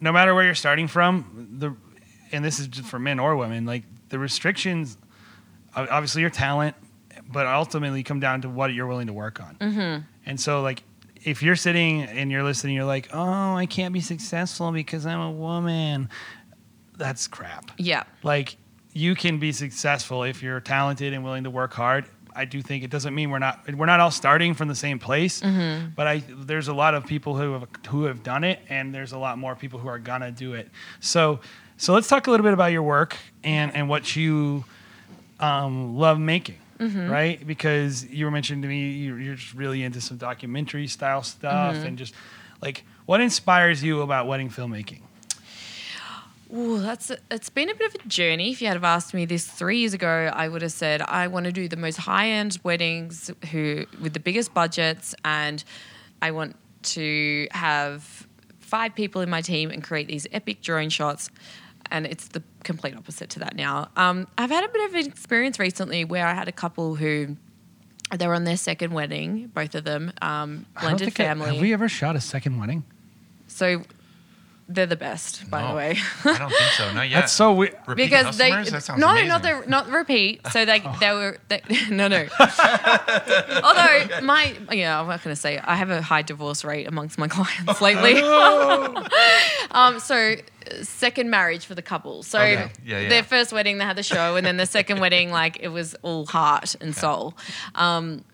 no 0.00 0.12
matter 0.12 0.34
where 0.34 0.44
you're 0.44 0.54
starting 0.54 0.86
from 0.86 1.48
the 1.58 1.74
and 2.32 2.44
this 2.44 2.58
is 2.60 2.68
just 2.68 2.88
for 2.88 2.98
men 2.98 3.18
or 3.18 3.36
women 3.36 3.64
like 3.66 3.84
the 4.10 4.18
restrictions 4.18 4.96
obviously 5.74 6.20
your 6.20 6.30
talent 6.30 6.76
but 7.30 7.46
ultimately 7.46 8.02
come 8.02 8.20
down 8.20 8.40
to 8.42 8.48
what 8.48 8.72
you're 8.72 8.86
willing 8.86 9.06
to 9.06 9.12
work 9.12 9.40
on. 9.40 9.56
Mm-hmm. 9.56 10.02
and 10.26 10.40
so 10.40 10.62
like 10.62 10.82
if 11.24 11.42
you're 11.42 11.56
sitting 11.56 12.02
and 12.02 12.30
you're 12.30 12.44
listening 12.44 12.74
you're 12.76 12.84
like 12.84 13.08
oh 13.12 13.54
i 13.54 13.66
can't 13.66 13.92
be 13.92 14.00
successful 14.00 14.70
because 14.72 15.04
i'm 15.04 15.20
a 15.20 15.30
woman 15.30 16.08
that's 16.98 17.26
crap 17.26 17.70
Yeah, 17.78 18.02
like 18.22 18.56
you 18.92 19.14
can 19.14 19.38
be 19.38 19.52
successful 19.52 20.24
if 20.24 20.42
you're 20.42 20.60
talented 20.60 21.12
and 21.14 21.24
willing 21.24 21.44
to 21.44 21.50
work 21.50 21.72
hard 21.72 22.04
i 22.36 22.44
do 22.44 22.60
think 22.62 22.84
it 22.84 22.90
doesn't 22.90 23.14
mean 23.14 23.30
we're 23.30 23.38
not 23.38 23.60
we're 23.74 23.86
not 23.86 24.00
all 24.00 24.10
starting 24.10 24.52
from 24.54 24.68
the 24.68 24.74
same 24.74 24.98
place 24.98 25.40
Mm-hmm. 25.40 25.90
but 25.96 26.06
i 26.06 26.22
there's 26.28 26.68
a 26.68 26.74
lot 26.74 26.94
of 26.94 27.06
people 27.06 27.34
who 27.36 27.52
have 27.54 27.66
who 27.88 28.04
have 28.04 28.22
done 28.22 28.44
it 28.44 28.58
and 28.68 28.94
there's 28.94 29.12
a 29.12 29.18
lot 29.18 29.38
more 29.38 29.54
people 29.56 29.78
who 29.78 29.88
are 29.88 29.98
gonna 29.98 30.30
do 30.30 30.52
it 30.54 30.68
so 31.00 31.40
so 31.76 31.94
let's 31.94 32.08
talk 32.08 32.26
a 32.26 32.30
little 32.30 32.44
bit 32.44 32.52
about 32.52 32.72
your 32.72 32.82
work 32.82 33.16
and 33.44 33.74
and 33.74 33.88
what 33.88 34.14
you 34.16 34.64
um, 35.40 35.96
love 35.96 36.18
making 36.18 36.56
Mm-hmm. 36.78 37.10
right 37.10 37.44
because 37.44 38.04
you 38.06 38.24
were 38.24 38.30
mentioning 38.30 38.62
to 38.62 38.68
me 38.68 38.90
you're, 38.92 39.18
you're 39.18 39.34
just 39.34 39.52
really 39.52 39.82
into 39.82 40.00
some 40.00 40.16
documentary 40.16 40.86
style 40.86 41.24
stuff 41.24 41.74
Mm-hmm. 41.74 41.86
and 41.86 41.98
just 41.98 42.14
like 42.62 42.84
what 43.04 43.20
inspires 43.20 43.82
you 43.82 44.00
about 44.02 44.28
wedding 44.28 44.48
filmmaking 44.48 45.00
Ooh, 46.54 46.80
that's 46.80 47.10
a, 47.10 47.18
it's 47.30 47.50
been 47.50 47.68
a 47.68 47.74
bit 47.74 47.94
of 47.94 48.04
a 48.04 48.08
journey. 48.08 48.50
If 48.50 48.62
you 48.62 48.68
had 48.68 48.74
have 48.74 48.84
asked 48.84 49.12
me 49.12 49.26
this 49.26 49.46
three 49.46 49.78
years 49.78 49.92
ago, 49.92 50.30
I 50.32 50.48
would 50.48 50.62
have 50.62 50.72
said 50.72 51.02
I 51.02 51.26
want 51.26 51.44
to 51.44 51.52
do 51.52 51.68
the 51.68 51.76
most 51.76 51.96
high 51.96 52.30
end 52.30 52.58
weddings, 52.62 53.30
who 53.50 53.84
with 54.00 54.14
the 54.14 54.20
biggest 54.20 54.54
budgets, 54.54 55.14
and 55.24 55.62
I 56.22 56.30
want 56.30 56.56
to 56.82 57.48
have 57.50 58.26
five 58.60 58.94
people 58.94 59.20
in 59.20 59.28
my 59.28 59.40
team 59.40 59.70
and 59.70 59.82
create 59.82 60.08
these 60.08 60.26
epic 60.32 60.62
drone 60.62 60.88
shots. 60.88 61.30
And 61.90 62.06
it's 62.06 62.28
the 62.28 62.42
complete 62.64 62.96
opposite 62.96 63.30
to 63.30 63.38
that 63.40 63.56
now. 63.56 63.88
Um, 63.96 64.26
I've 64.36 64.50
had 64.50 64.64
a 64.64 64.68
bit 64.68 64.88
of 64.88 64.94
an 64.94 65.06
experience 65.06 65.58
recently 65.58 66.04
where 66.04 66.26
I 66.26 66.34
had 66.34 66.48
a 66.48 66.52
couple 66.52 66.94
who 66.96 67.36
they 68.14 68.26
were 68.26 68.34
on 68.34 68.44
their 68.44 68.56
second 68.56 68.92
wedding, 68.92 69.50
both 69.54 69.74
of 69.74 69.84
them, 69.84 70.12
um, 70.22 70.66
blended 70.80 71.14
family. 71.14 71.52
have 71.52 71.60
we 71.60 71.72
ever 71.72 71.88
shot 71.88 72.16
a 72.16 72.20
second 72.20 72.58
wedding 72.58 72.84
so 73.48 73.82
they're 74.70 74.84
the 74.86 74.96
best, 74.96 75.48
by 75.50 75.66
the 75.66 75.74
way. 75.74 75.96
I 76.24 76.38
don't 76.38 76.50
think 76.50 76.72
so. 76.76 76.92
Not 76.92 77.08
yet. 77.08 77.20
that's 77.20 77.32
so 77.32 77.54
weird 77.54 77.74
Repeat 77.86 78.04
because 78.10 78.36
they 78.36 78.50
customers? 78.50 78.70
That 78.72 78.82
sounds 78.82 79.00
no 79.00 79.08
amazing. 79.08 79.28
not 79.28 79.42
the 79.42 79.62
not 79.66 79.88
repeat 79.88 80.40
so 80.52 80.64
they 80.66 80.82
Oh. 80.84 80.96
they 81.00 81.10
were 81.12 81.38
they, 81.48 81.62
no 81.90 82.06
no 82.08 82.26
although 83.62 84.20
my 84.22 84.54
yeah 84.72 85.00
i'm 85.00 85.06
not 85.06 85.22
going 85.22 85.34
to 85.34 85.40
say 85.40 85.58
i 85.58 85.74
have 85.74 85.90
a 85.90 86.02
high 86.02 86.22
divorce 86.22 86.64
rate 86.64 86.86
amongst 86.86 87.18
my 87.18 87.28
clients 87.28 87.80
lately 87.80 88.20
um 89.70 89.98
so 90.00 90.16
uh, 90.16 90.82
second 90.82 91.30
marriage 91.30 91.64
for 91.66 91.74
the 91.74 91.82
couple 91.82 92.22
so 92.22 92.38
Okay. 92.38 92.70
Yeah, 92.84 93.00
yeah. 93.00 93.08
their 93.08 93.22
first 93.22 93.52
wedding 93.52 93.78
they 93.78 93.84
had 93.84 93.96
the 93.96 94.02
show 94.02 94.36
and 94.36 94.46
then 94.46 94.56
the 94.56 94.66
second 94.66 95.00
wedding 95.00 95.30
like 95.30 95.58
it 95.60 95.68
was 95.68 95.94
all 96.02 96.26
heart 96.26 96.74
and 96.80 96.94
soul 96.94 97.34
um 97.74 98.24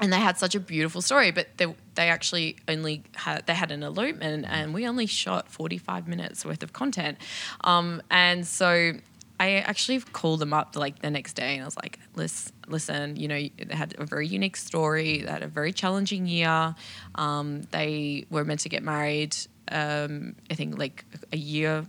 and 0.00 0.12
they 0.12 0.18
had 0.20 0.38
such 0.38 0.54
a 0.54 0.60
beautiful 0.60 1.00
story 1.00 1.30
but 1.30 1.48
they, 1.56 1.66
they 1.94 2.08
actually 2.08 2.56
only 2.68 3.02
had 3.14 3.46
they 3.46 3.54
had 3.54 3.70
an 3.70 3.82
elopement 3.82 4.44
and 4.48 4.74
we 4.74 4.86
only 4.86 5.06
shot 5.06 5.48
45 5.48 6.08
minutes 6.08 6.44
worth 6.44 6.62
of 6.62 6.72
content. 6.72 7.18
Um, 7.62 8.02
and 8.10 8.46
so 8.46 8.92
i 9.40 9.54
actually 9.56 9.98
called 9.98 10.38
them 10.38 10.52
up 10.52 10.76
like 10.76 11.00
the 11.00 11.10
next 11.10 11.32
day 11.32 11.54
and 11.54 11.62
i 11.62 11.64
was 11.64 11.76
like 11.76 11.98
listen, 12.14 12.52
listen 12.68 13.16
you 13.16 13.26
know 13.26 13.34
they 13.34 13.74
had 13.74 13.92
a 13.98 14.06
very 14.06 14.28
unique 14.28 14.56
story 14.56 15.22
they 15.22 15.30
had 15.30 15.42
a 15.42 15.48
very 15.48 15.72
challenging 15.72 16.26
year. 16.26 16.76
Um, 17.16 17.62
they 17.72 18.26
were 18.30 18.44
meant 18.44 18.60
to 18.60 18.68
get 18.68 18.82
married 18.84 19.36
um, 19.72 20.36
i 20.50 20.54
think 20.54 20.78
like 20.78 21.04
a 21.32 21.36
year 21.36 21.84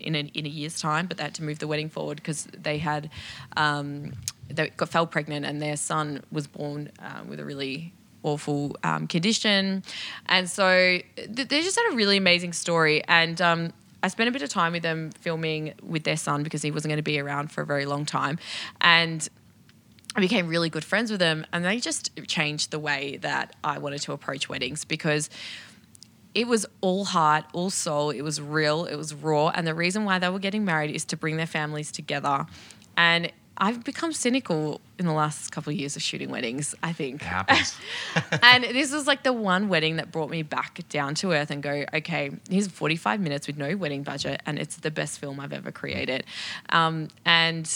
in 0.00 0.14
a, 0.14 0.20
in 0.20 0.46
a 0.46 0.48
year's 0.48 0.80
time, 0.80 1.06
but 1.06 1.16
they 1.16 1.24
had 1.24 1.34
to 1.34 1.42
move 1.42 1.58
the 1.58 1.66
wedding 1.66 1.88
forward 1.88 2.16
because 2.16 2.48
they 2.56 2.78
had 2.78 3.10
um, 3.56 4.12
they 4.50 4.68
got 4.70 4.88
fell 4.88 5.06
pregnant 5.06 5.46
and 5.46 5.60
their 5.60 5.76
son 5.76 6.22
was 6.30 6.46
born 6.46 6.90
uh, 7.02 7.22
with 7.28 7.40
a 7.40 7.44
really 7.44 7.92
awful 8.22 8.76
um, 8.84 9.06
condition, 9.06 9.82
and 10.26 10.48
so 10.48 10.98
th- 11.16 11.48
they 11.48 11.62
just 11.62 11.78
had 11.78 11.92
a 11.92 11.96
really 11.96 12.16
amazing 12.16 12.52
story. 12.52 13.02
And 13.08 13.40
um, 13.40 13.72
I 14.02 14.08
spent 14.08 14.28
a 14.28 14.32
bit 14.32 14.42
of 14.42 14.48
time 14.48 14.72
with 14.72 14.82
them 14.82 15.10
filming 15.12 15.74
with 15.82 16.04
their 16.04 16.16
son 16.16 16.42
because 16.42 16.62
he 16.62 16.70
wasn't 16.70 16.90
going 16.90 16.98
to 16.98 17.02
be 17.02 17.18
around 17.18 17.50
for 17.50 17.62
a 17.62 17.66
very 17.66 17.86
long 17.86 18.04
time, 18.04 18.38
and. 18.80 19.28
I 20.16 20.18
became 20.18 20.48
really 20.48 20.70
good 20.70 20.82
friends 20.82 21.12
with 21.12 21.20
them, 21.20 21.46
and 21.52 21.64
they 21.64 21.78
just 21.78 22.10
changed 22.26 22.72
the 22.72 22.80
way 22.80 23.18
that 23.18 23.54
I 23.62 23.78
wanted 23.78 24.00
to 24.02 24.12
approach 24.12 24.48
weddings 24.48 24.84
because 24.84 25.30
it 26.34 26.46
was 26.46 26.66
all 26.80 27.04
heart, 27.04 27.44
all 27.52 27.70
soul. 27.70 28.10
It 28.10 28.22
was 28.22 28.40
real, 28.40 28.84
it 28.84 28.96
was 28.96 29.14
raw. 29.14 29.48
And 29.48 29.66
the 29.66 29.74
reason 29.74 30.04
why 30.04 30.18
they 30.18 30.28
were 30.28 30.38
getting 30.38 30.64
married 30.64 30.94
is 30.94 31.04
to 31.06 31.16
bring 31.16 31.36
their 31.36 31.46
families 31.46 31.90
together. 31.90 32.46
And 32.96 33.32
I've 33.62 33.84
become 33.84 34.12
cynical 34.14 34.80
in 34.98 35.04
the 35.04 35.12
last 35.12 35.52
couple 35.52 35.70
of 35.70 35.78
years 35.78 35.94
of 35.94 36.00
shooting 36.00 36.30
weddings. 36.30 36.74
I 36.82 36.94
think 36.94 37.20
It 37.20 37.26
happens. 37.26 37.76
and 38.42 38.64
this 38.64 38.90
was 38.90 39.06
like 39.06 39.22
the 39.22 39.34
one 39.34 39.68
wedding 39.68 39.96
that 39.96 40.10
brought 40.10 40.30
me 40.30 40.42
back 40.42 40.80
down 40.88 41.14
to 41.16 41.32
earth 41.32 41.50
and 41.50 41.62
go, 41.62 41.84
okay, 41.92 42.30
here's 42.48 42.66
45 42.68 43.20
minutes 43.20 43.46
with 43.46 43.58
no 43.58 43.76
wedding 43.76 44.02
budget, 44.02 44.40
and 44.46 44.58
it's 44.58 44.76
the 44.76 44.90
best 44.90 45.18
film 45.18 45.38
I've 45.38 45.52
ever 45.52 45.70
created. 45.70 46.24
Um, 46.70 47.08
and 47.26 47.70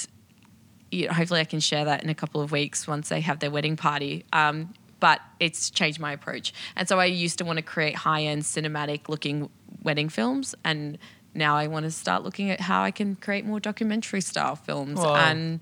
you 0.91 1.07
know, 1.09 1.13
hopefully, 1.13 1.41
I 1.41 1.45
can 1.45 1.61
share 1.61 1.85
that 1.85 2.03
in 2.03 2.09
a 2.09 2.15
couple 2.15 2.41
of 2.41 2.51
weeks 2.51 2.87
once 2.89 3.11
they 3.11 3.21
have 3.21 3.41
their 3.41 3.51
wedding 3.51 3.77
party. 3.77 4.25
Um, 4.33 4.73
but 5.01 5.21
it's 5.39 5.69
changed 5.69 6.01
my 6.01 6.13
approach. 6.13 6.55
And 6.77 6.89
so 6.89 6.99
I 6.99 7.05
used 7.05 7.37
to 7.39 7.45
want 7.45 7.59
to 7.59 7.63
create 7.63 7.95
high 7.95 8.23
end 8.23 8.43
cinematic 8.43 9.09
looking 9.09 9.51
wedding 9.83 10.09
films. 10.09 10.55
And 10.65 10.97
now 11.35 11.57
I 11.57 11.67
want 11.67 11.85
to 11.85 11.91
start 11.91 12.23
looking 12.23 12.51
at 12.51 12.61
how 12.61 12.83
I 12.83 12.91
can 12.91 13.17
create 13.17 13.45
more 13.45 13.61
documentary 13.61 14.21
style 14.21 14.57
films. 14.57 14.99
Well, 14.99 15.17
and 15.17 15.61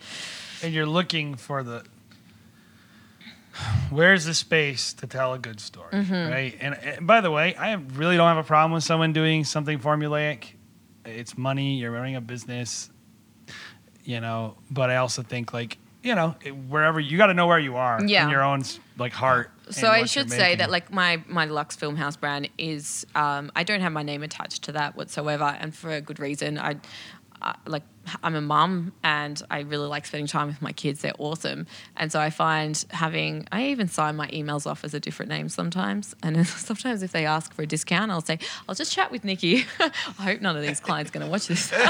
and 0.62 0.72
you're 0.74 0.86
looking 0.86 1.34
for 1.34 1.62
the 1.62 1.84
where's 3.90 4.24
the 4.24 4.34
space 4.34 4.92
to 4.94 5.06
tell 5.06 5.34
a 5.34 5.38
good 5.38 5.60
story 5.60 5.90
Mm-hmm. 5.92 6.32
right 6.32 6.56
and, 6.60 6.74
and 6.74 7.06
by 7.06 7.20
the 7.20 7.30
way 7.30 7.54
i 7.56 7.74
really 7.74 8.16
don't 8.16 8.28
have 8.28 8.38
a 8.42 8.46
problem 8.46 8.72
with 8.72 8.82
someone 8.82 9.12
doing 9.12 9.44
something 9.44 9.78
formulaic 9.78 10.54
it's 11.04 11.36
money 11.36 11.76
you're 11.76 11.90
running 11.90 12.16
a 12.16 12.20
business 12.22 12.88
you 14.04 14.20
know 14.20 14.56
but 14.70 14.88
i 14.88 14.96
also 14.96 15.22
think 15.22 15.52
like 15.52 15.76
you 16.02 16.14
know 16.14 16.34
wherever 16.68 16.98
you 17.00 17.16
got 17.16 17.26
to 17.26 17.34
know 17.34 17.46
where 17.46 17.58
you 17.58 17.76
are 17.76 18.04
Yeah. 18.04 18.24
in 18.24 18.30
your 18.30 18.42
own 18.42 18.62
like 18.98 19.12
heart 19.12 19.50
So 19.70 19.88
I 19.88 20.04
should 20.04 20.30
say 20.30 20.56
that 20.56 20.70
like 20.70 20.92
my 20.92 21.22
my 21.28 21.44
Lux 21.46 21.76
Film 21.76 21.96
House 21.96 22.16
brand 22.16 22.48
is 22.58 23.06
um, 23.14 23.50
I 23.56 23.62
don't 23.64 23.80
have 23.80 23.92
my 23.92 24.02
name 24.02 24.22
attached 24.22 24.62
to 24.64 24.72
that 24.72 24.96
whatsoever, 24.96 25.44
and 25.60 25.74
for 25.74 25.90
a 25.90 26.00
good 26.00 26.18
reason. 26.18 26.58
I, 26.58 26.76
I 27.40 27.54
like 27.66 27.82
I'm 28.22 28.34
a 28.36 28.40
mum 28.40 28.92
and 29.02 29.40
I 29.50 29.60
really 29.60 29.86
like 29.88 30.06
spending 30.06 30.26
time 30.28 30.46
with 30.48 30.60
my 30.62 30.72
kids. 30.72 31.00
They're 31.00 31.12
awesome, 31.18 31.66
and 31.96 32.12
so 32.12 32.20
I 32.20 32.30
find 32.30 32.84
having 32.90 33.46
I 33.50 33.66
even 33.68 33.88
sign 33.88 34.14
my 34.16 34.28
emails 34.28 34.66
off 34.66 34.84
as 34.84 34.94
a 34.94 35.00
different 35.00 35.30
name 35.30 35.48
sometimes. 35.48 36.14
And 36.22 36.46
sometimes 36.68 37.02
if 37.02 37.10
they 37.12 37.24
ask 37.26 37.52
for 37.54 37.62
a 37.62 37.66
discount, 37.66 38.10
I'll 38.12 38.20
say 38.20 38.38
I'll 38.68 38.74
just 38.76 38.92
chat 38.92 39.10
with 39.10 39.24
Nikki. 39.24 39.64
I 39.80 40.22
hope 40.22 40.40
none 40.40 40.56
of 40.56 40.62
these 40.62 40.80
clients 40.80 41.10
going 41.10 41.24
to 41.24 41.30
watch 41.30 41.46
this. 41.48 41.72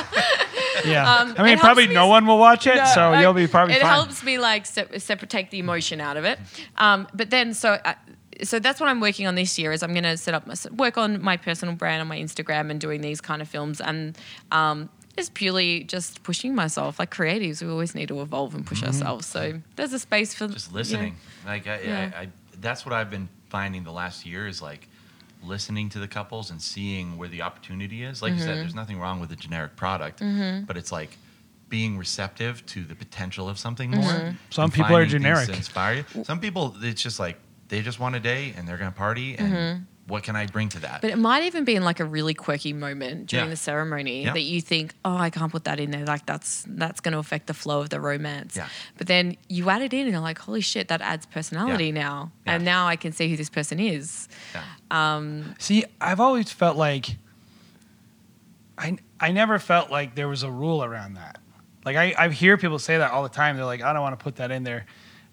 yeah 0.85 1.17
um, 1.17 1.35
i 1.39 1.43
mean 1.43 1.59
probably 1.59 1.87
me 1.89 1.95
no 1.95 2.05
s- 2.05 2.09
one 2.11 2.27
will 2.27 2.39
watch 2.39 2.67
it 2.67 2.77
No, 2.77 2.85
so 2.95 3.01
I- 3.13 3.21
you'll 3.21 3.33
be 3.35 3.47
probably 3.47 3.75
It 3.75 3.83
fine 3.83 3.91
helps 3.91 4.23
me 4.23 4.39
like 4.39 4.67
se- 4.67 4.99
separate, 4.99 5.31
take 5.31 5.51
the 5.51 5.59
emotion 5.59 6.01
out 6.01 6.17
of 6.17 6.25
it. 6.25 6.39
Um, 6.79 7.07
but 7.15 7.31
then 7.31 7.55
so. 7.55 7.73
Uh, 7.85 7.95
so 8.43 8.59
that's 8.59 8.81
what 8.81 8.89
I'm 8.89 8.99
working 9.01 9.27
on 9.27 9.35
this 9.37 9.59
year. 9.59 9.73
Is 9.73 9.83
I'm 9.83 9.93
going 9.93 10.03
to 10.05 10.17
set 10.17 10.35
up 10.35 10.47
my, 10.47 10.55
work 10.75 10.97
on 10.99 11.23
my 11.23 11.37
personal 11.37 11.75
brand 11.77 12.01
on 12.01 12.09
my 12.09 12.19
Instagram 12.19 12.71
and 12.71 12.81
doing 12.81 13.01
these 13.03 13.21
kind 13.21 13.41
of 13.43 13.47
films 13.49 13.81
and 13.81 14.19
um, 14.51 14.89
it's 15.17 15.29
purely 15.29 15.85
just 15.85 16.23
pushing 16.23 16.55
myself. 16.55 16.99
Like 16.99 17.15
creatives, 17.15 17.63
we 17.63 17.69
always 17.71 17.95
need 17.95 18.09
to 18.09 18.21
evolve 18.23 18.55
and 18.55 18.67
push 18.67 18.79
Mm-hmm. 18.81 18.87
ourselves. 18.89 19.27
So 19.27 19.61
there's 19.77 19.93
a 19.93 19.99
space 19.99 20.35
for 20.35 20.49
just 20.49 20.69
you 20.69 20.73
know, 20.73 20.79
listening. 20.79 21.17
Like 21.47 21.67
I, 21.69 21.81
Yeah. 21.83 22.11
I, 22.17 22.21
I, 22.23 22.29
that's 22.61 22.85
what 22.87 22.95
I've 22.95 23.11
been 23.11 23.29
finding 23.51 23.85
the 23.85 23.93
last 23.93 24.25
year 24.27 24.49
is 24.49 24.61
like 24.63 24.89
listening 25.43 25.89
to 25.91 25.99
the 25.99 26.09
couples 26.09 26.51
and 26.51 26.61
seeing 26.63 27.17
where 27.17 27.29
the 27.29 27.43
opportunity 27.43 28.03
is. 28.05 28.23
Like 28.23 28.33
you 28.33 28.39
Mm-hmm. 28.39 28.47
said, 28.47 28.57
there's 28.59 28.75
nothing 28.75 28.99
wrong 28.99 29.21
with 29.21 29.33
a 29.33 29.37
generic 29.37 29.77
product, 29.77 30.21
but 30.67 30.77
it's 30.77 30.93
like 30.93 31.17
being 31.69 31.97
receptive 31.99 32.65
to 32.67 32.85
the 32.85 32.95
potential 32.95 33.49
of 33.49 33.59
something 33.59 33.91
more. 33.91 34.03
Mm-hmm. 34.03 34.37
Some 34.51 34.71
people 34.71 34.95
are 34.97 35.07
generic. 35.07 35.49
Inspire 35.49 36.05
you. 36.15 36.25
Some 36.25 36.39
people, 36.41 36.75
it's 36.83 37.03
just 37.03 37.19
like 37.19 37.39
they 37.69 37.81
just 37.81 37.99
want 37.99 38.15
a 38.15 38.21
day 38.21 38.53
and 38.57 38.69
they're 38.69 38.77
gonna 38.77 38.91
party 38.93 39.37
and 39.37 39.87
what 40.09 40.25
can 40.25 40.35
I 40.35 40.47
bring 40.47 40.69
to 40.71 40.81
that? 40.81 41.01
But 41.01 41.11
it 41.11 41.19
might 41.19 41.45
even 41.45 41.65
be 41.65 41.77
in 41.77 41.85
like 41.85 42.01
a 42.01 42.05
really 42.05 42.35
quirky 42.35 42.73
moment 42.73 43.29
during 43.29 43.47
Yeah. 43.47 43.51
the 43.51 43.57
ceremony 43.57 44.25
Yeah. 44.25 44.33
that 44.33 44.41
you 44.43 44.61
think, 44.61 44.95
oh, 45.05 45.17
I 45.17 45.31
can't 45.31 45.51
put 45.53 45.65
that 45.65 45.79
in 45.79 45.91
there. 45.93 46.05
Like 46.05 46.27
that's 46.27 46.65
that's 46.69 47.01
going 47.01 47.13
to 47.13 47.19
affect 47.19 47.47
the 47.47 47.55
flow 47.55 47.81
of 47.81 47.91
the 47.91 48.01
romance. 48.01 48.57
Yeah. 48.57 48.67
But 48.99 49.07
then 49.07 49.37
you 49.49 49.71
add 49.71 49.81
it 49.81 49.93
in, 49.95 50.01
and 50.01 50.11
you're 50.11 50.21
like, 50.21 50.39
holy 50.39 50.61
shit, 50.61 50.89
that 50.89 51.01
adds 51.03 51.25
personality 51.27 51.87
Yeah. 51.87 51.91
now, 52.03 52.33
Yeah. 52.47 52.55
and 52.55 52.65
now 52.65 52.87
I 52.89 52.97
can 52.97 53.13
see 53.13 53.29
who 53.31 53.37
this 53.37 53.49
person 53.51 53.79
is. 53.79 54.29
yeah. 54.55 54.63
Um, 54.91 55.55
see, 55.59 55.85
I've 56.01 56.21
always 56.21 56.51
felt 56.51 56.77
like 56.77 57.17
I 58.79 58.99
I 59.21 59.31
never 59.33 59.59
felt 59.59 59.91
like 59.91 60.15
there 60.15 60.29
was 60.29 60.43
a 60.43 60.51
rule 60.51 60.83
around 60.83 61.15
that. 61.15 61.39
Like 61.85 61.97
I, 61.97 62.15
I 62.19 62.29
hear 62.29 62.57
people 62.57 62.79
say 62.79 62.99
that 62.99 63.11
all 63.13 63.23
the 63.23 63.29
time. 63.29 63.57
They're 63.57 63.65
like, 63.65 63.83
I 63.83 63.93
don't 63.93 64.03
want 64.03 64.19
to 64.19 64.23
put 64.23 64.37
that 64.37 64.51
in 64.51 64.65
there, 64.65 64.87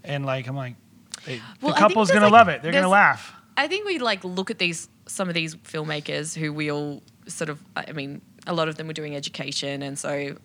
and 0.03 0.25
like 0.25 0.47
I'm 0.47 0.55
like, 0.55 0.75
hey, 1.23 1.41
Well, 1.62 1.73
the 1.73 1.79
couple's 1.79 2.12
gonna 2.12 2.25
like- 2.25 2.32
love 2.34 2.49
it. 2.49 2.62
They're 2.62 2.71
gonna 2.71 2.88
laugh. 2.89 3.34
I 3.60 3.67
think 3.67 3.86
we 3.86 4.00
like 4.00 4.24
look 4.24 4.50
at 4.50 4.58
these 4.58 4.88
some 5.06 5.28
of 5.28 5.36
these 5.36 5.56
filmmakers 5.56 6.36
who 6.36 6.54
we 6.54 6.72
all 6.72 7.04
sort 7.28 7.50
of. 7.50 7.60
I 7.76 7.91
mean, 7.91 8.22
a 8.48 8.54
lot 8.54 8.69
of 8.69 8.76
them 8.78 8.88
were 8.88 8.93
doing 8.93 9.15
education, 9.15 9.82
and 9.82 10.00
so 10.00 10.36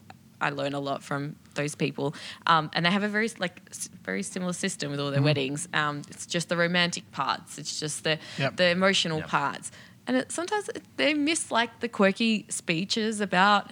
I 0.41 0.51
learn 0.51 0.75
a 0.75 0.81
lot 0.81 1.03
from 1.03 1.37
those 1.55 1.75
people. 1.77 2.15
Um, 2.47 2.71
and 2.75 2.85
they 2.85 2.91
have 2.91 3.05
a 3.05 3.09
very 3.09 3.31
like 3.39 3.61
very 4.03 4.23
similar 4.23 4.53
system 4.53 4.91
with 4.91 4.99
all 5.01 5.11
their 5.13 5.23
weddings. 5.23 5.69
Um, 5.73 6.03
it's 6.11 6.27
just 6.27 6.49
the 6.49 6.57
romantic 6.57 7.11
parts. 7.13 7.57
It's 7.59 7.79
just 7.79 8.03
the 8.05 8.19
Yep. 8.39 8.57
the 8.57 8.69
emotional 8.71 9.19
Yep. 9.19 9.29
parts. 9.29 9.71
And 10.07 10.17
it, 10.19 10.33
sometimes 10.33 10.69
they 10.97 11.15
miss 11.15 11.51
like 11.51 11.81
the 11.81 11.89
quirky 11.89 12.45
speeches 12.51 13.21
about, 13.23 13.71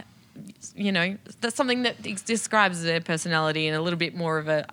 you 0.74 0.92
know, 0.92 1.18
that's 1.40 1.56
something 1.56 1.82
that 1.82 2.00
describes 2.24 2.82
their 2.84 3.00
personality 3.00 3.66
in 3.66 3.74
a 3.74 3.82
little 3.82 3.98
bit 3.98 4.14
more 4.14 4.38
of 4.38 4.48
a 4.48 4.64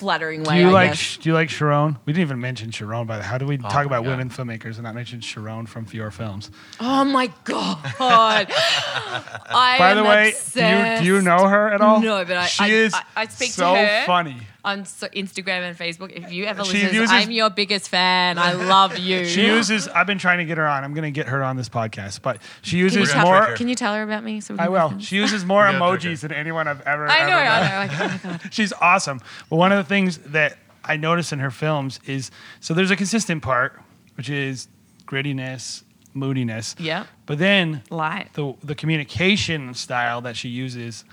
unflattering 0.00 0.44
way. 0.44 0.56
Do 0.56 0.60
you 0.62 0.68
I 0.68 0.72
like 0.72 0.90
guess. 0.90 0.98
Sh- 0.98 1.16
Do 1.18 1.28
you 1.30 1.34
like 1.34 1.50
Sharon? 1.50 1.98
We 2.04 2.12
didn't 2.12 2.22
even 2.22 2.40
mention 2.40 2.70
Sharon. 2.70 3.06
By 3.06 3.16
the 3.16 3.20
way, 3.22 3.26
how 3.26 3.38
do 3.38 3.46
we 3.46 3.58
oh 3.58 3.68
talk 3.68 3.86
about 3.86 4.04
God. 4.04 4.10
women 4.10 4.30
filmmakers 4.30 4.74
and 4.76 4.82
not 4.84 4.94
mention 4.94 5.20
Sharon 5.20 5.66
from 5.66 5.84
Fior 5.84 6.10
Films? 6.10 6.50
Oh 6.78 7.04
my 7.04 7.26
god! 7.44 7.78
I 7.98 9.76
By 9.78 9.90
am 9.90 9.96
the 9.98 10.04
way, 10.04 10.32
do 10.54 10.60
you, 10.60 10.98
do 10.98 11.04
you 11.04 11.16
obsessed. 11.18 11.24
know 11.42 11.48
her 11.48 11.68
at 11.72 11.80
all? 11.80 12.00
No, 12.00 12.24
but 12.24 12.36
I- 12.36 12.46
she 12.46 12.64
I- 12.64 12.68
is 12.68 12.94
I- 12.94 13.02
I 13.16 13.26
speak 13.26 13.52
to 13.54 13.60
her. 13.64 13.66
so 13.66 13.74
her. 13.74 14.06
funny. 14.06 14.36
On 14.64 14.84
so 14.84 15.06
Instagram 15.08 15.62
and 15.62 15.76
Facebook. 15.78 16.10
If 16.12 16.32
you 16.32 16.44
ever 16.44 16.64
She 16.64 16.72
listen, 16.72 16.80
to 16.80 16.92
this, 16.92 16.94
uses- 17.10 17.10
I'm 17.12 17.30
your 17.30 17.50
biggest 17.50 17.88
fan. 17.88 18.38
I 18.38 18.52
love 18.52 18.98
you. 18.98 19.24
She 19.30 19.46
uses. 19.46 19.88
I've 19.88 20.06
been 20.06 20.18
trying 20.18 20.38
to 20.38 20.44
get 20.44 20.58
her 20.58 20.66
on. 20.66 20.84
I'm 20.84 20.92
gonna 20.94 21.10
get 21.10 21.28
her 21.28 21.42
on 21.42 21.56
this 21.56 21.68
podcast, 21.68 22.22
but 22.22 22.38
she 22.62 22.72
Can 22.72 22.78
you, 22.78 22.84
uses 22.84 23.08
gonna 23.08 23.12
tell, 23.12 23.24
more. 23.26 23.42
her. 23.42 23.56
can 23.56 23.68
you 23.68 23.74
tell 23.74 23.94
her 23.94 24.02
about 24.02 24.24
me? 24.24 24.40
So 24.40 24.54
we 24.54 24.60
I 24.60 24.64
can 24.64 24.72
will. 24.72 24.84
listen? 24.86 25.00
She 25.00 25.16
uses 25.16 25.44
more 25.44 25.62
We're 25.62 25.72
gonna 25.78 25.98
trick 25.98 26.02
her. 26.02 26.08
emojis 26.10 26.20
than 26.20 26.32
anyone 26.32 26.68
I've 26.68 26.80
ever. 26.82 27.08
I 27.08 27.28
know. 27.28 27.38
ever 27.38 27.48
I 27.50 27.70
know. 27.70 27.76
Like, 27.78 28.00
oh 28.00 28.20
my 28.24 28.38
god. 28.38 28.40
She's 28.52 28.72
awesome. 28.74 29.20
But 29.48 29.56
one 29.56 29.72
of 29.72 29.78
the 29.78 29.88
things 29.88 30.18
that 30.18 30.58
I 30.84 30.96
notice 30.96 31.32
in 31.32 31.38
her 31.40 31.50
films 31.50 32.00
is 32.06 32.30
so 32.60 32.74
there's 32.74 32.90
a 32.90 32.96
consistent 32.96 33.42
part, 33.42 33.78
which 34.16 34.28
is 34.30 34.68
grittiness, 35.06 35.82
moodiness. 36.14 36.74
Yeah. 36.78 37.06
But 37.26 37.38
then 37.38 37.82
Light. 37.90 38.32
the 38.34 38.54
the 38.62 38.74
communication 38.74 39.74
style 39.74 40.20
that 40.22 40.36
she 40.36 40.48
uses, 40.48 41.04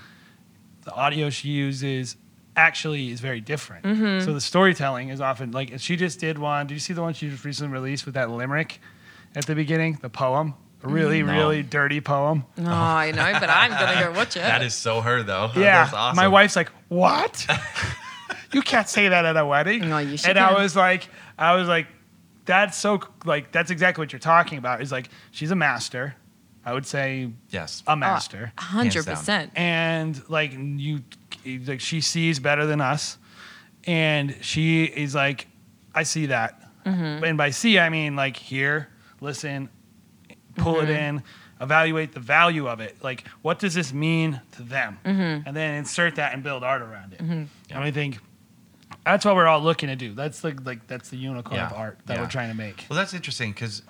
the 0.84 0.92
audio 0.94 1.30
she 1.30 1.48
uses, 1.48 2.16
actually 2.58 3.10
is 3.10 3.20
very 3.20 3.40
different. 3.40 3.84
Mm-hmm. 3.84 4.24
So 4.26 4.34
the 4.34 4.40
storytelling 4.40 5.08
is 5.10 5.20
often 5.20 5.52
like 5.52 5.78
she 5.78 5.96
just 5.96 6.18
did 6.20 6.38
one. 6.38 6.66
Did 6.66 6.74
you 6.74 6.80
see 6.80 6.92
the 6.92 7.02
one 7.02 7.14
she 7.14 7.30
just 7.30 7.44
recently 7.44 7.72
released 7.72 8.04
with 8.04 8.14
that 8.14 8.30
limerick 8.30 8.80
at 9.34 9.46
the 9.46 9.54
beginning, 9.54 9.98
the 10.02 10.10
poem? 10.10 10.54
A 10.82 10.88
really, 10.88 11.22
No. 11.22 11.32
really 11.32 11.62
dirty 11.62 12.00
poem. 12.00 12.44
No, 12.56 12.70
I 12.70 13.10
know, 13.10 13.32
but 13.40 13.48
I'm 13.50 13.70
gonna 13.70 14.12
go 14.12 14.18
watch 14.18 14.36
it. 14.36 14.40
That 14.40 14.62
is 14.62 14.74
so 14.74 15.00
her 15.00 15.22
though. 15.22 15.50
Yeah. 15.56 15.84
That's 15.84 15.94
awesome. 15.94 16.16
My 16.16 16.28
wife's 16.28 16.54
like, 16.56 16.70
"What? 16.88 17.46
you 18.52 18.62
can't 18.62 18.88
say 18.88 19.08
that 19.08 19.24
at 19.24 19.36
a 19.36 19.44
wedding." 19.46 19.88
No, 19.88 19.98
you 19.98 20.16
should. 20.16 20.30
And 20.36 20.38
should 20.38 20.56
I 20.56 20.62
was 20.62 20.76
like, 20.76 21.08
I 21.36 21.54
was 21.56 21.66
like, 21.68 21.86
that's 22.44 22.76
so 22.76 23.00
like 23.24 23.50
that's 23.52 23.70
exactly 23.70 24.02
what 24.02 24.12
you're 24.12 24.20
talking 24.20 24.58
about. 24.58 24.80
Is 24.80 24.92
like 24.92 25.08
she's 25.32 25.50
a 25.50 25.56
master. 25.56 26.14
I 26.68 26.72
would 26.74 26.86
say 26.86 27.30
Yes. 27.50 27.82
a 27.86 27.96
master. 27.96 28.52
hundred 28.58 29.06
percent. 29.06 29.52
and 29.56 30.20
like 30.28 30.52
you 30.52 31.00
like 31.66 31.80
she 31.80 32.00
sees 32.02 32.38
better 32.40 32.66
than 32.66 32.80
us 32.80 33.16
and 33.84 34.36
she 34.42 34.84
is 34.84 35.14
like 35.14 35.46
i 35.94 36.02
see 36.02 36.26
that 36.26 36.60
Mm-hmm. 36.84 37.24
and 37.24 37.38
by 37.38 37.50
see 37.50 37.78
i 37.78 37.88
mean 37.88 38.16
like 38.16 38.36
hear 38.36 38.88
listen 39.20 39.68
pull 40.56 40.74
Mm-hmm. 40.74 40.90
it 40.90 41.00
in 41.08 41.22
evaluate 41.60 42.12
the 42.12 42.20
value 42.20 42.68
of 42.68 42.80
it 42.80 42.96
like 43.02 43.26
what 43.42 43.58
does 43.58 43.74
this 43.74 43.92
mean 43.92 44.40
to 44.52 44.62
them 44.62 44.98
Mm-hmm. 45.04 45.46
and 45.48 45.56
then 45.56 45.74
insert 45.76 46.16
that 46.16 46.34
and 46.34 46.42
build 46.42 46.62
art 46.62 46.82
around 46.82 47.14
it 47.14 47.20
and 47.20 47.48
i 47.70 47.90
think 47.90 48.18
that's 49.04 49.24
what 49.24 49.34
we're 49.36 49.46
all 49.46 49.60
looking 49.62 49.88
to 49.88 49.96
do 49.96 50.12
that's 50.14 50.44
like 50.44 50.64
like 50.66 50.86
that's 50.86 51.08
the 51.08 51.16
unicorn 51.16 51.60
of 51.60 51.72
art 51.72 51.98
that 52.06 52.14
Yeah. 52.16 52.22
we're 52.22 52.28
trying 52.28 52.50
to 52.50 52.56
make 52.56 52.84
Well, 52.90 52.96
that's 52.98 53.14
interesting 53.14 53.52
because 53.52 53.82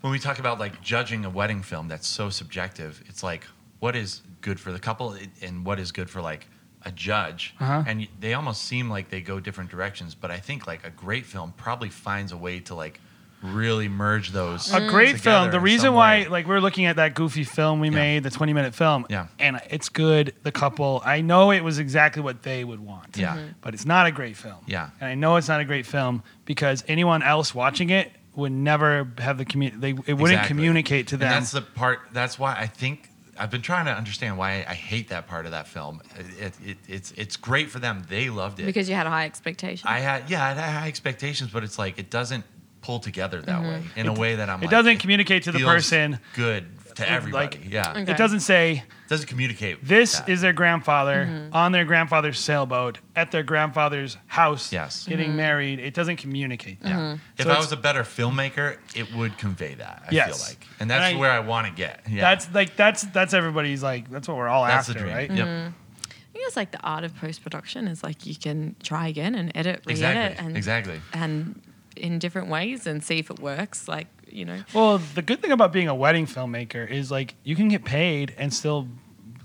when 0.00 0.10
we 0.12 0.18
talk 0.18 0.38
about 0.38 0.58
like 0.58 0.80
judging 0.82 1.24
a 1.24 1.30
wedding 1.30 1.62
film, 1.62 1.88
that's 1.88 2.06
so 2.06 2.30
subjective. 2.30 3.02
It's 3.08 3.22
like 3.22 3.44
what 3.80 3.96
is 3.96 4.22
good 4.40 4.58
for 4.60 4.72
the 4.72 4.78
couple 4.78 5.16
and 5.42 5.64
what 5.64 5.78
is 5.78 5.92
good 5.92 6.08
for 6.10 6.20
like 6.22 6.46
a 6.82 6.90
judge, 6.92 7.54
Uh-huh. 7.60 7.84
and 7.86 8.08
they 8.20 8.32
almost 8.34 8.62
seem 8.64 8.88
like 8.88 9.10
they 9.10 9.20
go 9.20 9.38
different 9.38 9.70
directions. 9.70 10.14
But 10.14 10.30
I 10.30 10.38
think 10.38 10.66
like 10.66 10.86
a 10.86 10.90
great 10.90 11.26
film 11.26 11.52
probably 11.56 11.90
finds 11.90 12.32
a 12.32 12.36
way 12.38 12.60
to 12.60 12.74
like 12.74 13.00
really 13.42 13.88
merge 13.88 14.32
those. 14.32 14.70
a 14.72 14.86
great 14.86 15.18
film. 15.18 15.50
The 15.50 15.60
reason 15.60 15.94
why, 15.94 16.26
like, 16.28 16.46
we're 16.46 16.60
looking 16.60 16.84
at 16.84 16.96
that 16.96 17.14
goofy 17.14 17.42
film 17.44 17.80
we 17.80 17.88
Yeah. 17.88 17.94
made, 17.94 18.22
the 18.22 18.28
20 18.30 18.52
minute 18.52 18.74
film. 18.74 19.06
Yeah. 19.08 19.28
And 19.38 19.58
it's 19.70 19.88
good. 19.88 20.34
The 20.42 20.52
couple, 20.52 21.00
I 21.06 21.22
know 21.22 21.50
it 21.50 21.64
was 21.64 21.78
exactly 21.78 22.20
what 22.20 22.42
they 22.42 22.64
would 22.64 22.80
want. 22.80 23.16
Yeah. 23.16 23.36
Mhm. 23.36 23.54
But 23.62 23.72
it's 23.72 23.86
not 23.86 24.06
a 24.06 24.10
great 24.12 24.36
film. 24.36 24.58
Yeah. 24.66 24.90
And 25.00 25.08
I 25.08 25.14
know 25.14 25.36
it's 25.36 25.48
not 25.48 25.58
a 25.60 25.64
great 25.64 25.86
film 25.86 26.22
because 26.44 26.84
anyone 26.86 27.22
else 27.22 27.54
watching 27.54 27.88
it 27.88 28.12
would 28.34 28.52
never 28.52 29.10
have 29.18 29.38
the 29.38 29.44
community. 29.44 29.80
They 29.80 29.90
it 29.90 30.14
wouldn't 30.14 30.20
Exactly. 30.20 30.48
communicate 30.48 31.08
to 31.08 31.16
them. 31.16 31.28
And 31.28 31.36
that's 31.36 31.52
the 31.52 31.62
part. 31.62 32.00
That's 32.12 32.38
why 32.38 32.56
I 32.56 32.66
think 32.66 33.10
I've 33.38 33.50
been 33.50 33.62
trying 33.62 33.86
to 33.86 33.92
understand 33.92 34.38
why 34.38 34.64
I 34.68 34.74
hate 34.74 35.08
that 35.08 35.26
part 35.26 35.46
of 35.46 35.52
that 35.52 35.66
film. 35.66 36.02
It, 36.38 36.54
it, 36.64 36.78
it's 36.88 37.12
it's 37.12 37.36
great 37.36 37.70
for 37.70 37.78
them. 37.78 38.04
They 38.08 38.30
loved 38.30 38.60
it. 38.60 38.66
Because 38.66 38.88
you 38.88 38.94
had 38.94 39.06
a 39.06 39.10
high 39.10 39.24
expectation. 39.24 39.88
I 39.88 40.00
had 40.00 40.28
yeah, 40.30 40.44
I 40.44 40.52
had 40.52 40.80
high 40.80 40.88
expectations, 40.88 41.50
but 41.50 41.64
it's 41.64 41.78
like 41.78 41.98
it 41.98 42.10
doesn't 42.10 42.44
pull 42.82 42.98
together 42.98 43.40
that 43.42 43.62
mm-hmm. 43.62 43.68
way 43.68 43.82
in 43.96 44.06
a 44.06 44.12
way 44.12 44.36
that 44.36 44.48
I'm. 44.48 44.60
It 44.60 44.66
like, 44.66 44.70
doesn't 44.70 44.98
communicate 44.98 45.44
to 45.44 45.52
the 45.52 45.58
feels 45.58 45.70
person. 45.70 46.18
good 46.34 46.66
to 47.00 47.10
everybody. 47.10 47.56
like- 47.58 47.72
yeah, 47.72 47.90
Okay. 47.90 48.02
it 48.02 48.08
It 48.10 48.16
doesn't 48.16 48.40
say 48.40 48.84
doesn't 49.08 49.26
communicate. 49.26 49.84
this 49.84 50.18
that. 50.18 50.28
is 50.28 50.40
their 50.40 50.52
grandfather 50.52 51.26
Mm-hmm. 51.26 51.54
on 51.56 51.72
their 51.72 51.84
grandfather's 51.84 52.38
sailboat 52.38 52.98
at 53.16 53.30
their 53.32 53.42
grandfather's 53.42 54.16
house 54.28 54.72
Yes. 54.72 55.06
getting 55.06 55.28
Mm-hmm. 55.28 55.36
married. 55.36 55.78
It 55.80 55.94
doesn't 55.94 56.16
communicate 56.16 56.80
that. 56.82 56.88
Yeah. 56.90 57.16
If 57.38 57.46
So 57.46 57.52
I 57.52 57.58
was 57.58 57.72
a 57.72 57.76
better 57.76 58.02
filmmaker, 58.02 58.76
it 58.94 59.12
would 59.14 59.36
convey 59.38 59.74
that. 59.74 60.04
I 60.06 60.14
Yes. 60.14 60.26
feel 60.44 60.48
like, 60.50 60.66
and 60.80 60.90
that's 60.90 61.04
And 61.08 61.16
I- 61.16 61.20
where 61.20 61.30
I 61.32 61.40
want 61.40 61.66
to 61.66 61.72
get. 61.72 62.02
Yeah. 62.08 62.20
That's 62.22 62.52
like 62.54 62.76
that's 62.76 63.02
that's 63.02 63.34
everybody's 63.34 63.82
like 63.82 64.10
that's 64.10 64.28
what 64.28 64.36
we're 64.36 64.48
all 64.48 64.64
that's 64.64 64.88
after, 64.88 65.00
dream. 65.00 65.14
right? 65.14 65.30
Yep. 65.30 65.46
I 65.46 66.32
think 66.32 66.46
it's 66.46 66.56
like 66.56 66.70
the 66.70 66.80
art 66.80 67.04
of 67.04 67.14
post 67.16 67.42
production 67.42 67.88
is 67.88 68.02
like 68.04 68.24
you 68.24 68.34
can 68.36 68.76
try 68.82 69.08
again 69.08 69.34
and 69.34 69.50
edit, 69.56 69.82
re-edit, 69.84 69.90
Exactly. 69.90 70.46
and 70.46 70.56
exactly. 70.56 71.00
and 71.12 71.60
in 71.96 72.18
different 72.20 72.48
ways 72.48 72.86
and 72.86 73.02
see 73.04 73.18
if 73.18 73.30
it 73.30 73.40
works. 73.40 73.88
Like 73.88 74.06
you 74.32 74.44
know, 74.44 74.62
Well, 74.74 74.98
the 74.98 75.22
good 75.22 75.40
thing 75.42 75.52
about 75.52 75.72
being 75.72 75.88
a 75.88 75.94
wedding 75.94 76.26
filmmaker 76.26 76.88
is 76.88 77.10
like 77.10 77.34
you 77.44 77.56
can 77.56 77.68
get 77.68 77.84
paid 77.84 78.34
and 78.38 78.52
still 78.52 78.88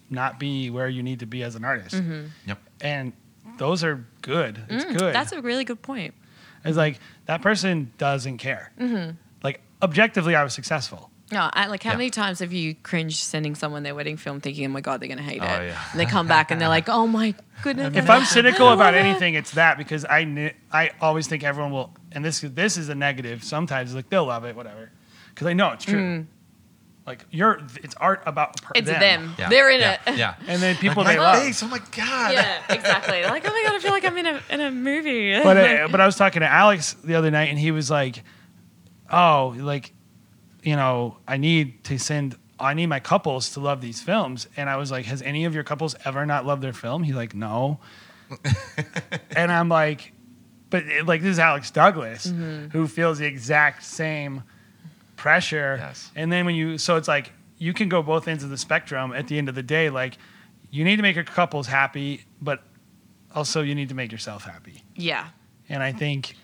not 0.10 0.40
be 0.40 0.70
where 0.70 0.88
you 0.88 1.02
need 1.04 1.20
to 1.20 1.26
be 1.26 1.44
as 1.44 1.56
an 1.56 1.66
artist. 1.66 2.02
Yep. 2.46 2.60
And 2.82 3.14
those 3.58 3.84
are 3.84 4.06
good. 4.22 4.62
It's 4.70 4.86
Mm, 4.86 4.98
good. 4.98 5.16
That's 5.16 5.32
a 5.32 5.42
really 5.42 5.64
good 5.64 5.82
point. 5.82 6.14
it's 6.64 6.78
like 6.78 7.00
that 7.26 7.42
person 7.42 7.92
doesn't 7.98 8.38
care. 8.38 8.72
Mm-hmm. 8.80 9.12
Like 9.44 9.62
objectively, 9.82 10.36
I 10.36 10.44
was 10.44 10.54
successful. 10.54 11.10
No, 11.32 11.50
I, 11.52 11.66
like 11.68 11.82
how 11.82 11.92
Yeah. 11.92 11.98
many 11.98 12.10
times 12.12 12.38
have 12.40 12.54
you 12.54 12.76
cringed 12.76 13.18
sending 13.18 13.56
someone 13.56 13.82
their 13.82 13.96
wedding 13.96 14.16
film 14.16 14.42
thinking, 14.42 14.66
"Oh 14.66 14.70
my 14.70 14.82
god, 14.82 15.00
they're 15.02 15.10
gonna 15.10 15.24
hate 15.24 15.42
Oh, 15.42 15.46
it," 15.46 15.70
yeah. 15.70 15.82
and 15.92 16.00
they 16.00 16.06
come 16.06 16.28
back 16.28 16.52
and 16.52 16.62
they're 16.62 16.70
like, 16.70 16.88
"Oh 16.88 17.08
my 17.08 17.34
goodness." 17.64 17.96
If 17.96 18.10
I'm 18.10 18.26
cynical 18.26 18.70
about 18.70 18.94
anything, 19.06 19.34
it's 19.34 19.52
that 19.52 19.78
because 19.80 20.06
I 20.06 20.24
kn- 20.24 20.54
I 20.72 20.92
always 21.02 21.26
think 21.28 21.44
everyone 21.44 21.72
will, 21.72 21.96
and 22.12 22.24
this 22.24 22.42
this 22.42 22.78
is 22.78 22.90
a 22.90 22.96
negative. 22.96 23.44
Sometimes 23.44 23.96
like 23.96 24.10
they'll 24.10 24.26
love 24.28 24.46
it, 24.46 24.56
whatever, 24.56 24.92
because 25.34 25.48
I 25.48 25.54
know 25.54 25.72
it's 25.72 25.86
true. 25.86 26.28
Like 27.08 27.26
you're, 27.32 27.60
it's 27.84 27.94
art 27.96 28.22
about 28.28 28.62
per- 28.62 28.74
Mm. 28.74 28.80
it's 28.80 28.90
them. 28.90 29.36
Yeah. 29.38 29.50
They're 29.50 29.70
in 29.70 29.80
yeah. 29.80 29.98
it. 30.08 30.18
Yeah. 30.18 30.34
and 30.48 30.60
then 30.62 30.76
people 30.76 31.04
like, 31.04 31.14
they 31.18 31.20
my 31.24 31.34
love. 31.34 31.44
face. 31.44 31.62
Oh 31.62 31.68
my 31.68 31.80
god. 31.96 32.34
Yeah, 32.34 32.58
exactly. 32.70 33.22
Like, 33.24 33.44
oh 33.48 33.52
my 33.52 33.64
god, 33.66 33.76
I 33.76 33.80
feel 33.80 33.92
like 33.92 34.06
I'm 34.06 34.18
in 34.18 34.26
a 34.28 34.42
in 34.52 34.62
a 34.62 34.70
movie. 34.72 35.34
but 35.42 35.58
uh, 35.58 35.88
but 35.90 36.02
I 36.02 36.06
was 36.06 36.16
talking 36.16 36.40
to 36.42 36.48
Alex 36.48 36.96
the 37.04 37.16
other 37.16 37.30
night, 37.32 37.50
and 37.50 37.58
he 37.60 37.70
was 37.72 37.90
like, 37.92 38.24
"Oh, 39.12 39.56
like, 39.58 39.94
you 40.66 40.76
know, 40.76 41.18
I 41.28 41.38
need 41.38 41.84
to 41.86 41.98
send. 41.98 42.36
I 42.60 42.74
need 42.74 42.88
my 42.88 43.00
couples 43.00 43.52
to 43.52 43.60
love 43.60 43.80
these 43.82 44.02
films." 44.02 44.48
And 44.58 44.70
I 44.70 44.76
was 44.78 44.92
like, 44.92 45.06
"Has 45.06 45.22
any 45.22 45.46
of 45.46 45.54
your 45.56 45.64
couples 45.64 45.96
ever 46.04 46.26
not 46.26 46.46
loved 46.46 46.62
their 46.62 46.74
film?" 46.74 47.04
He's 47.04 47.16
like, 47.16 47.34
"No." 47.36 47.80
and 49.36 49.52
I'm 49.52 49.70
like, 49.70 50.12
"But 50.70 50.84
it- 50.84 51.06
like 51.06 51.22
this 51.22 51.32
is 51.32 51.40
Alex 51.40 51.72
Douglas, 51.72 52.28
mm-hmm. 52.28 52.70
who 52.70 52.88
feels 52.88 53.20
the 53.20 53.26
exact 53.26 53.84
same 53.84 54.44
pressure." 55.16 55.78
Yes. 55.80 56.12
And 56.16 56.32
then 56.32 56.46
when 56.46 56.56
you, 56.56 56.78
so 56.78 56.96
it's 56.98 57.08
like 57.08 57.32
you 57.58 57.74
can 57.74 57.88
go 57.90 58.02
both 58.02 58.28
ends 58.28 58.44
of 58.44 58.50
the 58.50 58.58
spectrum. 58.58 59.14
At 59.14 59.28
the 59.28 59.38
end 59.38 59.50
of 59.50 59.56
the 59.56 59.64
day, 59.64 59.90
like 59.90 60.18
you 60.72 60.84
need 60.84 60.98
to 60.98 61.02
make 61.02 61.16
your 61.16 61.24
couples 61.24 61.68
happy, 61.68 62.26
but 62.42 62.64
also 63.34 63.62
you 63.62 63.76
need 63.76 63.90
to 63.90 63.96
make 63.96 64.12
yourself 64.12 64.44
happy. 64.44 64.84
yeah, 64.96 65.28
And 65.70 65.82
I 65.84 65.92
think, 65.94 66.36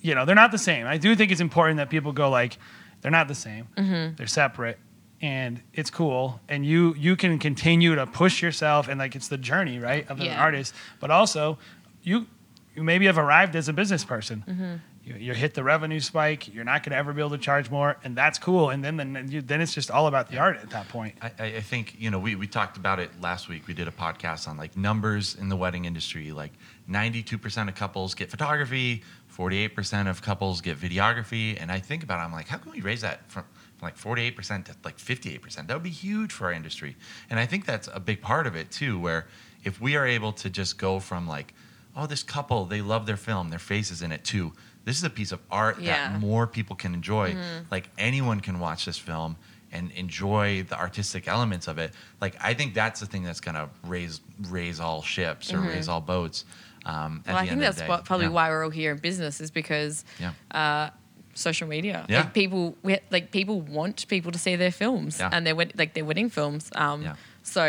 you 0.00 0.14
know, 0.14 0.24
they're 0.24 0.34
not 0.36 0.50
the 0.52 0.58
same. 0.58 0.86
I 0.86 0.98
do 0.98 1.16
think 1.16 1.32
it's 1.32 1.40
important 1.40 1.78
that 1.78 1.88
people 1.90 2.12
go 2.12 2.30
like, 2.30 2.58
they're 3.06 3.12
not 3.12 3.28
the 3.28 3.36
same. 3.36 3.68
Mm-hmm. 3.76 4.16
They're 4.16 4.26
separate, 4.26 4.80
and 5.20 5.62
it's 5.72 5.90
cool. 5.90 6.40
And 6.48 6.66
you 6.66 6.92
you 6.98 7.14
can 7.14 7.38
continue 7.38 7.94
to 7.94 8.04
push 8.04 8.42
yourself, 8.42 8.88
and 8.88 8.98
like 8.98 9.14
it's 9.14 9.28
the 9.28 9.38
journey, 9.38 9.78
right, 9.78 10.10
of 10.10 10.20
an 10.20 10.26
artist. 10.30 10.74
But 10.98 11.12
also, 11.12 11.56
you 12.02 12.26
you 12.74 12.82
maybe 12.82 13.06
have 13.06 13.16
arrived 13.16 13.54
as 13.54 13.68
a 13.68 13.72
business 13.72 14.04
person. 14.04 14.42
Mm-hmm. 14.44 14.74
You, 15.04 15.14
you 15.26 15.34
hit 15.34 15.54
the 15.54 15.62
revenue 15.62 16.00
spike. 16.00 16.52
You're 16.52 16.64
not 16.64 16.82
going 16.82 16.90
to 16.90 16.96
ever 16.96 17.12
be 17.12 17.20
able 17.20 17.30
to 17.30 17.38
charge 17.38 17.70
more, 17.70 17.96
and 18.02 18.16
that's 18.16 18.40
cool. 18.40 18.70
And 18.70 18.82
then 18.82 18.96
then 18.96 19.28
you, 19.30 19.40
then 19.40 19.60
it's 19.60 19.72
just 19.72 19.88
all 19.88 20.08
about 20.08 20.28
the 20.28 20.38
art 20.38 20.56
at 20.56 20.70
that 20.70 20.88
point. 20.88 21.14
I, 21.22 21.30
I 21.38 21.44
I 21.44 21.60
think 21.60 21.94
you 22.00 22.10
know 22.10 22.18
we, 22.18 22.34
we 22.34 22.48
talked 22.48 22.76
about 22.76 22.98
it 22.98 23.10
last 23.20 23.48
week. 23.48 23.68
We 23.68 23.74
did 23.74 23.86
a 23.86 23.92
podcast 23.92 24.48
on 24.48 24.56
like 24.56 24.76
numbers 24.76 25.36
in 25.36 25.48
the 25.48 25.54
wedding 25.54 25.84
industry. 25.84 26.32
Like 26.32 26.54
92% 26.90 27.68
of 27.68 27.76
couples 27.76 28.16
get 28.16 28.32
photography, 28.32 29.04
48% 29.36 30.08
of 30.08 30.22
couples 30.22 30.60
get 30.60 30.78
videography. 30.78 31.60
And 31.60 31.70
I 31.70 31.78
think 31.78 32.02
about 32.02 32.20
it, 32.20 32.24
I'm 32.24 32.32
like, 32.32 32.48
how 32.48 32.58
can 32.58 32.72
we 32.72 32.80
raise 32.80 33.02
that 33.02 33.30
from, 33.30 33.44
from 33.76 33.86
like 33.86 33.96
48% 33.96 34.64
to 34.66 34.74
like 34.84 34.96
58%? 34.96 35.66
That 35.66 35.74
would 35.74 35.82
be 35.82 35.90
huge 35.90 36.32
for 36.32 36.46
our 36.46 36.52
industry. 36.52 36.96
And 37.28 37.38
I 37.38 37.46
think 37.46 37.66
that's 37.66 37.88
a 37.92 38.00
big 38.00 38.20
part 38.22 38.46
of 38.46 38.56
it 38.56 38.70
too, 38.70 38.98
where 38.98 39.26
if 39.64 39.80
we 39.80 39.96
are 39.96 40.06
able 40.06 40.32
to 40.34 40.48
just 40.50 40.78
go 40.78 41.00
from 41.00 41.26
like, 41.26 41.54
oh, 41.96 42.06
this 42.06 42.22
couple, 42.22 42.64
they 42.64 42.80
love 42.80 43.06
their 43.06 43.16
film, 43.16 43.50
their 43.50 43.58
face 43.58 43.90
is 43.90 44.02
in 44.02 44.12
it 44.12 44.24
too. 44.24 44.52
This 44.84 44.96
is 44.96 45.04
a 45.04 45.10
piece 45.10 45.32
of 45.32 45.40
art 45.50 45.80
Yeah. 45.80 46.12
that 46.12 46.20
more 46.20 46.46
people 46.46 46.76
can 46.76 46.94
enjoy. 46.94 47.32
Mm-hmm. 47.32 47.64
Like 47.70 47.90
anyone 47.98 48.40
can 48.40 48.60
watch 48.60 48.84
this 48.84 48.98
film 48.98 49.36
and 49.72 49.90
enjoy 49.92 50.62
the 50.62 50.78
artistic 50.78 51.26
elements 51.26 51.66
of 51.66 51.78
it. 51.78 51.92
Like 52.20 52.36
I 52.40 52.54
think 52.54 52.72
that's 52.72 53.00
the 53.00 53.06
thing 53.06 53.24
that's 53.24 53.40
gonna 53.40 53.68
raise 53.84 54.20
raise 54.48 54.78
all 54.78 55.02
ships 55.02 55.52
or 55.52 55.58
mm-hmm. 55.58 55.68
raise 55.68 55.88
all 55.88 56.00
boats. 56.00 56.44
Um, 56.86 57.22
well, 57.26 57.36
I 57.36 57.46
think 57.46 57.60
that's 57.60 57.78
day. 57.78 57.88
what, 57.88 58.04
probably 58.04 58.26
Yeah. 58.26 58.32
why 58.32 58.48
we're 58.50 58.64
all 58.64 58.70
here 58.70 58.92
in 58.92 58.98
business 58.98 59.40
is 59.40 59.50
because 59.50 60.04
Yeah. 60.20 60.32
uh, 60.52 60.90
social 61.34 61.66
media. 61.68 62.06
Yeah. 62.08 62.20
Like 62.20 62.32
people, 62.32 62.76
we, 62.82 62.98
like 63.10 63.30
people 63.32 63.60
want 63.60 64.06
people 64.08 64.30
to 64.32 64.38
see 64.38 64.54
their 64.56 64.70
films 64.70 65.18
Yeah. 65.18 65.30
and 65.32 65.44
their 65.46 65.54
like 65.54 65.92
their 65.94 66.04
wedding 66.04 66.30
films. 66.30 66.70
Um, 66.74 67.02
Yeah. 67.02 67.16
So, 67.42 67.64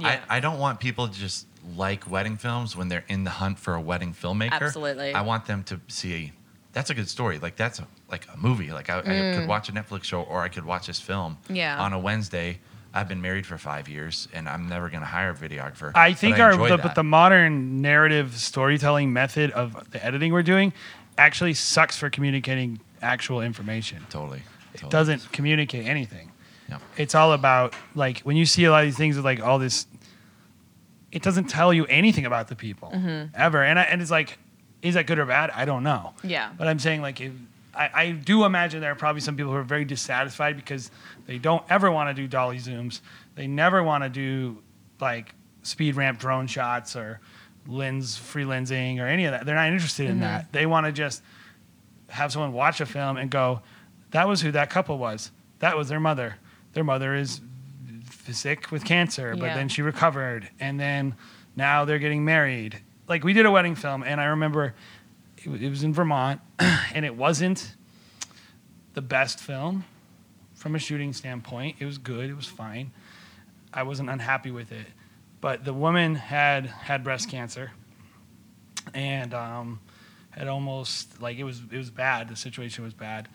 yeah. 0.00 0.20
I, 0.28 0.36
I 0.36 0.40
don't 0.40 0.58
want 0.58 0.80
people 0.80 1.08
to 1.08 1.18
just 1.18 1.46
like 1.76 2.10
wedding 2.10 2.36
films 2.36 2.76
when 2.76 2.88
they're 2.88 3.04
in 3.08 3.24
the 3.24 3.30
hunt 3.30 3.58
for 3.58 3.74
a 3.74 3.80
wedding 3.80 4.14
filmmaker. 4.14 4.52
Absolutely. 4.60 5.14
I 5.14 5.22
want 5.22 5.46
them 5.46 5.62
to 5.64 5.80
see 5.88 6.32
that's 6.72 6.90
a 6.90 6.94
good 6.94 7.08
story. 7.08 7.38
Like 7.38 7.56
that's 7.56 7.78
a, 7.80 7.86
like 8.10 8.26
a 8.32 8.36
movie. 8.38 8.70
Like 8.72 8.88
I, 8.90 8.98
I 9.00 9.36
could 9.38 9.48
watch 9.48 9.68
a 9.68 9.72
Netflix 9.72 10.04
show 10.04 10.22
or 10.22 10.42
I 10.42 10.48
could 10.48 10.64
watch 10.64 10.86
this 10.86 11.00
film 11.00 11.38
Mm. 11.48 11.56
Yeah. 11.56 11.82
on 11.82 11.92
a 11.92 11.98
Wednesday. 11.98 12.60
I've 12.94 13.08
been 13.08 13.22
married 13.22 13.46
for 13.46 13.56
five 13.56 13.88
years 13.88 14.28
and 14.32 14.48
I'm 14.48 14.68
never 14.68 14.88
going 14.88 15.00
to 15.00 15.06
hire 15.06 15.30
a 15.30 15.34
videographer. 15.34 15.92
I 15.94 16.12
think 16.12 16.36
but 16.36 16.42
our 16.42 16.52
enjoy 16.52 16.68
the, 16.68 16.76
that. 16.76 16.82
but 16.82 16.94
the 16.94 17.02
modern 17.02 17.80
narrative 17.80 18.34
storytelling 18.36 19.12
method 19.12 19.50
of 19.52 19.90
the 19.90 20.04
editing 20.04 20.32
we're 20.32 20.42
doing 20.42 20.72
actually 21.16 21.54
sucks 21.54 21.96
for 21.96 22.10
communicating 22.10 22.80
actual 23.00 23.40
information. 23.40 24.04
totally, 24.10 24.42
totally. 24.74 24.88
It 24.88 24.90
doesn't 24.90 25.32
communicate 25.32 25.86
anything. 25.86 26.32
Yeah. 26.68 26.78
It's 26.96 27.14
all 27.14 27.32
about 27.32 27.74
like 27.94 28.20
when 28.20 28.36
you 28.36 28.46
see 28.46 28.64
a 28.64 28.70
lot 28.70 28.84
of 28.84 28.86
these 28.86 28.96
things 28.96 29.16
with 29.16 29.24
like 29.24 29.40
all 29.40 29.58
this. 29.58 29.86
It 31.10 31.22
doesn't 31.22 31.44
tell 31.44 31.74
you 31.74 31.84
anything 31.86 32.24
about 32.24 32.48
the 32.48 32.56
people 32.56 32.90
mm-hmm. 32.90 33.34
ever, 33.34 33.62
and 33.62 33.78
I, 33.78 33.82
and 33.82 34.00
it's 34.00 34.10
like, 34.10 34.38
is 34.80 34.94
that 34.94 35.06
good 35.06 35.18
or 35.18 35.26
bad? 35.26 35.50
I 35.50 35.66
don't 35.66 35.82
know. 35.82 36.14
Yeah. 36.24 36.50
But 36.56 36.68
I'm 36.68 36.78
saying 36.78 37.02
like 37.02 37.20
if. 37.20 37.32
I, 37.74 37.90
I 37.94 38.10
do 38.10 38.44
imagine 38.44 38.80
there 38.80 38.92
are 38.92 38.96
probably 38.96 39.20
some 39.20 39.36
people 39.36 39.52
who 39.52 39.58
are 39.58 39.64
very 39.64 39.84
dissatisfied 39.84 40.56
because 40.56 40.90
they 41.26 41.38
don't 41.38 41.64
ever 41.70 41.90
want 41.90 42.14
to 42.14 42.22
do 42.22 42.28
dolly 42.28 42.58
zooms. 42.58 43.00
They 43.34 43.46
never 43.46 43.82
want 43.82 44.04
to 44.04 44.10
do 44.10 44.62
like 45.00 45.34
speed 45.62 45.96
ramp 45.96 46.18
drone 46.18 46.46
shots 46.46 46.96
or 46.96 47.20
lens 47.66 48.16
free 48.16 48.44
lensing 48.44 49.00
or 49.00 49.06
any 49.06 49.24
of 49.24 49.32
that. 49.32 49.46
They're 49.46 49.54
not 49.54 49.68
interested 49.68 50.06
in 50.06 50.16
mm-hmm. 50.16 50.22
that. 50.22 50.52
They 50.52 50.66
want 50.66 50.86
to 50.86 50.92
just 50.92 51.22
have 52.08 52.32
someone 52.32 52.52
watch 52.52 52.80
a 52.80 52.86
film 52.86 53.16
and 53.16 53.30
go, 53.30 53.62
that 54.10 54.28
was 54.28 54.42
who 54.42 54.52
that 54.52 54.68
couple 54.68 54.98
was. 54.98 55.30
That 55.60 55.76
was 55.76 55.88
their 55.88 56.00
mother. 56.00 56.36
Their 56.74 56.84
mother 56.84 57.14
is 57.14 57.40
sick 58.30 58.70
with 58.70 58.84
cancer, 58.84 59.34
but 59.36 59.46
Yeah. 59.46 59.54
then 59.54 59.68
she 59.68 59.82
recovered. 59.82 60.48
And 60.60 60.78
then 60.78 61.14
now 61.56 61.84
they're 61.84 61.98
getting 61.98 62.24
married. 62.24 62.80
Like 63.08 63.24
we 63.24 63.32
did 63.32 63.46
a 63.46 63.50
wedding 63.50 63.74
film, 63.74 64.02
and 64.02 64.20
I 64.20 64.26
remember 64.26 64.74
it, 65.46 65.68
was 65.68 65.82
in 65.82 65.92
Vermont, 65.92 66.40
and 66.58 67.04
it 67.04 67.16
wasn't 67.16 67.74
the 68.94 69.02
best 69.02 69.40
film 69.40 69.84
from 70.54 70.74
a 70.74 70.78
shooting 70.78 71.12
standpoint. 71.12 71.76
It 71.78 71.84
was 71.84 71.98
good, 71.98 72.30
it 72.30 72.36
was 72.36 72.46
fine. 72.46 72.92
I 73.72 73.82
wasn't 73.84 74.10
unhappy 74.10 74.50
with 74.50 74.72
it. 74.72 74.86
But 75.40 75.64
the 75.64 75.72
woman 75.72 76.14
had 76.14 76.66
had 76.66 77.02
breast 77.02 77.28
cancer 77.28 77.72
and 78.94 79.34
um, 79.34 79.80
had 80.30 80.48
almost 80.48 81.20
like 81.20 81.36
it 81.38 81.44
was 81.44 81.60
it 81.70 81.76
was 81.76 81.90
bad. 81.90 82.28
The 82.28 82.36
situation 82.36 82.84
was 82.84 82.94
bad, 82.94 83.28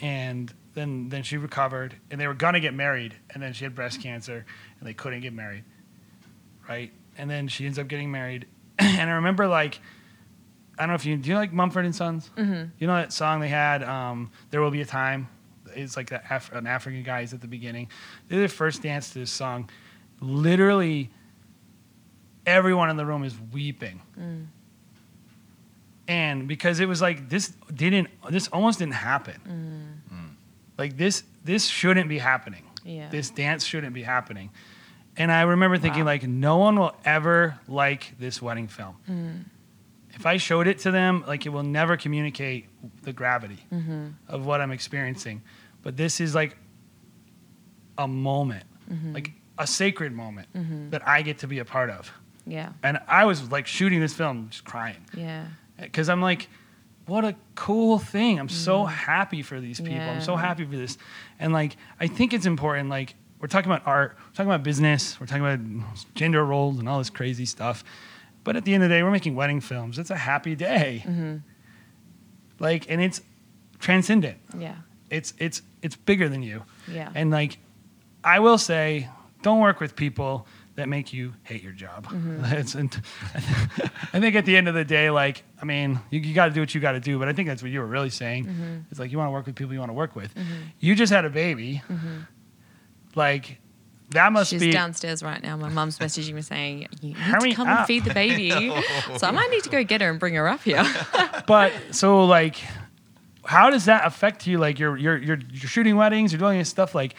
and 0.00 0.52
then 0.74 1.08
then 1.08 1.22
she 1.22 1.36
recovered, 1.36 1.94
and 2.10 2.20
they 2.20 2.26
were 2.26 2.34
gonna 2.34 2.60
get 2.60 2.74
married, 2.74 3.14
and 3.30 3.42
then 3.42 3.52
she 3.52 3.64
had 3.64 3.74
breast 3.74 4.02
cancer, 4.02 4.44
and 4.80 4.88
they 4.88 4.94
couldn't 4.94 5.20
get 5.20 5.32
married, 5.32 5.64
right? 6.68 6.90
And 7.16 7.30
then 7.30 7.48
she 7.48 7.66
ends 7.66 7.78
up 7.78 7.88
getting 7.88 8.10
married, 8.10 8.46
and 8.78 9.10
I 9.10 9.14
remember 9.14 9.46
like. 9.46 9.80
I 10.78 10.82
don't 10.82 10.88
know 10.90 10.94
if 10.94 11.04
you 11.04 11.16
do 11.16 11.30
you 11.30 11.36
like 11.36 11.52
Mumford 11.52 11.84
and 11.84 11.94
Sons. 11.94 12.30
Mm-hmm. 12.36 12.70
You 12.78 12.86
know 12.86 12.94
that 12.94 13.12
song 13.12 13.40
they 13.40 13.48
had, 13.48 13.82
um, 13.82 14.30
"There 14.50 14.60
Will 14.60 14.70
Be 14.70 14.80
a 14.80 14.86
Time." 14.86 15.28
It's 15.74 15.96
like 15.96 16.10
Af- 16.12 16.52
an 16.52 16.66
African 16.66 17.02
guy 17.02 17.20
is 17.20 17.34
at 17.34 17.40
the 17.40 17.46
beginning. 17.48 17.88
They 18.28 18.36
did 18.36 18.42
their 18.42 18.48
first 18.48 18.82
dance 18.82 19.12
to 19.12 19.18
this 19.18 19.30
song. 19.30 19.68
Literally, 20.20 21.10
everyone 22.46 22.88
in 22.90 22.96
the 22.96 23.04
room 23.06 23.22
is 23.24 23.34
weeping 23.52 24.00
and 26.08 26.48
because 26.48 26.80
it 26.80 26.86
was 26.88 27.02
like 27.02 27.28
this 27.28 27.52
didn't 27.74 28.08
this 28.30 28.48
almost 28.48 28.78
didn't 28.78 28.94
happen 28.94 30.00
like 30.78 30.96
this 30.96 31.22
this 31.44 31.66
shouldn't 31.66 32.08
be 32.08 32.18
happening 32.18 32.64
Yeah. 32.84 33.08
This 33.10 33.28
dance 33.30 33.64
shouldn't 33.64 33.92
be 33.94 34.02
happening. 34.02 34.50
And 35.16 35.30
I 35.32 35.42
remember 35.42 35.76
thinking, 35.78 36.02
Wow. 36.04 36.12
like, 36.12 36.22
no 36.28 36.56
one 36.58 36.78
will 36.78 36.94
ever 37.04 37.58
like 37.66 38.14
this 38.20 38.40
wedding 38.40 38.68
film. 38.68 38.94
If 40.18 40.26
I 40.26 40.36
showed 40.36 40.66
it 40.66 40.78
to 40.80 40.90
them, 40.90 41.22
like, 41.26 41.46
it 41.46 41.50
will 41.50 41.62
never 41.62 41.96
communicate 41.96 42.66
the 43.02 43.12
gravity 43.12 43.58
Mm-hmm. 43.72 44.08
of 44.28 44.44
what 44.46 44.60
I'm 44.60 44.72
experiencing. 44.72 45.42
But 45.82 45.96
this 45.96 46.20
is 46.20 46.34
like 46.34 46.56
a 47.96 48.08
moment, 48.08 48.64
Mm-hmm. 48.90 49.12
like 49.14 49.32
a 49.58 49.66
sacred 49.66 50.12
moment 50.12 50.48
that 50.92 51.06
I 51.06 51.22
get 51.22 51.38
to 51.38 51.46
be 51.48 51.58
a 51.58 51.64
part 51.64 51.90
of. 51.90 52.12
Yeah. 52.46 52.70
And 52.82 52.98
I 53.08 53.24
was 53.26 53.50
like 53.50 53.66
shooting 53.66 54.00
this 54.00 54.14
film, 54.14 54.48
just 54.50 54.64
crying 54.64 55.04
Yeah. 55.14 55.46
because 55.80 56.08
I'm 56.08 56.22
like, 56.22 56.48
what 57.06 57.24
a 57.24 57.34
cool 57.54 57.98
thing. 57.98 58.38
I'm 58.38 58.48
so 58.48 58.84
happy 58.84 59.42
for 59.42 59.60
these 59.60 59.80
people. 59.80 60.00
I'm 60.00 60.20
so. 60.20 60.36
Happy 60.36 60.64
for 60.64 60.76
this. 60.76 60.96
And 61.38 61.52
like, 61.52 61.76
I 62.00 62.06
think 62.06 62.32
it's 62.34 62.46
important. 62.46 62.88
Like, 62.88 63.14
we're 63.40 63.48
talking 63.48 63.70
about 63.70 63.86
art, 63.86 64.16
we're 64.18 64.32
talking 64.34 64.50
about 64.50 64.62
business, 64.62 65.18
we're 65.20 65.26
talking 65.26 65.44
about 65.44 65.60
gender 66.14 66.44
roles 66.44 66.78
and 66.78 66.88
all 66.88 66.98
this 66.98 67.10
crazy 67.10 67.46
stuff. 67.46 67.82
But 68.44 68.56
at 68.56 68.64
the 68.64 68.74
end 68.74 68.82
of 68.82 68.88
the 68.88 68.94
day, 68.94 69.02
we're 69.02 69.10
making 69.10 69.34
wedding 69.34 69.60
films. 69.60 69.98
It's 69.98 70.10
a 70.10 70.16
happy 70.16 70.54
day. 70.54 71.02
Mm-hmm. 71.06 71.36
Like, 72.58 72.90
and 72.90 73.00
it's 73.00 73.20
transcendent. 73.78 74.38
Yeah. 74.56 74.76
It's 75.10 75.34
it's 75.38 75.62
it's 75.82 75.96
bigger 75.96 76.28
than 76.28 76.42
you. 76.42 76.64
Yeah. 76.90 77.10
And 77.14 77.30
like, 77.30 77.58
I 78.24 78.40
will 78.40 78.58
say, 78.58 79.08
don't 79.42 79.60
work 79.60 79.80
with 79.80 79.96
people 79.96 80.46
that 80.74 80.88
make 80.88 81.12
you 81.12 81.34
hate 81.42 81.62
your 81.62 81.72
job. 81.72 82.06
Mm-hmm. 82.06 82.44
It's, 82.54 82.74
and 82.74 83.02
I 84.12 84.20
think 84.20 84.34
at 84.36 84.44
the 84.44 84.56
end 84.56 84.68
of 84.68 84.74
the 84.74 84.84
day, 84.84 85.10
like, 85.10 85.42
I 85.60 85.64
mean, 85.64 86.00
you, 86.10 86.20
you 86.20 86.34
got 86.34 86.46
to 86.46 86.52
do 86.52 86.60
what 86.60 86.74
you 86.74 86.80
got 86.80 86.92
to 86.92 87.00
do. 87.00 87.18
But 87.18 87.28
I 87.28 87.32
think 87.32 87.48
that's 87.48 87.62
what 87.62 87.70
you 87.70 87.80
were 87.80 87.86
really 87.86 88.10
saying. 88.10 88.46
Mm-hmm. 88.46 88.76
It's 88.90 89.00
like 89.00 89.10
you 89.10 89.18
want 89.18 89.28
to 89.28 89.32
work 89.32 89.46
with 89.46 89.56
people 89.56 89.72
you 89.72 89.80
want 89.80 89.90
to 89.90 89.94
work 89.94 90.14
with. 90.14 90.32
You 90.78 90.94
just 90.94 91.12
had 91.12 91.24
a 91.24 91.30
baby. 91.30 91.82
Like, 93.14 93.58
that 94.10 94.32
must. 94.32 94.50
She's 94.50 94.60
be. 94.60 94.70
downstairs 94.70 95.22
right 95.22 95.42
now. 95.42 95.56
My 95.56 95.68
mum's 95.68 95.98
messaging 95.98 96.34
me 96.34 96.42
saying, 96.42 96.88
"You 97.00 97.08
need 97.08 97.16
Hurry 97.16 97.50
to 97.50 97.56
come 97.56 97.68
up." 97.68 97.78
and 97.80 97.86
feed 97.86 98.04
the 98.04 98.14
baby." 98.14 98.50
so 99.18 99.26
I 99.26 99.30
might 99.30 99.50
need 99.50 99.64
to 99.64 99.70
go 99.70 99.84
get 99.84 100.00
her 100.00 100.10
and 100.10 100.18
bring 100.18 100.34
her 100.34 100.48
up 100.48 100.62
here. 100.62 100.84
But 101.46 101.72
so 101.92 102.24
like, 102.26 102.56
how 103.44 103.70
does 103.70 103.86
that 103.86 104.06
affect 104.06 104.46
you? 104.46 104.58
Like, 104.58 104.78
you're 104.78 104.96
you're 104.96 105.16
you're, 105.16 105.38
you're 105.50 105.68
shooting 105.68 105.96
weddings, 105.96 106.32
you're 106.32 106.38
doing 106.38 106.58
this 106.58 106.68
stuff. 106.68 106.94
Like, 106.94 107.14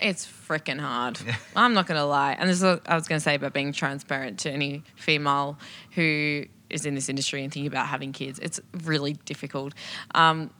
It's 0.00 0.24
freaking 0.26 0.78
hard. 0.80 1.18
I'm 1.56 1.74
not 1.74 1.86
gonna 1.86 2.06
lie, 2.06 2.36
and 2.38 2.48
this 2.48 2.58
is 2.58 2.64
what 2.64 2.88
I 2.88 2.94
was 2.94 3.08
gonna 3.08 3.20
say 3.20 3.34
about 3.34 3.52
being 3.52 3.72
transparent 3.72 4.38
to 4.40 4.50
any 4.50 4.84
female 4.94 5.58
who 5.92 6.44
is 6.70 6.86
in 6.86 6.94
this 6.94 7.08
industry 7.08 7.42
and 7.42 7.52
thinking 7.52 7.66
about 7.68 7.86
having 7.86 8.12
kids. 8.12 8.38
It's 8.40 8.60
really 8.84 9.14
difficult. 9.24 9.74
Um, 10.14 10.50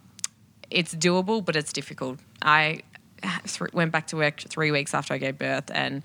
it's 0.71 0.95
doable, 0.95 1.45
but 1.45 1.55
it's 1.57 1.73
difficult. 1.73 2.19
I 2.43 2.81
th- 3.27 3.73
went 3.73 3.93
back 3.93 4.07
to 4.09 4.17
work 4.17 4.41
three 4.41 4.71
weeks 4.71 4.95
after 4.95 5.15
I 5.15 5.19
gave 5.19 5.39
birth, 5.39 5.71
and 5.73 6.03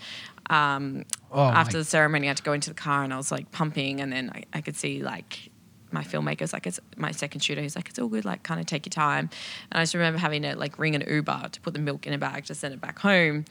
um, 0.49 1.05
Oh, 1.31 1.43
after 1.43 1.77
the 1.77 1.85
ceremony, 1.85 2.27
I 2.27 2.29
had 2.29 2.37
to 2.37 2.43
go 2.43 2.53
into 2.53 2.69
the 2.69 2.75
car, 2.75 3.03
and 3.03 3.13
I 3.13 3.17
was 3.17 3.31
like 3.31 3.51
pumping, 3.51 4.01
and 4.01 4.11
then 4.11 4.31
I, 4.33 4.43
I 4.53 4.61
could 4.61 4.75
see 4.75 5.01
like 5.01 5.49
my 5.91 6.03
filmmaker's 6.03 6.53
like 6.53 6.67
it's 6.67 6.79
my 6.97 7.11
second 7.11 7.41
shooter. 7.41 7.61
He's 7.61 7.75
like 7.75 7.89
it's 7.89 7.99
all 7.99 8.07
good, 8.07 8.25
like 8.25 8.43
kind 8.43 8.59
of 8.59 8.65
take 8.65 8.85
your 8.85 8.91
time. 8.91 9.29
And 9.71 9.79
I 9.79 9.83
just 9.83 9.93
remember 9.93 10.19
having 10.19 10.41
to 10.43 10.55
like 10.55 10.79
ring 10.79 10.95
an 10.95 11.03
Uber 11.07 11.49
to 11.51 11.61
put 11.61 11.73
the 11.73 11.79
milk 11.79 12.07
in 12.07 12.13
a 12.13 12.17
bag 12.17 12.45
to 12.45 12.55
send 12.55 12.73
it 12.73 12.81
back 12.81 12.99
home. 12.99 13.45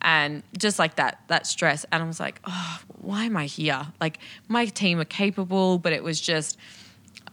And 0.00 0.42
just 0.56 0.78
like 0.78 0.94
that, 0.96 1.22
that 1.26 1.46
stress. 1.46 1.84
And 1.90 2.02
I 2.02 2.06
was 2.06 2.20
like, 2.20 2.40
oh, 2.44 2.80
why 3.00 3.24
am 3.24 3.36
I 3.36 3.46
here? 3.46 3.84
Like, 4.00 4.18
my 4.46 4.66
team 4.66 5.00
are 5.00 5.04
capable, 5.04 5.78
but 5.78 5.92
it 5.92 6.04
was 6.04 6.20
just, 6.20 6.56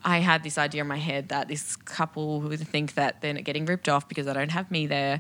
I 0.06 0.20
had 0.20 0.43
this 0.43 0.60
idea 0.60 0.82
in 0.82 0.88
my 0.88 0.99
head 0.99 1.30
that 1.30 1.47
this 1.47 1.76
couple 1.76 2.39
would 2.41 2.60
think 2.60 2.93
that 2.93 3.22
they're 3.22 3.34
getting 3.34 3.66
ripped 3.66 3.89
off 3.89 4.08
because 4.08 4.28
I 4.28 4.34
don't 4.34 4.51
have 4.51 4.70
me 4.70 4.86
there. 4.86 5.20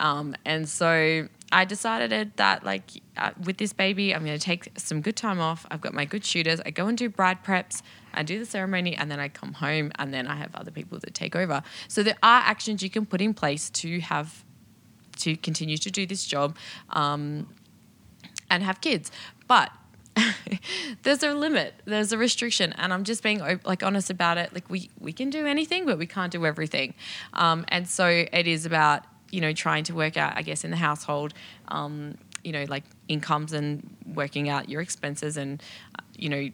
Um, 0.00 0.36
and 0.44 0.68
so 0.68 1.26
I 1.50 1.64
decided 1.64 2.32
that, 2.36 2.62
like, 2.62 2.90
uh, 3.16 3.30
with 3.42 3.56
this 3.56 3.72
baby, 3.72 4.14
I'm 4.14 4.26
going 4.26 4.38
to 4.38 4.44
take 4.44 4.70
some 4.76 5.00
good 5.00 5.16
time 5.16 5.40
off. 5.40 5.64
I've 5.70 5.80
got 5.80 5.94
my 5.94 6.04
good 6.04 6.26
shooters. 6.26 6.60
I 6.66 6.70
go 6.70 6.88
and 6.88 6.98
do 6.98 7.08
bride 7.08 7.42
preps. 7.42 7.80
I 8.12 8.22
do 8.22 8.38
the 8.38 8.44
ceremony 8.44 8.94
and 8.94 9.10
then 9.10 9.18
I 9.18 9.28
come 9.28 9.54
home 9.54 9.92
and 9.98 10.12
then 10.12 10.26
I 10.26 10.36
have 10.36 10.54
other 10.54 10.70
people 10.70 10.98
that 10.98 11.14
take 11.14 11.34
over. 11.34 11.62
So 11.88 12.02
there 12.02 12.18
are 12.22 12.42
actions 12.42 12.82
you 12.82 12.90
can 12.90 13.06
put 13.06 13.22
in 13.22 13.32
place 13.32 13.70
to 13.70 14.00
have 14.00 14.44
to 15.20 15.36
continue 15.36 15.78
to 15.78 15.90
do 15.90 16.04
this 16.04 16.26
job 16.26 16.56
um, 16.90 17.48
and 18.50 18.62
have 18.62 18.82
kids. 18.82 19.10
But 19.46 19.72
there's 21.02 21.22
a 21.22 21.34
limit, 21.34 21.74
there's 21.84 22.12
a 22.12 22.18
restriction, 22.18 22.72
and 22.74 22.92
I'm 22.92 23.04
just 23.04 23.22
being 23.22 23.40
like 23.64 23.82
honest 23.82 24.10
about 24.10 24.38
it. 24.38 24.52
Like 24.54 24.68
we 24.70 24.90
we 24.98 25.12
can 25.12 25.30
do 25.30 25.46
anything, 25.46 25.86
but 25.86 25.98
we 25.98 26.06
can't 26.06 26.32
do 26.32 26.46
everything, 26.46 26.94
um, 27.32 27.64
and 27.68 27.88
so 27.88 28.06
it 28.06 28.46
is 28.46 28.66
about 28.66 29.04
you 29.30 29.40
know 29.40 29.52
trying 29.52 29.84
to 29.84 29.94
work 29.94 30.16
out, 30.16 30.36
I 30.36 30.42
guess, 30.42 30.64
in 30.64 30.70
the 30.70 30.76
household. 30.76 31.34
Um, 31.68 32.16
you 32.44 32.52
know, 32.52 32.64
like 32.68 32.84
incomes 33.08 33.52
and 33.52 33.96
working 34.14 34.48
out 34.48 34.68
your 34.68 34.80
expenses, 34.80 35.36
and 35.36 35.62
uh, 35.98 36.02
you 36.16 36.28
know, 36.28 36.48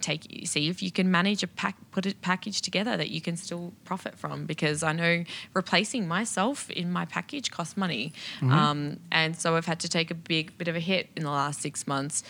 take 0.00 0.46
see 0.46 0.68
if 0.68 0.82
you 0.82 0.90
can 0.90 1.10
manage 1.10 1.42
a 1.42 1.46
pack, 1.48 1.76
put 1.90 2.06
a 2.06 2.14
package 2.14 2.62
together 2.62 2.96
that 2.96 3.10
you 3.10 3.20
can 3.20 3.36
still 3.36 3.72
profit 3.84 4.16
from. 4.16 4.46
Because 4.46 4.82
I 4.82 4.92
know 4.92 5.24
replacing 5.52 6.06
myself 6.06 6.70
in 6.70 6.92
my 6.92 7.04
package 7.04 7.50
costs 7.50 7.76
money, 7.76 8.12
um, 8.42 8.98
and 9.10 9.36
so 9.36 9.56
I've 9.56 9.66
had 9.66 9.80
to 9.80 9.88
take 9.88 10.10
a 10.10 10.14
big 10.14 10.56
bit 10.58 10.68
of 10.68 10.76
a 10.76 10.80
hit 10.80 11.10
in 11.16 11.24
the 11.24 11.30
last 11.30 11.60
six 11.60 11.86
months 11.86 12.22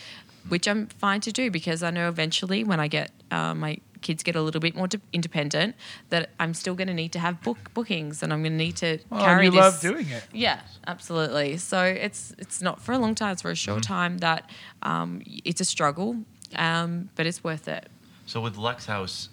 which 0.49 0.67
I'm 0.67 0.87
fine 0.87 1.21
to 1.21 1.31
do 1.31 1.51
because 1.51 1.83
I 1.83 1.91
know 1.91 2.09
eventually 2.09 2.63
when 2.63 2.79
I 2.79 2.87
get 2.87 3.11
uh, 3.31 3.53
my 3.53 3.77
kids 4.01 4.23
get 4.23 4.35
a 4.35 4.41
little 4.41 4.61
bit 4.61 4.75
more 4.75 4.87
de- 4.87 5.01
independent 5.11 5.75
that 6.09 6.29
I'm 6.39 6.53
still 6.53 6.75
going 6.75 6.87
to 6.87 6.93
need 6.93 7.11
to 7.13 7.19
have 7.19 7.41
book 7.41 7.73
bookings 7.73 8.23
and 8.23 8.31
I'm 8.31 8.41
going 8.41 8.53
to 8.53 8.57
need 8.57 8.75
to 8.77 8.99
well, 9.09 9.21
carry 9.21 9.45
you 9.45 9.51
this. 9.51 9.59
love 9.59 9.81
doing 9.81 10.07
it. 10.09 10.23
Yeah, 10.31 10.61
absolutely. 10.85 11.57
So 11.57 11.81
it's 11.83 12.33
it's 12.37 12.61
not 12.61 12.81
for 12.81 12.91
a 12.93 12.97
long 12.97 13.15
time; 13.15 13.33
it's 13.33 13.41
for 13.41 13.51
a 13.51 13.55
short 13.55 13.83
time. 13.83 14.19
That 14.19 14.49
um, 14.81 15.21
it's 15.25 15.61
a 15.61 15.65
struggle, 15.65 16.17
um, 16.55 17.09
but 17.15 17.25
it's 17.25 17.43
worth 17.43 17.67
it. 17.67 17.89
So 18.25 18.41
with 18.41 18.57
Lux 18.57 18.85
House, 18.85 19.29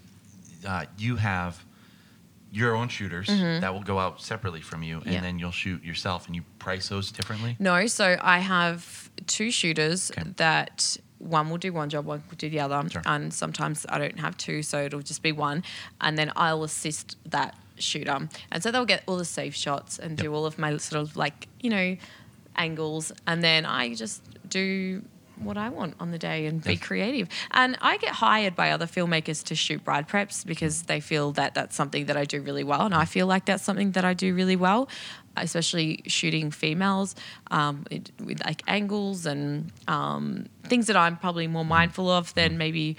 uh, 0.67 0.87
you 0.97 1.17
have 1.17 1.65
your 2.55 2.75
own 2.77 2.89
shooters 2.89 3.27
that 3.63 3.73
will 3.75 3.83
go 3.83 3.99
out 3.99 4.21
separately 4.23 4.61
from 4.61 4.83
you, 4.83 4.97
and 4.97 5.03
Mm-hmm. 5.05 5.13
Yeah. 5.15 5.21
then 5.27 5.39
you'll 5.41 5.51
shoot 5.65 5.83
yourself, 5.85 6.27
and 6.27 6.37
you 6.37 6.43
price 6.59 6.89
those 6.89 7.11
differently. 7.13 7.57
No, 7.59 7.87
so 7.87 8.17
I 8.21 8.39
have 8.39 9.11
two 9.27 9.51
shooters 9.51 10.11
Okay. 10.13 10.31
that 10.37 10.97
one 11.19 11.49
will 11.51 11.59
do 11.59 11.73
one 11.73 11.89
job, 11.89 12.05
one 12.07 12.23
will 12.31 12.37
do 12.37 12.49
the 12.51 12.61
other, 12.61 12.81
Sure. 12.91 13.03
and 13.07 13.33
sometimes 13.35 13.85
I 13.89 13.99
don't 13.99 14.21
have 14.21 14.37
two, 14.37 14.63
so 14.63 14.85
it'll 14.85 15.01
just 15.13 15.23
be 15.23 15.33
one, 15.33 15.65
and 16.01 16.17
then 16.19 16.31
I'll 16.37 16.63
assist 16.65 17.17
that 17.31 17.57
shooter, 17.79 18.29
and 18.53 18.63
so 18.63 18.71
they'll 18.71 18.85
get 18.95 19.03
all 19.07 19.17
the 19.17 19.25
safe 19.25 19.55
shots 19.55 19.99
and 19.99 20.17
do 20.17 20.33
all 20.35 20.47
of 20.47 20.59
my 20.59 20.77
sort 20.77 21.03
of 21.03 21.17
like 21.17 21.49
you 21.61 21.71
know 21.71 21.97
angles, 22.57 23.11
and 23.27 23.43
then 23.43 23.67
I 23.67 23.95
just 23.95 24.23
do 24.49 25.03
what 25.37 25.57
I 25.57 25.69
want 25.69 25.95
on 26.01 26.11
the 26.11 26.19
day 26.19 26.47
and 26.47 26.63
be 26.63 26.77
creative. 26.77 27.29
And 27.51 27.77
I 27.81 27.97
get 27.99 28.11
hired 28.11 28.55
by 28.55 28.71
other 28.71 28.87
filmmakers 28.87 29.43
to 29.45 29.55
shoot 29.55 29.85
bride 29.85 30.09
preps 30.09 30.47
because 30.47 30.83
they 30.85 31.01
feel 31.01 31.33
that 31.33 31.55
that's 31.55 31.75
something 31.75 32.07
that 32.07 32.17
I 32.17 32.25
do 32.25 32.41
really 32.41 32.65
well, 32.65 32.83
and 32.83 32.95
I 32.95 33.05
feel 33.05 33.27
like 33.27 33.45
that's 33.47 33.63
something 33.63 33.93
that 33.93 34.05
I 34.05 34.15
do 34.15 34.35
really 34.35 34.57
well, 34.57 34.89
especially 35.37 36.03
shooting 36.07 36.51
females 36.51 37.15
um, 37.51 37.85
it, 37.91 38.11
with 38.25 38.45
like 38.45 38.63
angles 38.67 39.27
and 39.27 39.73
um, 39.89 40.47
things 40.65 40.87
that 40.87 40.97
I'm 40.97 41.17
probably 41.17 41.47
more 41.47 41.65
mindful 41.65 42.09
of 42.11 42.33
than 42.35 42.59
maybe 42.59 42.97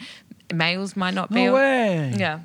males 0.53 0.95
might 0.95 1.13
not 1.13 1.29
be. 1.29 1.45
No 1.45 1.53
way. 1.53 2.13
Yeah, 2.17 2.39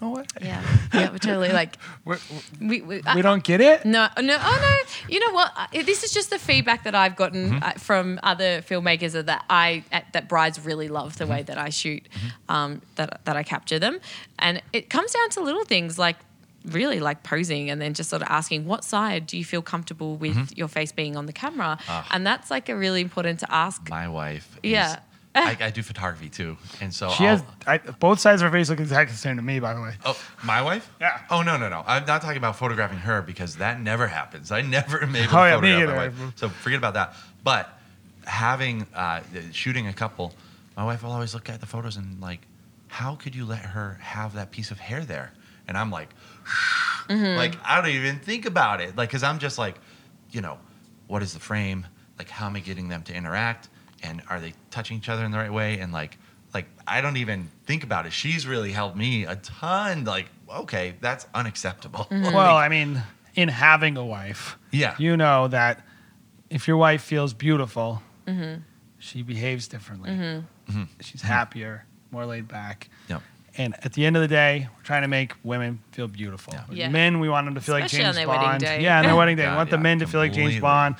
No 0.00 0.10
way. 0.10 0.24
yeah, 0.40 0.62
yeah. 0.94 1.10
We're 1.10 1.18
totally 1.18 1.50
like 1.50 1.76
We're, 2.04 2.18
we. 2.60 2.80
we, 2.82 3.02
we 3.16 3.22
don't 3.22 3.42
get 3.42 3.60
it. 3.60 3.84
no, 3.84 4.08
no, 4.20 4.36
oh 4.40 4.58
no. 4.62 5.08
You 5.12 5.18
know 5.18 5.32
what? 5.32 5.52
I- 5.56 5.82
This 5.82 6.04
is 6.04 6.12
just 6.12 6.30
the 6.30 6.38
feedback 6.38 6.84
that 6.84 6.94
I've 6.94 7.16
gotten 7.16 7.54
uh, 7.62 7.72
from 7.72 8.20
other 8.22 8.62
filmmakers 8.62 9.12
that 9.24 9.44
I 9.50 9.82
uh, 9.92 10.00
that 10.12 10.28
brides 10.28 10.64
really 10.64 10.88
love 10.88 11.18
the 11.18 11.26
way 11.26 11.42
that 11.42 11.58
I 11.58 11.70
shoot, 11.70 12.08
um, 12.48 12.80
that 12.94 13.24
that 13.24 13.36
I 13.36 13.42
capture 13.42 13.78
them, 13.80 13.98
and 14.38 14.62
it 14.72 14.88
comes 14.88 15.12
down 15.12 15.30
to 15.30 15.40
little 15.40 15.64
things 15.64 15.98
like 15.98 16.16
really 16.64 17.00
like 17.00 17.22
posing 17.22 17.70
and 17.70 17.80
then 17.80 17.94
just 17.94 18.10
sort 18.10 18.20
of 18.20 18.28
asking 18.28 18.66
what 18.66 18.84
side 18.84 19.26
do 19.26 19.38
you 19.38 19.44
feel 19.44 19.62
comfortable 19.62 20.16
with 20.16 20.56
your 20.56 20.68
face 20.68 20.92
being 20.92 21.16
on 21.16 21.26
the 21.26 21.32
camera, 21.32 21.78
and 22.12 22.24
that's 22.26 22.50
like 22.50 22.68
a 22.68 22.76
really 22.76 23.00
important 23.00 23.40
to 23.40 23.52
ask. 23.52 23.88
My 23.90 24.08
wife. 24.08 24.58
Is, 24.62 24.72
Yeah. 24.72 24.98
I, 25.34 25.56
I 25.60 25.70
do 25.70 25.82
photography 25.82 26.28
too, 26.28 26.56
and 26.80 26.92
so 26.92 27.10
She 27.10 27.24
I'll- 27.26 27.36
has 27.36 27.44
I, 27.66 27.78
both 27.78 28.18
sides 28.18 28.42
of 28.42 28.50
her 28.50 28.58
face 28.58 28.68
look 28.70 28.80
exactly 28.80 29.12
the 29.12 29.18
same 29.18 29.36
to 29.36 29.42
me, 29.42 29.60
by 29.60 29.72
the 29.74 29.80
way. 29.80 29.94
Oh, 30.04 30.18
my 30.42 30.62
wife? 30.62 30.90
Yeah. 31.00 31.20
Oh 31.30 31.42
no, 31.42 31.56
no, 31.56 31.68
no. 31.68 31.84
I'm 31.86 32.04
not 32.06 32.22
talking 32.22 32.38
about 32.38 32.56
photographing 32.56 32.98
her 32.98 33.22
because 33.22 33.56
that 33.56 33.80
never 33.80 34.08
happens. 34.08 34.50
I 34.50 34.62
never 34.62 35.00
am 35.02 35.14
able 35.14 35.36
Oh, 35.36 35.42
to 35.44 35.48
yeah, 35.48 35.60
photograph 35.60 35.88
my 36.18 36.24
wife. 36.24 36.32
So 36.36 36.48
forget 36.48 36.78
about 36.78 36.94
that. 36.94 37.14
But 37.44 37.68
having 38.26 38.86
uh, 38.94 39.20
shooting 39.52 39.86
a 39.86 39.92
couple, 39.92 40.34
my 40.76 40.84
wife 40.84 41.02
will 41.04 41.12
always 41.12 41.34
look 41.34 41.48
at 41.48 41.60
the 41.60 41.66
photos 41.66 41.96
and 41.96 42.20
like, 42.20 42.40
how 42.88 43.14
could 43.14 43.34
you 43.36 43.44
let 43.44 43.60
her 43.60 43.98
have 44.00 44.34
that 44.34 44.50
piece 44.50 44.70
of 44.72 44.78
hair 44.80 45.04
there? 45.04 45.32
And 45.68 45.76
I'm 45.76 45.90
like, 45.90 46.08
like 47.08 47.54
I 47.64 47.80
don't 47.80 47.90
even 47.90 48.18
think 48.18 48.46
about 48.46 48.80
it. 48.80 48.96
Like, 48.96 49.10
cause 49.10 49.22
I'm 49.22 49.38
just 49.38 49.58
like, 49.58 49.76
you 50.30 50.40
know, 50.40 50.58
what 51.06 51.22
is 51.22 51.32
the 51.34 51.40
frame? 51.40 51.86
Like, 52.18 52.28
how 52.28 52.46
am 52.46 52.56
I 52.56 52.60
getting 52.60 52.88
them 52.88 53.02
to 53.04 53.14
interact? 53.14 53.68
And 54.02 54.22
are 54.28 54.40
they 54.40 54.54
touching 54.70 54.96
each 54.98 55.08
other 55.08 55.24
in 55.24 55.30
the 55.30 55.38
right 55.38 55.52
way? 55.52 55.78
And 55.80 55.92
like, 55.92 56.16
like 56.54 56.66
I 56.86 57.00
don't 57.00 57.16
even 57.16 57.50
think 57.66 57.84
about 57.84 58.06
it. 58.06 58.12
She's 58.12 58.46
really 58.46 58.72
helped 58.72 58.96
me 58.96 59.24
a 59.24 59.36
ton. 59.36 60.04
Like, 60.04 60.26
okay, 60.48 60.94
that's 61.00 61.26
unacceptable. 61.34 62.06
Mm-hmm. 62.10 62.32
Well, 62.34 62.56
I 62.56 62.68
mean, 62.68 63.02
in 63.34 63.48
having 63.48 63.96
a 63.96 64.04
wife, 64.04 64.56
yeah, 64.70 64.94
you 64.98 65.16
know 65.16 65.48
that 65.48 65.84
if 66.50 66.66
your 66.68 66.76
wife 66.76 67.02
feels 67.02 67.34
beautiful, 67.34 68.02
Mm-hmm. 68.26 68.60
she 68.98 69.22
behaves 69.22 69.68
differently. 69.68 70.10
Mm-hmm. 70.10 70.72
Mm-hmm. 70.72 70.82
She's 71.00 71.22
happier, 71.22 71.84
more 72.10 72.26
laid 72.26 72.46
back. 72.46 72.88
Yep. 73.08 73.22
And 73.56 73.74
at 73.84 73.94
the 73.94 74.04
end 74.06 74.16
of 74.16 74.22
the 74.22 74.28
day, 74.28 74.68
we're 74.76 74.82
trying 74.84 75.02
to 75.02 75.08
make 75.08 75.32
women 75.42 75.80
feel 75.92 76.06
beautiful. 76.08 76.52
Yeah. 76.54 76.64
Yeah. 76.70 76.88
Men, 76.90 77.18
we 77.20 77.28
want 77.28 77.46
them 77.46 77.54
to 77.54 77.60
feel 77.60 77.76
Especially 77.76 77.98
like 78.00 78.06
on 78.06 78.14
James 78.14 78.16
their 78.16 78.28
wedding 78.28 78.48
Bond. 78.50 78.60
day. 78.62 78.82
Yeah, 78.82 78.98
on 78.98 79.04
their 79.06 79.16
wedding 79.16 79.36
day. 79.36 79.42
Yeah, 79.44 79.50
we 79.52 79.56
want 79.56 79.70
the 79.70 79.76
yeah, 79.76 79.82
men 79.82 79.98
to 80.00 80.06
feel 80.06 80.20
like 80.20 80.32
James. 80.32 80.60
Bond. 80.60 80.96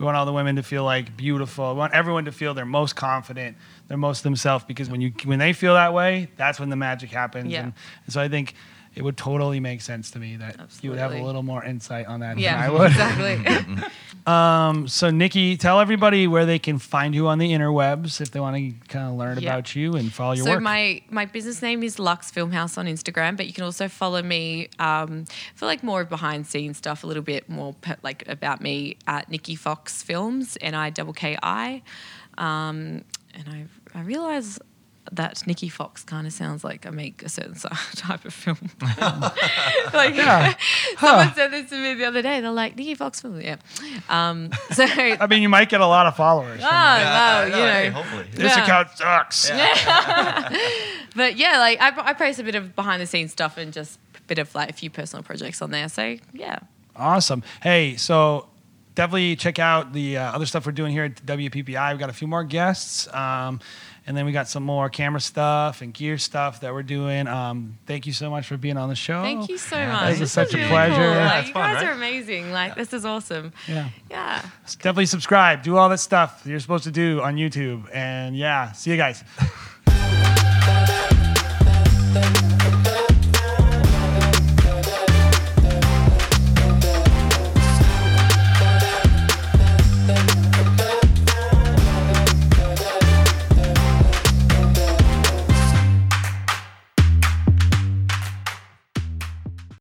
We 0.00 0.06
want 0.06 0.16
all 0.16 0.24
the 0.24 0.32
women 0.32 0.56
to 0.56 0.62
feel 0.62 0.82
like 0.82 1.14
beautiful. 1.14 1.74
We 1.74 1.78
want 1.78 1.92
everyone 1.92 2.24
to 2.24 2.32
feel 2.32 2.54
they're 2.54 2.64
most 2.64 2.96
confident, 2.96 3.58
they're 3.86 3.98
most 3.98 4.22
themselves. 4.22 4.64
Because 4.64 4.88
when 4.88 5.02
you 5.02 5.12
when 5.26 5.38
they 5.38 5.52
feel 5.52 5.74
that 5.74 5.92
way, 5.92 6.28
that's 6.38 6.58
when 6.58 6.70
the 6.70 6.76
magic 6.76 7.10
happens. 7.10 7.52
Yeah. 7.52 7.64
And, 7.64 7.74
and 8.06 8.12
so 8.14 8.18
I 8.18 8.28
think 8.28 8.54
it 8.94 9.02
would 9.02 9.16
totally 9.16 9.60
make 9.60 9.80
sense 9.80 10.10
to 10.12 10.18
me 10.18 10.36
that 10.36 10.56
you 10.82 10.90
would 10.90 10.98
have 10.98 11.12
a 11.12 11.22
little 11.22 11.42
more 11.44 11.64
insight 11.64 12.06
on 12.06 12.20
that 12.20 12.38
Yeah, 12.38 12.60
than 12.60 12.70
I 12.70 12.78
would. 12.78 12.90
exactly. 12.90 13.84
Um, 14.26 14.86
so 14.86 15.08
Nikki, 15.08 15.56
tell 15.56 15.80
everybody 15.80 16.26
where 16.26 16.44
they 16.44 16.58
can 16.58 16.78
find 16.78 17.14
you 17.14 17.26
on 17.28 17.38
the 17.38 17.52
interwebs 17.52 18.20
if 18.20 18.30
they 18.30 18.38
want 18.38 18.54
to 18.54 18.72
kind 18.88 19.08
of 19.08 19.14
learn 19.14 19.38
Yeah. 19.38 19.48
about 19.54 19.74
you 19.74 19.94
and 19.96 20.12
follow 20.12 20.34
your 20.34 20.44
so 20.44 20.50
work. 20.52 20.62
my 20.62 21.00
my 21.08 21.24
business 21.24 21.62
name 21.62 21.82
is 21.82 21.98
Lux 21.98 22.30
Filmhouse 22.30 22.76
on 22.76 22.84
Instagram, 22.86 23.38
but 23.38 23.46
you 23.46 23.54
can 23.54 23.64
also 23.64 23.88
follow 23.88 24.20
me 24.22 24.68
um, 24.78 25.24
for 25.54 25.64
like 25.64 25.82
more 25.82 26.04
behind 26.04 26.46
scenes 26.46 26.76
stuff, 26.76 27.02
a 27.02 27.06
little 27.06 27.22
bit 27.22 27.48
more 27.48 27.74
like 28.02 28.28
about 28.28 28.60
me 28.60 28.98
at 29.06 29.30
Nikki 29.30 29.54
Fox 29.54 30.02
Films, 30.02 30.58
N 30.60 30.74
I 30.74 30.90
double 30.90 31.14
K 31.14 31.38
I, 31.42 31.80
um, 32.36 33.02
and 33.34 33.48
I 33.48 33.64
I 33.94 34.02
realize. 34.02 34.58
That 35.12 35.44
Nikki 35.46 35.68
Fox 35.68 36.04
kind 36.04 36.26
of 36.26 36.32
sounds 36.32 36.62
like 36.62 36.86
I 36.86 36.90
make 36.90 37.22
a 37.22 37.28
certain 37.28 37.54
type 37.96 38.24
of 38.24 38.32
film. 38.34 38.58
like 39.92 40.14
Yeah. 40.14 40.54
someone 40.98 41.34
said 41.34 41.50
this 41.50 41.70
to 41.70 41.76
me 41.76 41.94
the 41.94 42.04
other 42.04 42.22
day. 42.22 42.40
They're 42.40 42.50
like 42.50 42.76
Nikki 42.76 42.94
Fox 42.94 43.20
film, 43.20 43.40
yeah. 43.40 43.56
Um, 44.08 44.50
so 44.72 44.84
I 44.86 45.26
mean, 45.28 45.42
you 45.42 45.48
might 45.48 45.68
get 45.68 45.80
a 45.80 45.86
lot 45.86 46.06
of 46.06 46.16
followers. 46.16 46.60
oh 46.62 46.66
from 46.66 46.70
wow, 46.70 46.96
Yeah, 46.96 47.44
you 47.46 47.50
no, 47.52 47.58
know, 47.58 47.72
hey, 47.72 47.88
hopefully. 47.88 48.26
This 48.32 48.56
Yeah. 48.56 48.62
account 48.62 48.90
sucks. 48.90 49.48
Yeah. 49.48 50.56
But 51.16 51.36
yeah, 51.36 51.58
like 51.58 51.80
I, 51.80 51.92
I 52.10 52.12
post 52.12 52.38
a 52.38 52.44
bit 52.44 52.54
of 52.54 52.76
behind 52.76 53.02
the 53.02 53.06
scenes 53.06 53.32
stuff 53.32 53.56
and 53.56 53.72
just 53.72 53.98
a 54.16 54.20
bit 54.22 54.38
of 54.38 54.54
like 54.54 54.70
a 54.70 54.72
few 54.72 54.90
personal 54.90 55.22
projects 55.22 55.60
on 55.62 55.70
there. 55.70 55.88
So 55.88 56.16
yeah, 56.32 56.58
Awesome. 56.94 57.42
Hey, 57.62 57.96
so 57.96 58.48
definitely 58.94 59.34
check 59.36 59.58
out 59.58 59.92
the 59.92 60.18
uh, 60.18 60.32
other 60.32 60.44
stuff 60.46 60.66
we're 60.66 60.72
doing 60.72 60.92
here 60.92 61.04
at 61.04 61.16
WPPI. 61.24 61.90
We've 61.92 61.98
got 61.98 62.10
a 62.10 62.12
few 62.12 62.28
more 62.28 62.44
guests. 62.44 63.08
Um, 63.14 63.60
and 64.10 64.16
then 64.18 64.26
we 64.26 64.32
got 64.32 64.48
some 64.48 64.64
more 64.64 64.88
camera 64.90 65.20
stuff 65.20 65.82
and 65.82 65.94
gear 65.94 66.18
stuff 66.18 66.62
that 66.62 66.72
we're 66.72 66.82
doing. 66.82 67.28
Um, 67.28 67.78
thank 67.86 68.08
you 68.08 68.12
so 68.12 68.28
much 68.28 68.44
for 68.48 68.56
being 68.56 68.76
on 68.76 68.88
the 68.88 68.96
show. 68.96 69.22
thank 69.22 69.48
you 69.48 69.56
so 69.56 69.76
Yeah, 69.76 69.92
much. 69.92 70.04
this 70.06 70.14
is 70.14 70.20
This 70.20 70.32
such 70.32 70.52
a 70.52 70.56
really 70.56 70.68
pleasure. 70.68 70.94
Cool. 70.96 71.04
Yeah, 71.14 71.26
Like, 71.28 71.46
you 71.46 71.52
fun, 71.52 71.62
guys 71.74 71.76
right? 71.76 71.86
are 71.86 71.92
amazing. 71.92 72.50
Like 72.50 72.74
this 72.74 72.92
is 72.92 73.04
awesome. 73.04 73.52
Yeah. 73.68 73.88
Yeah. 74.10 74.42
Definitely 74.78 75.06
subscribe. 75.06 75.62
Do 75.62 75.76
all 75.76 75.88
that 75.90 75.98
stuff 76.00 76.42
you're 76.44 76.58
supposed 76.58 76.82
to 76.84 76.90
do 76.90 77.20
on 77.22 77.36
YouTube. 77.36 77.88
And 77.94 78.36
yeah, 78.36 78.72
see 78.72 78.90
you 78.90 78.96
guys. 78.96 79.22